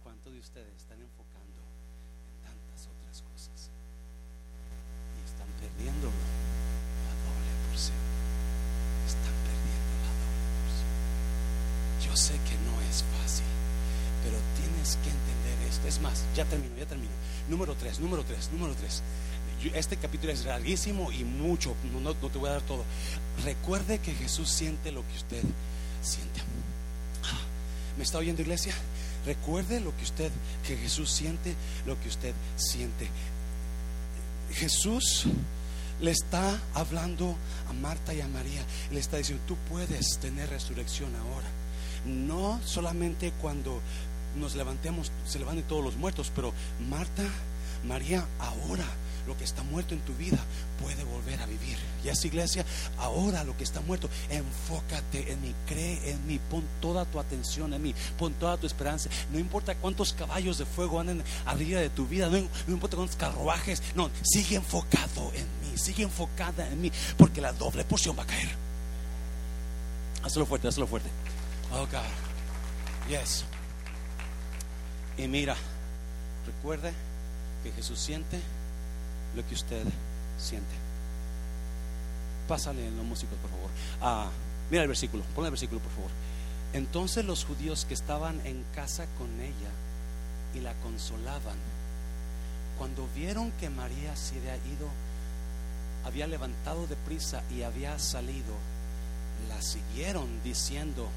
¿Cuántos 0.03 0.33
de 0.33 0.39
ustedes 0.39 0.75
están 0.75 0.99
enfocando 1.01 1.61
en 2.27 2.41
tantas 2.41 2.87
otras 2.87 3.21
cosas? 3.21 3.71
Y 5.21 5.29
están 5.29 5.47
perdiendo 5.59 6.07
la 6.07 7.13
doble 7.25 7.69
porción. 7.69 7.97
Están 9.05 9.37
perdiendo 9.45 9.93
la 10.01 10.13
doble 10.23 10.45
porción. 10.63 12.09
Yo 12.09 12.15
sé 12.15 12.33
que 12.33 12.55
no 12.65 12.81
es 12.89 13.03
fácil 13.03 13.56
pero 14.23 14.37
tienes 14.57 14.97
que 15.03 15.09
entender 15.09 15.69
esto. 15.69 15.87
Es 15.87 16.01
más, 16.01 16.23
ya 16.35 16.45
termino, 16.45 16.75
ya 16.77 16.85
termino. 16.85 17.11
Número 17.49 17.75
tres, 17.75 17.99
número 17.99 18.23
tres, 18.23 18.49
número 18.51 18.73
tres. 18.75 19.01
Este 19.73 19.97
capítulo 19.97 20.31
es 20.31 20.45
larguísimo 20.45 21.11
y 21.11 21.23
mucho, 21.23 21.75
no, 22.01 22.13
te 22.13 22.37
voy 22.37 22.49
a 22.49 22.53
dar 22.53 22.61
todo. 22.61 22.83
Recuerde 23.43 23.99
que 23.99 24.13
Jesús 24.13 24.49
siente 24.49 24.91
lo 24.91 25.01
que 25.07 25.15
usted 25.15 25.43
siente. 26.01 26.41
Ah, 27.23 27.39
¿Me 27.97 28.03
está 28.03 28.19
oyendo 28.19 28.41
iglesia? 28.41 28.75
Recuerde 29.25 29.79
lo 29.79 29.95
que 29.97 30.03
usted, 30.03 30.31
que 30.65 30.77
Jesús 30.77 31.11
siente 31.11 31.55
lo 31.85 31.99
que 31.99 32.07
usted 32.07 32.33
siente. 32.55 33.09
Jesús 34.53 35.25
le 35.99 36.11
está 36.11 36.61
hablando 36.73 37.35
a 37.69 37.73
Marta 37.73 38.13
y 38.13 38.21
a 38.21 38.27
María. 38.27 38.63
Le 38.91 38.99
está 38.99 39.17
diciendo, 39.17 39.43
tú 39.47 39.57
puedes 39.69 40.19
tener 40.19 40.49
resurrección 40.49 41.13
ahora. 41.15 41.47
No 42.07 42.59
solamente 42.63 43.33
cuando 43.41 43.81
nos 44.39 44.55
levantemos, 44.55 45.11
se 45.25 45.39
levanten 45.39 45.65
todos 45.67 45.83
los 45.83 45.95
muertos, 45.95 46.31
pero 46.33 46.53
Marta, 46.89 47.23
María, 47.85 48.25
ahora 48.39 48.85
lo 49.27 49.37
que 49.37 49.43
está 49.43 49.61
muerto 49.63 49.93
en 49.93 49.99
tu 50.01 50.13
vida 50.15 50.37
puede 50.81 51.03
volver 51.03 51.41
a 51.41 51.45
vivir. 51.45 51.77
Y 52.03 52.07
esa 52.07 52.27
iglesia, 52.27 52.65
ahora 52.97 53.43
lo 53.43 53.57
que 53.57 53.65
está 53.65 53.81
muerto, 53.81 54.09
enfócate 54.29 55.31
en 55.31 55.41
mí, 55.41 55.53
cree 55.67 56.11
en 56.11 56.25
mí, 56.25 56.39
pon 56.49 56.63
toda 56.79 57.03
tu 57.05 57.19
atención 57.19 57.73
en 57.73 57.81
mí, 57.81 57.93
pon 58.17 58.33
toda 58.33 58.57
tu 58.57 58.65
esperanza. 58.65 59.09
No 59.31 59.37
importa 59.37 59.75
cuántos 59.75 60.13
caballos 60.13 60.57
de 60.57 60.65
fuego 60.65 60.99
anden 60.99 61.23
arriba 61.45 61.81
de 61.81 61.89
tu 61.89 62.07
vida, 62.07 62.29
no, 62.29 62.39
no 62.67 62.73
importa 62.73 62.95
cuántos 62.95 63.17
carruajes, 63.17 63.83
no, 63.95 64.09
sigue 64.23 64.55
enfocado 64.55 65.31
en 65.33 65.45
mí, 65.61 65.77
sigue 65.77 66.03
enfocada 66.03 66.67
en 66.67 66.81
mí, 66.81 66.91
porque 67.17 67.41
la 67.41 67.51
doble 67.51 67.83
porción 67.83 68.17
va 68.17 68.23
a 68.23 68.27
caer. 68.27 68.49
Hazlo 70.23 70.45
fuerte, 70.45 70.69
hazlo 70.69 70.87
fuerte. 70.87 71.09
Oh 71.71 71.85
God. 71.85 73.09
Yes. 73.09 73.45
Y 75.17 75.27
mira, 75.27 75.55
recuerde 76.45 76.93
que 77.63 77.71
Jesús 77.71 77.99
siente 77.99 78.39
lo 79.35 79.45
que 79.47 79.55
usted 79.55 79.83
siente. 80.37 80.73
Pásale 82.47 82.87
en 82.87 82.95
los 82.95 83.05
músicos, 83.05 83.37
por 83.39 83.49
favor. 83.49 83.69
Ah, 84.01 84.29
mira 84.69 84.83
el 84.83 84.87
versículo, 84.87 85.23
pon 85.35 85.45
el 85.45 85.51
versículo, 85.51 85.81
por 85.81 85.91
favor. 85.91 86.11
Entonces 86.73 87.25
los 87.25 87.45
judíos 87.45 87.85
que 87.85 87.93
estaban 87.93 88.39
en 88.45 88.63
casa 88.75 89.05
con 89.17 89.41
ella 89.41 89.71
y 90.53 90.59
la 90.59 90.73
consolaban, 90.75 91.57
cuando 92.77 93.07
vieron 93.15 93.51
que 93.53 93.69
María 93.69 94.15
se 94.15 94.37
había 94.37 94.55
ido, 94.57 94.89
había 96.05 96.27
levantado 96.27 96.87
de 96.87 96.95
prisa 96.95 97.43
y 97.51 97.63
había 97.63 97.97
salido, 97.99 98.53
la 99.49 99.61
siguieron 99.61 100.27
diciendo, 100.43 101.09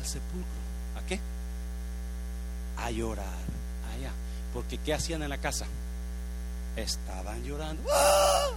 al 0.00 0.06
sepulcro. 0.06 0.60
¿A 0.96 1.06
qué? 1.06 1.20
a 2.84 2.90
llorar 2.90 3.26
allá. 3.94 4.10
Porque 4.52 4.78
¿qué 4.78 4.94
hacían 4.94 5.22
en 5.22 5.30
la 5.30 5.38
casa? 5.38 5.66
Estaban 6.76 7.42
llorando. 7.44 7.82
¡Ah! 7.92 8.50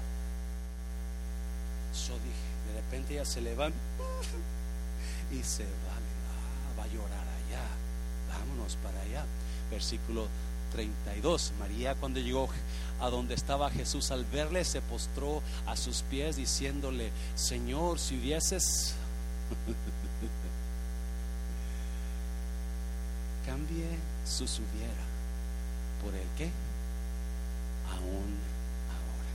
dije, 1.93 2.73
de 2.73 2.81
repente 2.81 3.13
ella 3.13 3.25
se 3.25 3.41
levanta 3.41 3.77
y 5.31 5.43
se 5.43 5.63
va, 5.63 6.77
va 6.77 6.83
a 6.83 6.87
llorar 6.87 7.27
allá. 7.47 7.63
Vámonos 8.29 8.77
para 8.77 8.99
allá. 9.01 9.25
Versículo 9.71 10.27
32. 10.71 11.53
María 11.59 11.95
cuando 11.95 12.19
llegó 12.19 12.49
a 12.99 13.09
donde 13.09 13.35
estaba 13.35 13.69
Jesús 13.69 14.11
al 14.11 14.25
verle 14.25 14.63
se 14.63 14.81
postró 14.81 15.41
a 15.65 15.75
sus 15.75 16.03
pies 16.03 16.35
diciéndole, 16.35 17.11
Señor, 17.35 17.99
si 17.99 18.17
hubieses 18.17 18.95
su 24.33 24.47
subiera. 24.47 25.05
Por 26.01 26.13
el 26.15 26.27
que 26.37 26.49
aún 27.91 28.33
ahora. 28.89 29.31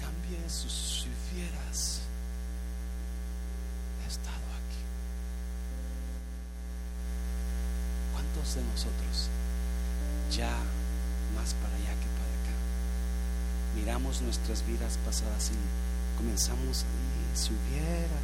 cambie 0.00 0.42
si, 0.48 0.68
si 0.68 1.08
hubieras 1.08 2.00
estado 4.06 4.46
aquí. 4.58 4.82
¿Cuántos 8.12 8.56
de 8.56 8.62
nosotros 8.64 9.30
ya 10.30 10.50
más 11.36 11.54
para 11.54 11.74
allá 11.76 11.94
que 12.00 12.08
para 12.18 12.32
acá 12.40 12.54
miramos 13.76 14.22
nuestras 14.22 14.66
vidas 14.66 14.98
pasadas 15.04 15.50
y 15.52 16.16
comenzamos 16.18 16.84
y 16.84 17.38
si 17.38 17.50
hubiera. 17.52 18.18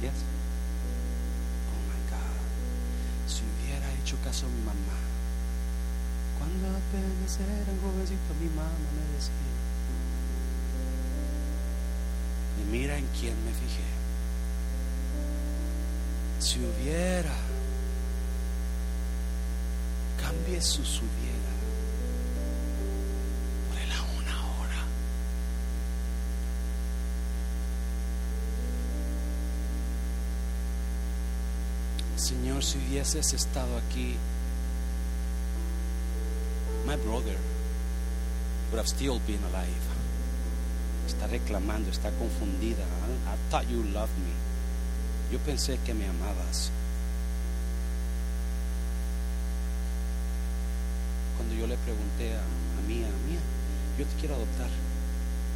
Yes 0.00 0.18
oh 1.70 1.80
my 1.88 2.00
God 2.10 2.24
si 3.26 3.42
caso 4.22 4.46
mi 4.48 4.60
mamá. 4.62 4.98
Cuando 6.38 6.68
apenas 6.68 7.38
era 7.40 7.72
un 7.72 7.80
jovencito 7.80 8.34
mi 8.40 8.48
mamá 8.50 8.70
me 8.94 9.16
decía 9.16 9.54
y 12.60 12.64
mira 12.70 12.96
en 12.96 13.06
quién 13.18 13.34
me 13.44 13.52
fijé. 13.52 13.84
Si 16.38 16.58
hubiera 16.60 17.34
cambie 20.20 20.60
su 20.60 20.80
hubiera 20.80 21.54
por 23.68 23.78
el 23.78 23.92
aún 23.92 24.28
ahora. 24.28 24.84
Señor, 32.16 32.63
si 32.74 32.78
hubieses 32.78 33.32
estado 33.32 33.78
aquí, 33.86 34.16
my 36.86 36.96
brother 36.96 37.36
would 38.70 38.78
have 38.78 38.88
still 38.88 39.20
been 39.26 39.42
alive. 39.44 39.84
Está 41.06 41.26
reclamando, 41.26 41.90
está 41.90 42.10
confundida. 42.12 42.82
I 43.26 43.36
thought 43.50 43.68
you 43.68 43.82
loved 43.92 44.16
me. 44.18 44.32
Yo 45.30 45.38
pensé 45.40 45.78
que 45.84 45.94
me 45.94 46.06
amabas. 46.06 46.70
Cuando 51.36 51.54
yo 51.54 51.66
le 51.66 51.76
pregunté 51.76 52.34
a, 52.34 52.40
a 52.40 52.88
Mía, 52.88 53.06
Mía, 53.28 53.40
yo 53.98 54.06
te 54.06 54.14
quiero 54.16 54.34
adoptar. 54.34 54.70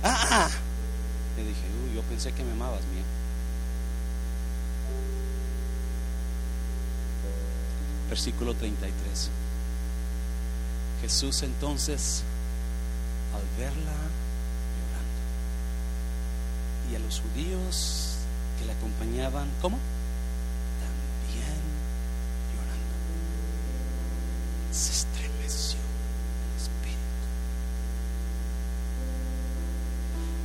¡Ah! 0.04 0.50
Le 1.36 1.44
dije, 1.44 1.66
uy, 1.84 1.96
yo 1.96 2.02
pensé 2.02 2.32
que 2.32 2.44
me 2.44 2.52
amabas, 2.52 2.82
Mía. 2.94 3.04
Versículo 8.08 8.54
33. 8.54 9.30
Jesús 11.02 11.42
entonces, 11.42 12.22
al 13.34 13.42
verla 13.58 13.92
llorando, 14.78 15.20
y 16.90 16.96
a 16.96 16.98
los 16.98 17.20
judíos 17.20 18.16
que 18.58 18.64
la 18.66 18.72
acompañaban, 18.72 19.48
¿cómo? 19.62 19.78
También 20.80 21.54
llorando. 22.54 22.94
Se 24.72 24.92
estremeció 24.92 25.78
el 25.78 26.62
espíritu. 26.62 26.98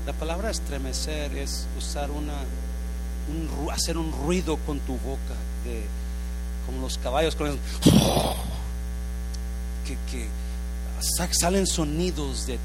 La 0.06 0.14
palabra 0.14 0.52
estremecer 0.52 1.36
es 1.36 1.66
usar 1.78 2.12
una, 2.12 2.36
un 3.30 3.72
hacer 3.72 3.98
un 3.98 4.12
ruido 4.12 4.58
con 4.58 4.80
tu 4.82 4.94
boca, 4.98 5.36
de, 5.64 5.88
los 6.84 6.98
caballos 6.98 7.36
con 7.36 7.48
el- 7.48 7.60
que, 9.86 9.98
que 10.12 10.28
sa- 11.00 11.34
salen 11.34 11.66
sonidos 11.68 12.46
de, 12.48 12.58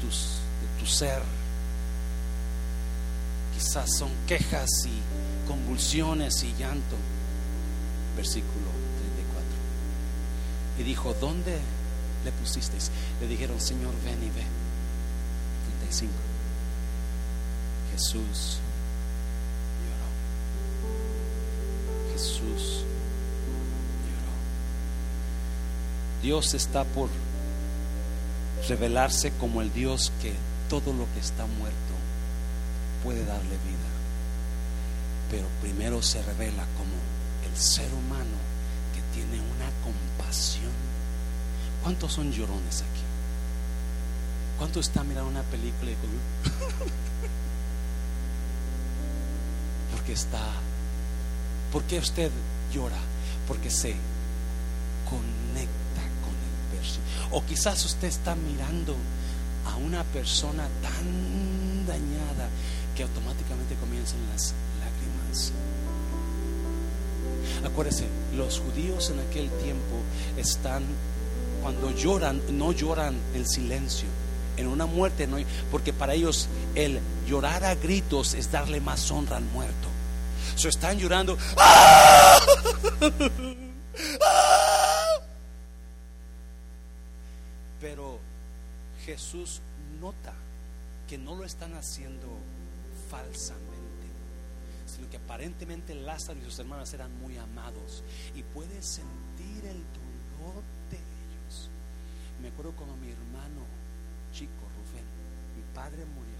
tus, 0.00 0.38
de 0.60 0.80
tu 0.80 0.86
ser. 0.86 1.20
Quizás 3.54 3.96
son 3.96 4.10
quejas 4.26 4.68
y 4.86 5.46
convulsiones 5.48 6.42
y 6.42 6.52
llanto. 6.58 6.96
Versículo 8.16 8.70
34. 8.98 10.80
Y 10.80 10.82
dijo, 10.84 11.14
¿dónde 11.20 11.58
le 12.24 12.32
pusisteis? 12.32 12.90
Le 13.20 13.26
dijeron, 13.28 13.60
Señor, 13.60 13.92
ven 14.04 14.22
y 14.22 14.28
ve. 14.30 14.44
35. 15.80 16.12
Jesús 17.92 18.58
lloró. 19.84 20.08
Jesús 22.12 22.84
lloró. 24.04 24.34
Dios 26.24 26.54
está 26.54 26.84
por 26.84 27.10
revelarse 28.66 29.30
como 29.32 29.60
el 29.60 29.70
Dios 29.74 30.10
que 30.22 30.32
todo 30.70 30.94
lo 30.94 31.04
que 31.12 31.20
está 31.20 31.44
muerto 31.44 31.94
puede 33.04 33.26
darle 33.26 33.50
vida. 33.50 33.90
Pero 35.30 35.46
primero 35.60 36.00
se 36.00 36.22
revela 36.22 36.64
como 36.78 36.94
el 37.46 37.54
ser 37.60 37.92
humano 37.92 38.38
que 38.94 39.02
tiene 39.12 39.38
una 39.38 39.68
compasión. 39.84 40.72
¿Cuántos 41.82 42.14
son 42.14 42.32
llorones 42.32 42.80
aquí? 42.80 43.02
¿Cuánto 44.56 44.80
está 44.80 45.04
mirando 45.04 45.28
una 45.28 45.42
película 45.42 45.90
y. 45.90 45.94
Porque 49.92 50.14
está... 50.14 50.40
¿Por 51.70 51.82
qué 51.82 51.98
usted 51.98 52.30
llora? 52.72 52.96
Porque 53.46 53.68
se 53.68 53.94
conecta. 55.04 55.73
O 57.30 57.44
quizás 57.44 57.84
usted 57.84 58.08
está 58.08 58.34
mirando 58.34 58.96
a 59.66 59.76
una 59.76 60.02
persona 60.04 60.66
tan 60.82 61.86
dañada 61.86 62.48
que 62.96 63.02
automáticamente 63.02 63.74
comienzan 63.76 64.18
las 64.32 64.54
lágrimas. 64.80 65.52
Acuérdese, 67.64 68.06
los 68.36 68.60
judíos 68.60 69.10
en 69.10 69.20
aquel 69.20 69.48
tiempo 69.62 69.96
están, 70.36 70.82
cuando 71.62 71.90
lloran, 71.90 72.40
no 72.50 72.72
lloran 72.72 73.14
en 73.34 73.48
silencio. 73.48 74.08
En 74.56 74.68
una 74.68 74.86
muerte 74.86 75.26
no 75.26 75.38
porque 75.72 75.92
para 75.92 76.14
ellos 76.14 76.46
el 76.76 77.00
llorar 77.26 77.64
a 77.64 77.74
gritos 77.74 78.34
es 78.34 78.52
darle 78.52 78.80
más 78.80 79.10
honra 79.10 79.38
al 79.38 79.44
muerto. 79.44 79.88
Se 80.54 80.68
están 80.68 80.98
llorando. 80.98 81.36
Pero 87.80 88.20
Jesús 89.14 89.60
nota 90.00 90.34
que 91.06 91.18
no 91.18 91.36
lo 91.36 91.44
están 91.44 91.72
haciendo 91.74 92.26
falsamente, 93.08 94.06
sino 94.86 95.08
que 95.08 95.18
aparentemente 95.18 95.94
Lázaro 95.94 96.40
y 96.40 96.44
sus 96.44 96.58
hermanas 96.58 96.92
eran 96.94 97.16
muy 97.20 97.36
amados 97.38 98.02
y 98.34 98.42
puede 98.42 98.82
sentir 98.82 99.66
el 99.66 99.78
dolor 99.94 100.64
de 100.90 100.96
ellos. 100.98 101.70
Me 102.42 102.48
acuerdo 102.48 102.72
cuando 102.72 102.96
mi 102.96 103.06
hermano 103.12 103.62
chico, 104.32 104.50
Rubén, 104.74 105.06
mi 105.54 105.62
padre 105.72 106.04
murió. 106.06 106.34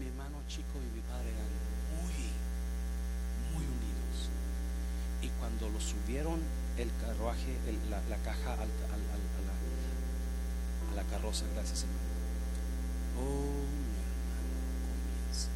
Mi 0.00 0.06
hermano 0.08 0.42
chico 0.48 0.74
y 0.74 0.96
mi 0.96 1.02
padre 1.06 1.30
eran 1.30 1.52
muy, 2.02 2.18
muy 3.54 3.62
unidos. 3.62 4.26
Y 5.22 5.28
cuando 5.38 5.68
lo 5.68 5.80
subieron 5.80 6.40
el 6.78 6.90
carruaje, 7.06 7.54
la, 7.90 8.16
caja 8.24 8.54
al- 8.54 8.60
al- 8.62 9.09
a, 10.90 10.94
la, 10.94 11.02
carroza, 11.04 11.44
gracias 11.54 11.82
hermano. 11.82 12.00
Oh, 13.18 13.66
mi 13.86 14.00
hermano 14.00 14.58
comienza. 14.88 15.48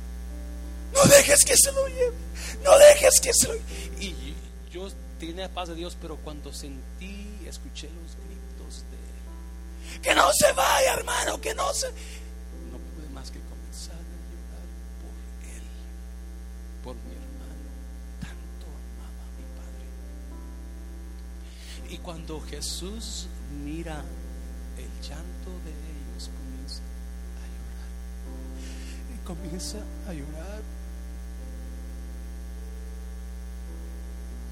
No 0.93 1.05
dejes 1.16 1.45
que 1.45 1.57
se 1.57 1.72
lo 1.72 1.87
lleve, 1.89 2.16
no 2.64 2.78
dejes 2.78 3.20
que 3.20 3.32
se 3.32 3.49
lo 3.49 3.55
lleve. 3.55 4.05
Y 4.05 4.35
yo 4.72 4.89
tenía 5.18 5.49
paz 5.49 5.68
de 5.68 5.74
Dios, 5.74 5.97
pero 6.01 6.16
cuando 6.16 6.53
sentí, 6.53 7.41
escuché 7.47 7.89
los 7.91 8.16
gritos 8.26 8.85
de 8.91 8.97
él. 8.97 10.01
Que 10.01 10.14
no 10.14 10.30
se 10.32 10.53
vaya, 10.53 10.95
hermano, 10.95 11.41
que 11.41 11.55
no 11.55 11.72
se... 11.72 11.89
No 11.89 12.78
pude 12.78 13.09
más 13.12 13.30
que 13.30 13.39
comenzar 13.41 13.95
a 13.95 13.99
llorar 13.99 14.66
por 15.01 15.14
él, 15.49 15.62
por 16.82 16.97
mi 16.97 17.14
hermano. 17.14 17.70
Tanto 18.20 18.66
amaba 18.66 19.24
a 19.24 19.30
mi 19.39 19.45
padre. 19.57 19.87
Y 21.95 21.99
cuando 21.99 22.41
Jesús 22.41 23.28
mira 23.64 24.05
el 24.78 24.90
llanto 25.02 25.50
de 25.64 25.70
ellos, 25.70 26.30
comienza 26.36 26.82
a 27.40 27.46
llorar. 27.54 27.90
Y 29.14 29.26
comienza 29.26 29.78
a 30.08 30.12
llorar, 30.12 30.62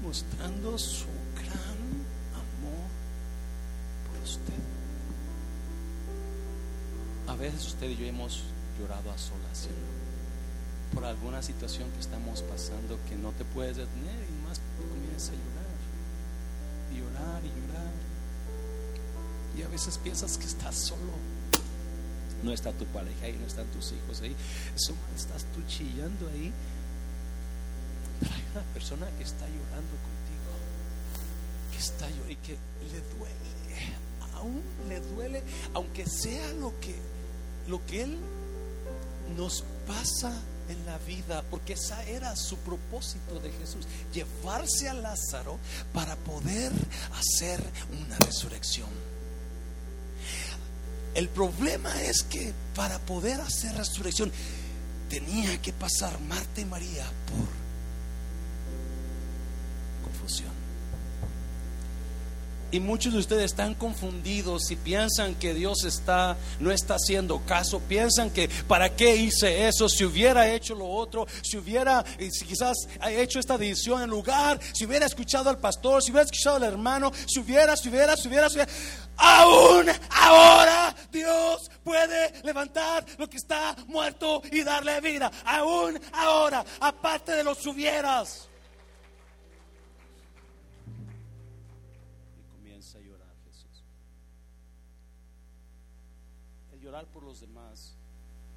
mostrando 0.03 0.77
su 0.77 1.07
gran 1.35 1.79
amor 2.33 2.89
por 4.07 4.23
usted. 4.23 4.63
A 7.27 7.35
veces 7.35 7.67
usted 7.67 7.89
y 7.89 7.97
yo 7.97 8.05
hemos 8.05 8.43
llorado 8.79 9.11
a 9.11 9.17
solas, 9.17 9.57
¿sí? 9.57 9.69
por 10.93 11.05
alguna 11.05 11.41
situación 11.41 11.89
que 11.91 11.99
estamos 11.99 12.41
pasando 12.43 12.99
que 13.09 13.15
no 13.15 13.31
te 13.31 13.43
puedes 13.45 13.77
detener 13.77 14.19
y 14.29 14.47
más 14.47 14.61
comienzas 14.77 15.29
a 15.29 15.33
llorar 15.33 15.63
y 16.91 16.97
llorar 16.97 17.41
y 17.43 17.47
llorar. 17.47 18.12
Y 19.57 19.61
a 19.61 19.67
veces 19.67 19.97
piensas 19.97 20.37
que 20.37 20.45
estás 20.45 20.75
solo. 20.75 21.13
No 22.43 22.51
está 22.51 22.71
tu 22.73 22.85
pareja 22.85 23.25
ahí, 23.25 23.37
no 23.39 23.47
están 23.47 23.65
tus 23.67 23.93
hijos 23.93 24.21
ahí. 24.21 24.35
Eso 24.75 24.93
estás 25.15 25.45
tú 25.53 25.61
chillando 25.67 26.27
ahí. 26.29 26.51
Pero 28.19 28.33
hay 28.33 28.43
una 28.53 28.61
persona 28.73 29.07
que 29.17 29.23
está 29.23 29.45
llorando 29.47 29.95
contigo. 30.01 30.51
Que 31.71 31.77
está 31.77 32.09
llorando 32.09 32.31
y 32.31 32.35
que 32.37 32.57
le 32.91 33.01
duele. 33.17 33.95
Aún 34.35 34.61
le 34.89 34.99
duele, 34.99 35.43
aunque 35.73 36.05
sea 36.05 36.51
lo 36.53 36.77
que, 36.81 36.95
lo 37.67 37.85
que 37.85 38.03
él 38.03 38.17
nos 39.37 39.63
pasa 39.87 40.33
en 40.69 40.85
la 40.85 40.97
vida, 40.99 41.43
porque 41.49 41.73
esa 41.73 42.03
era 42.05 42.35
su 42.35 42.57
propósito 42.57 43.39
de 43.39 43.51
Jesús, 43.51 43.85
llevarse 44.13 44.89
a 44.89 44.93
Lázaro 44.93 45.57
para 45.93 46.15
poder 46.15 46.71
hacer 47.13 47.63
una 48.03 48.17
resurrección. 48.17 48.89
El 51.15 51.29
problema 51.29 52.01
es 52.03 52.23
que 52.23 52.53
para 52.75 52.99
poder 52.99 53.39
hacer 53.41 53.75
resurrección 53.75 54.31
tenía 55.09 55.61
que 55.61 55.71
pasar 55.71 56.19
Marta 56.21 56.61
y 56.61 56.65
María 56.65 57.05
por 57.27 57.47
confusión. 60.11 60.63
Y 62.73 62.79
muchos 62.79 63.13
de 63.13 63.19
ustedes 63.19 63.43
están 63.43 63.75
confundidos 63.75 64.71
y 64.71 64.75
piensan 64.75 65.35
que 65.35 65.53
Dios 65.53 65.83
está 65.83 66.35
no 66.59 66.71
está 66.71 66.95
haciendo 66.95 67.39
caso, 67.45 67.79
piensan 67.81 68.31
que 68.31 68.49
para 68.67 68.95
qué 68.95 69.15
hice 69.15 69.67
eso, 69.67 69.87
si 69.87 70.03
hubiera 70.03 70.51
hecho 70.51 70.73
lo 70.73 70.87
otro, 70.87 71.27
si 71.43 71.57
hubiera 71.57 72.03
si 72.17 72.45
quizás 72.45 72.75
hecho 73.11 73.39
esta 73.39 73.59
decisión 73.59 74.01
en 74.01 74.09
lugar, 74.09 74.59
si 74.73 74.87
hubiera 74.87 75.05
escuchado 75.05 75.51
al 75.51 75.59
pastor, 75.59 76.01
si 76.01 76.09
hubiera 76.09 76.25
escuchado 76.25 76.55
al 76.55 76.63
hermano, 76.63 77.11
si 77.27 77.41
hubiera, 77.41 77.77
si 77.77 77.89
hubiera, 77.89 78.17
si 78.17 78.27
hubiera, 78.27 78.49
si 78.49 78.55
hubiera. 78.55 78.71
Aún 79.17 79.85
ahora 80.09 80.95
Dios 81.13 81.71
puede 81.83 82.41
levantar 82.43 83.05
lo 83.17 83.29
que 83.29 83.37
está 83.37 83.75
muerto 83.87 84.41
y 84.51 84.63
darle 84.63 84.99
vida. 84.99 85.31
Aún 85.45 85.97
ahora, 86.11 86.65
aparte 86.81 87.31
de 87.31 87.43
los 87.43 87.65
hubieras. 87.65 88.49
por 97.11 97.23
los 97.23 97.41
demás, 97.41 97.95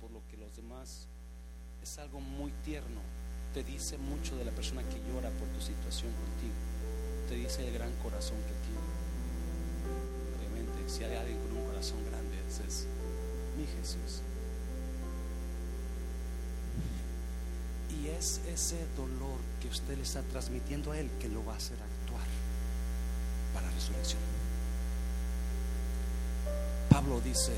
por 0.01 0.11
lo 0.11 0.21
que 0.29 0.37
los 0.37 0.55
demás 0.55 1.09
es 1.83 1.99
algo 1.99 2.21
muy 2.21 2.53
tierno. 2.65 3.01
Te 3.55 3.65
dice 3.65 3.97
mucho 3.97 4.37
de 4.37 4.45
la 4.45 4.51
persona 4.51 4.83
que 4.83 5.01
llora 5.09 5.31
por 5.31 5.49
tu 5.49 5.61
situación 5.61 6.13
contigo. 6.13 6.55
Te 7.29 7.35
dice 7.37 7.67
el 7.67 7.73
gran 7.73 7.93
corazón 8.03 8.37
que 8.43 8.53
tiene. 8.67 8.96
Si 10.87 11.03
hay 11.03 11.17
alguien 11.17 11.39
con 11.39 11.57
un 11.57 11.65
corazón 11.67 11.99
grande, 12.09 12.37
ese 12.49 12.67
es 12.67 12.87
mi 13.57 13.67
Jesús. 13.67 14.23
Y 18.01 18.09
es 18.09 18.41
ese 18.53 18.77
dolor 18.97 19.39
que 19.61 19.69
usted 19.69 19.97
le 19.97 20.03
está 20.03 20.23
transmitiendo 20.23 20.93
a 20.93 20.99
Él 20.99 21.11
que 21.21 21.29
lo 21.29 21.45
va 21.45 21.55
a 21.55 21.57
hacer 21.57 21.77
actuar 21.77 22.27
para 23.53 23.67
la 23.67 23.73
resurrección. 23.73 24.21
Pablo 26.91 27.21
dice, 27.21 27.53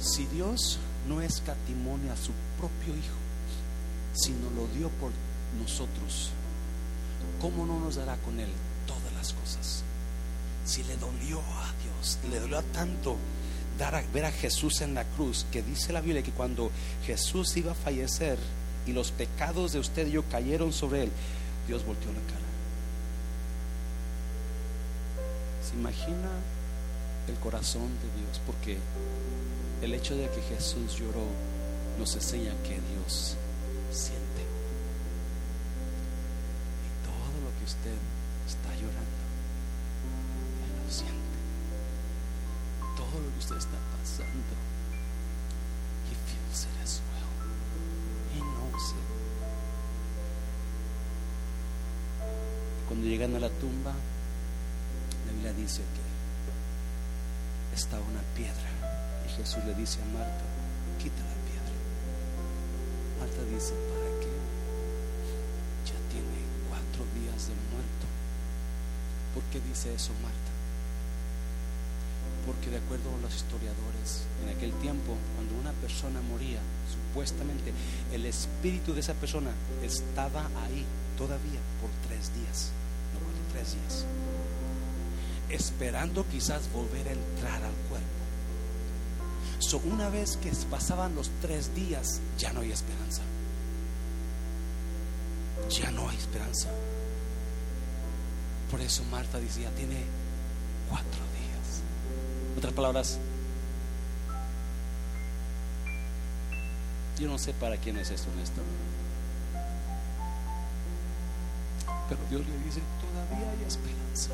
si 0.00 0.26
Dios 0.26 0.78
no 1.08 1.20
escatimonia 1.20 2.12
a 2.12 2.16
su 2.16 2.32
propio 2.58 2.94
Hijo, 2.96 3.16
sino 4.12 4.50
lo 4.50 4.66
dio 4.68 4.88
por 5.00 5.10
nosotros, 5.60 6.30
¿cómo 7.40 7.66
no 7.66 7.80
nos 7.80 7.96
dará 7.96 8.16
con 8.18 8.38
Él 8.40 8.50
todas 8.86 9.12
las 9.14 9.32
cosas? 9.32 9.85
Si 10.66 10.82
le 10.82 10.96
dolió 10.96 11.38
a 11.38 11.72
Dios, 11.82 12.18
le 12.28 12.40
dolió 12.40 12.60
tanto 12.64 13.16
dar 13.78 13.94
a, 13.94 14.02
ver 14.12 14.24
a 14.24 14.32
Jesús 14.32 14.80
en 14.80 14.94
la 14.94 15.04
cruz, 15.04 15.46
que 15.52 15.62
dice 15.62 15.92
la 15.92 16.00
Biblia 16.00 16.22
que 16.22 16.32
cuando 16.32 16.72
Jesús 17.06 17.56
iba 17.56 17.70
a 17.72 17.74
fallecer 17.76 18.36
y 18.84 18.92
los 18.92 19.12
pecados 19.12 19.72
de 19.72 19.78
usted 19.78 20.08
y 20.08 20.12
yo 20.12 20.24
cayeron 20.24 20.72
sobre 20.72 21.04
Él, 21.04 21.12
Dios 21.68 21.86
volteó 21.86 22.12
la 22.12 22.20
cara. 22.20 22.46
¿Se 25.68 25.74
imagina 25.74 26.30
el 27.28 27.34
corazón 27.36 27.88
de 28.02 28.20
Dios? 28.20 28.40
Porque 28.44 28.76
el 29.82 29.94
hecho 29.94 30.16
de 30.16 30.28
que 30.30 30.42
Jesús 30.42 30.98
lloró 30.98 31.26
nos 31.98 32.14
enseña 32.14 32.52
que 32.64 32.74
Dios 32.74 33.36
siente. 33.92 34.42
Y 36.82 36.90
todo 37.04 37.40
lo 37.44 37.58
que 37.58 37.64
usted 37.64 38.15
Está 43.46 43.78
pasando, 43.96 44.54
He 46.10 46.14
feels 46.26 46.64
it 46.64 46.82
as 46.82 47.00
well. 47.08 47.30
He 48.34 48.40
knows 48.40 48.92
it. 48.92 49.06
Cuando 52.88 53.06
llegan 53.06 53.34
a 53.36 53.40
la 53.40 53.48
tumba, 53.48 53.92
la 53.92 55.32
Biblia 55.32 55.52
dice 55.52 55.82
que 55.82 57.76
estaba 57.76 58.02
una 58.02 58.22
piedra 58.34 58.76
Jesús 59.36 59.62
le 59.64 59.74
dice 59.74 59.98
a 60.00 60.04
Marta, 60.16 60.44
quita 60.98 61.20
la 61.20 61.36
piedra. 61.44 61.76
Marta 63.20 63.42
dice, 63.52 63.74
¿para 63.92 64.08
qué? 64.20 64.32
Ya 65.84 65.98
tiene 66.08 66.40
cuatro 66.68 67.04
días 67.12 67.48
de 67.48 67.54
muerto. 67.68 68.06
¿Por 69.34 69.42
qué 69.52 69.60
dice 69.68 69.92
eso 69.92 70.12
Marta? 70.22 70.55
Porque 72.46 72.70
de 72.70 72.78
acuerdo 72.78 73.10
a 73.10 73.20
los 73.20 73.34
historiadores, 73.34 74.22
en 74.42 74.56
aquel 74.56 74.72
tiempo, 74.80 75.16
cuando 75.34 75.54
una 75.60 75.72
persona 75.80 76.20
moría, 76.22 76.60
supuestamente 76.88 77.72
el 78.12 78.24
espíritu 78.24 78.94
de 78.94 79.00
esa 79.00 79.14
persona 79.14 79.50
estaba 79.82 80.46
ahí 80.64 80.86
todavía 81.18 81.60
por 81.80 81.90
tres 82.06 82.30
días, 82.34 82.70
no 83.12 83.18
por 83.18 83.34
tres 83.52 83.74
días, 83.74 84.06
esperando 85.50 86.24
quizás 86.30 86.70
volver 86.72 87.08
a 87.08 87.12
entrar 87.12 87.64
al 87.64 87.74
cuerpo 87.90 88.16
una 89.84 90.08
vez 90.08 90.36
que 90.36 90.50
pasaban 90.70 91.14
los 91.14 91.30
tres 91.40 91.74
días, 91.74 92.20
ya 92.38 92.52
no 92.52 92.60
hay 92.60 92.72
esperanza. 92.72 93.22
Ya 95.70 95.90
no 95.90 96.08
hay 96.08 96.16
esperanza. 96.16 96.68
Por 98.70 98.80
eso 98.80 99.02
Marta 99.10 99.38
decía, 99.40 99.70
tiene 99.70 100.04
cuatro. 100.88 101.25
Otras 102.56 102.72
palabras, 102.72 103.18
yo 107.18 107.28
no 107.28 107.38
sé 107.38 107.52
para 107.52 107.76
quién 107.76 107.96
es 107.98 108.10
esto 108.10 108.28
en 108.32 108.40
esto. 108.40 108.60
Pero 112.08 112.20
Dios 112.30 112.42
le 112.46 112.64
dice, 112.64 112.80
todavía 113.00 113.50
hay 113.50 113.66
esperanza 113.66 114.30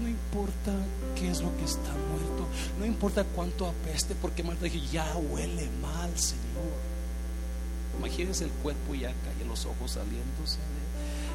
no 0.00 0.08
importa 0.08 0.72
qué 1.16 1.30
es 1.30 1.40
lo 1.40 1.56
que 1.56 1.64
está 1.64 1.92
muerto, 1.92 2.46
no 2.78 2.84
importa 2.84 3.24
cuánto 3.24 3.66
apeste, 3.66 4.14
porque 4.14 4.42
Marta 4.42 4.64
dijo, 4.64 4.84
ya 4.92 5.06
huele 5.16 5.68
mal, 5.80 6.16
Señor. 6.18 6.42
Imagínense 7.98 8.44
el 8.44 8.50
cuerpo 8.50 8.94
ya 8.94 9.08
cae, 9.08 9.46
los 9.46 9.66
ojos 9.66 9.92
saliéndose, 9.92 10.58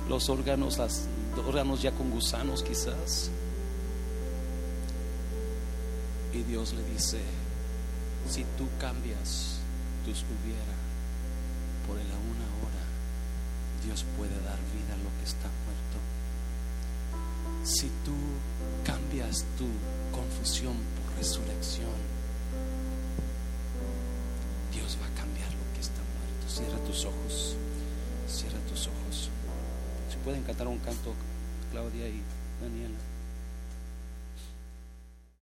los 0.10 0.30
órganos, 0.30 0.78
los 0.78 1.46
órganos 1.46 1.82
ya 1.82 1.92
con 1.92 2.12
gusanos 2.12 2.64
quizás. 2.64 3.32
Y 6.40 6.44
Dios 6.44 6.74
le 6.74 6.84
dice, 6.94 7.20
si 8.30 8.46
tú 8.58 8.68
cambias 8.80 9.60
tus 10.06 10.24
hubiera 10.24 10.76
por 11.86 12.00
el 12.00 12.08
aún 12.08 12.38
ahora, 12.48 12.84
Dios 13.84 14.06
puede 14.16 14.36
dar 14.46 14.58
vida 14.72 14.94
a 14.94 15.04
lo 15.04 15.10
que 15.20 15.26
está 15.26 15.50
muerto 15.66 15.80
si 17.64 17.88
tú 18.04 18.16
cambias 18.84 19.46
tu 19.58 19.68
confusión 20.16 20.74
por 20.74 21.18
resurrección, 21.18 21.92
Dios 24.74 24.98
va 25.02 25.06
a 25.06 25.20
cambiar 25.20 25.52
lo 25.54 25.74
que 25.74 25.82
está 25.82 26.02
muerto. 26.18 26.48
Cierra 26.48 26.84
tus 26.86 27.06
ojos, 27.06 27.56
cierra 28.28 28.60
tus 28.70 28.88
ojos. 28.88 29.30
Si 30.10 30.18
pueden 30.24 30.44
cantar 30.44 30.68
un 30.68 30.80
canto, 30.80 31.14
Claudia 31.72 32.08
y 32.08 32.22
Daniela. 32.62 32.98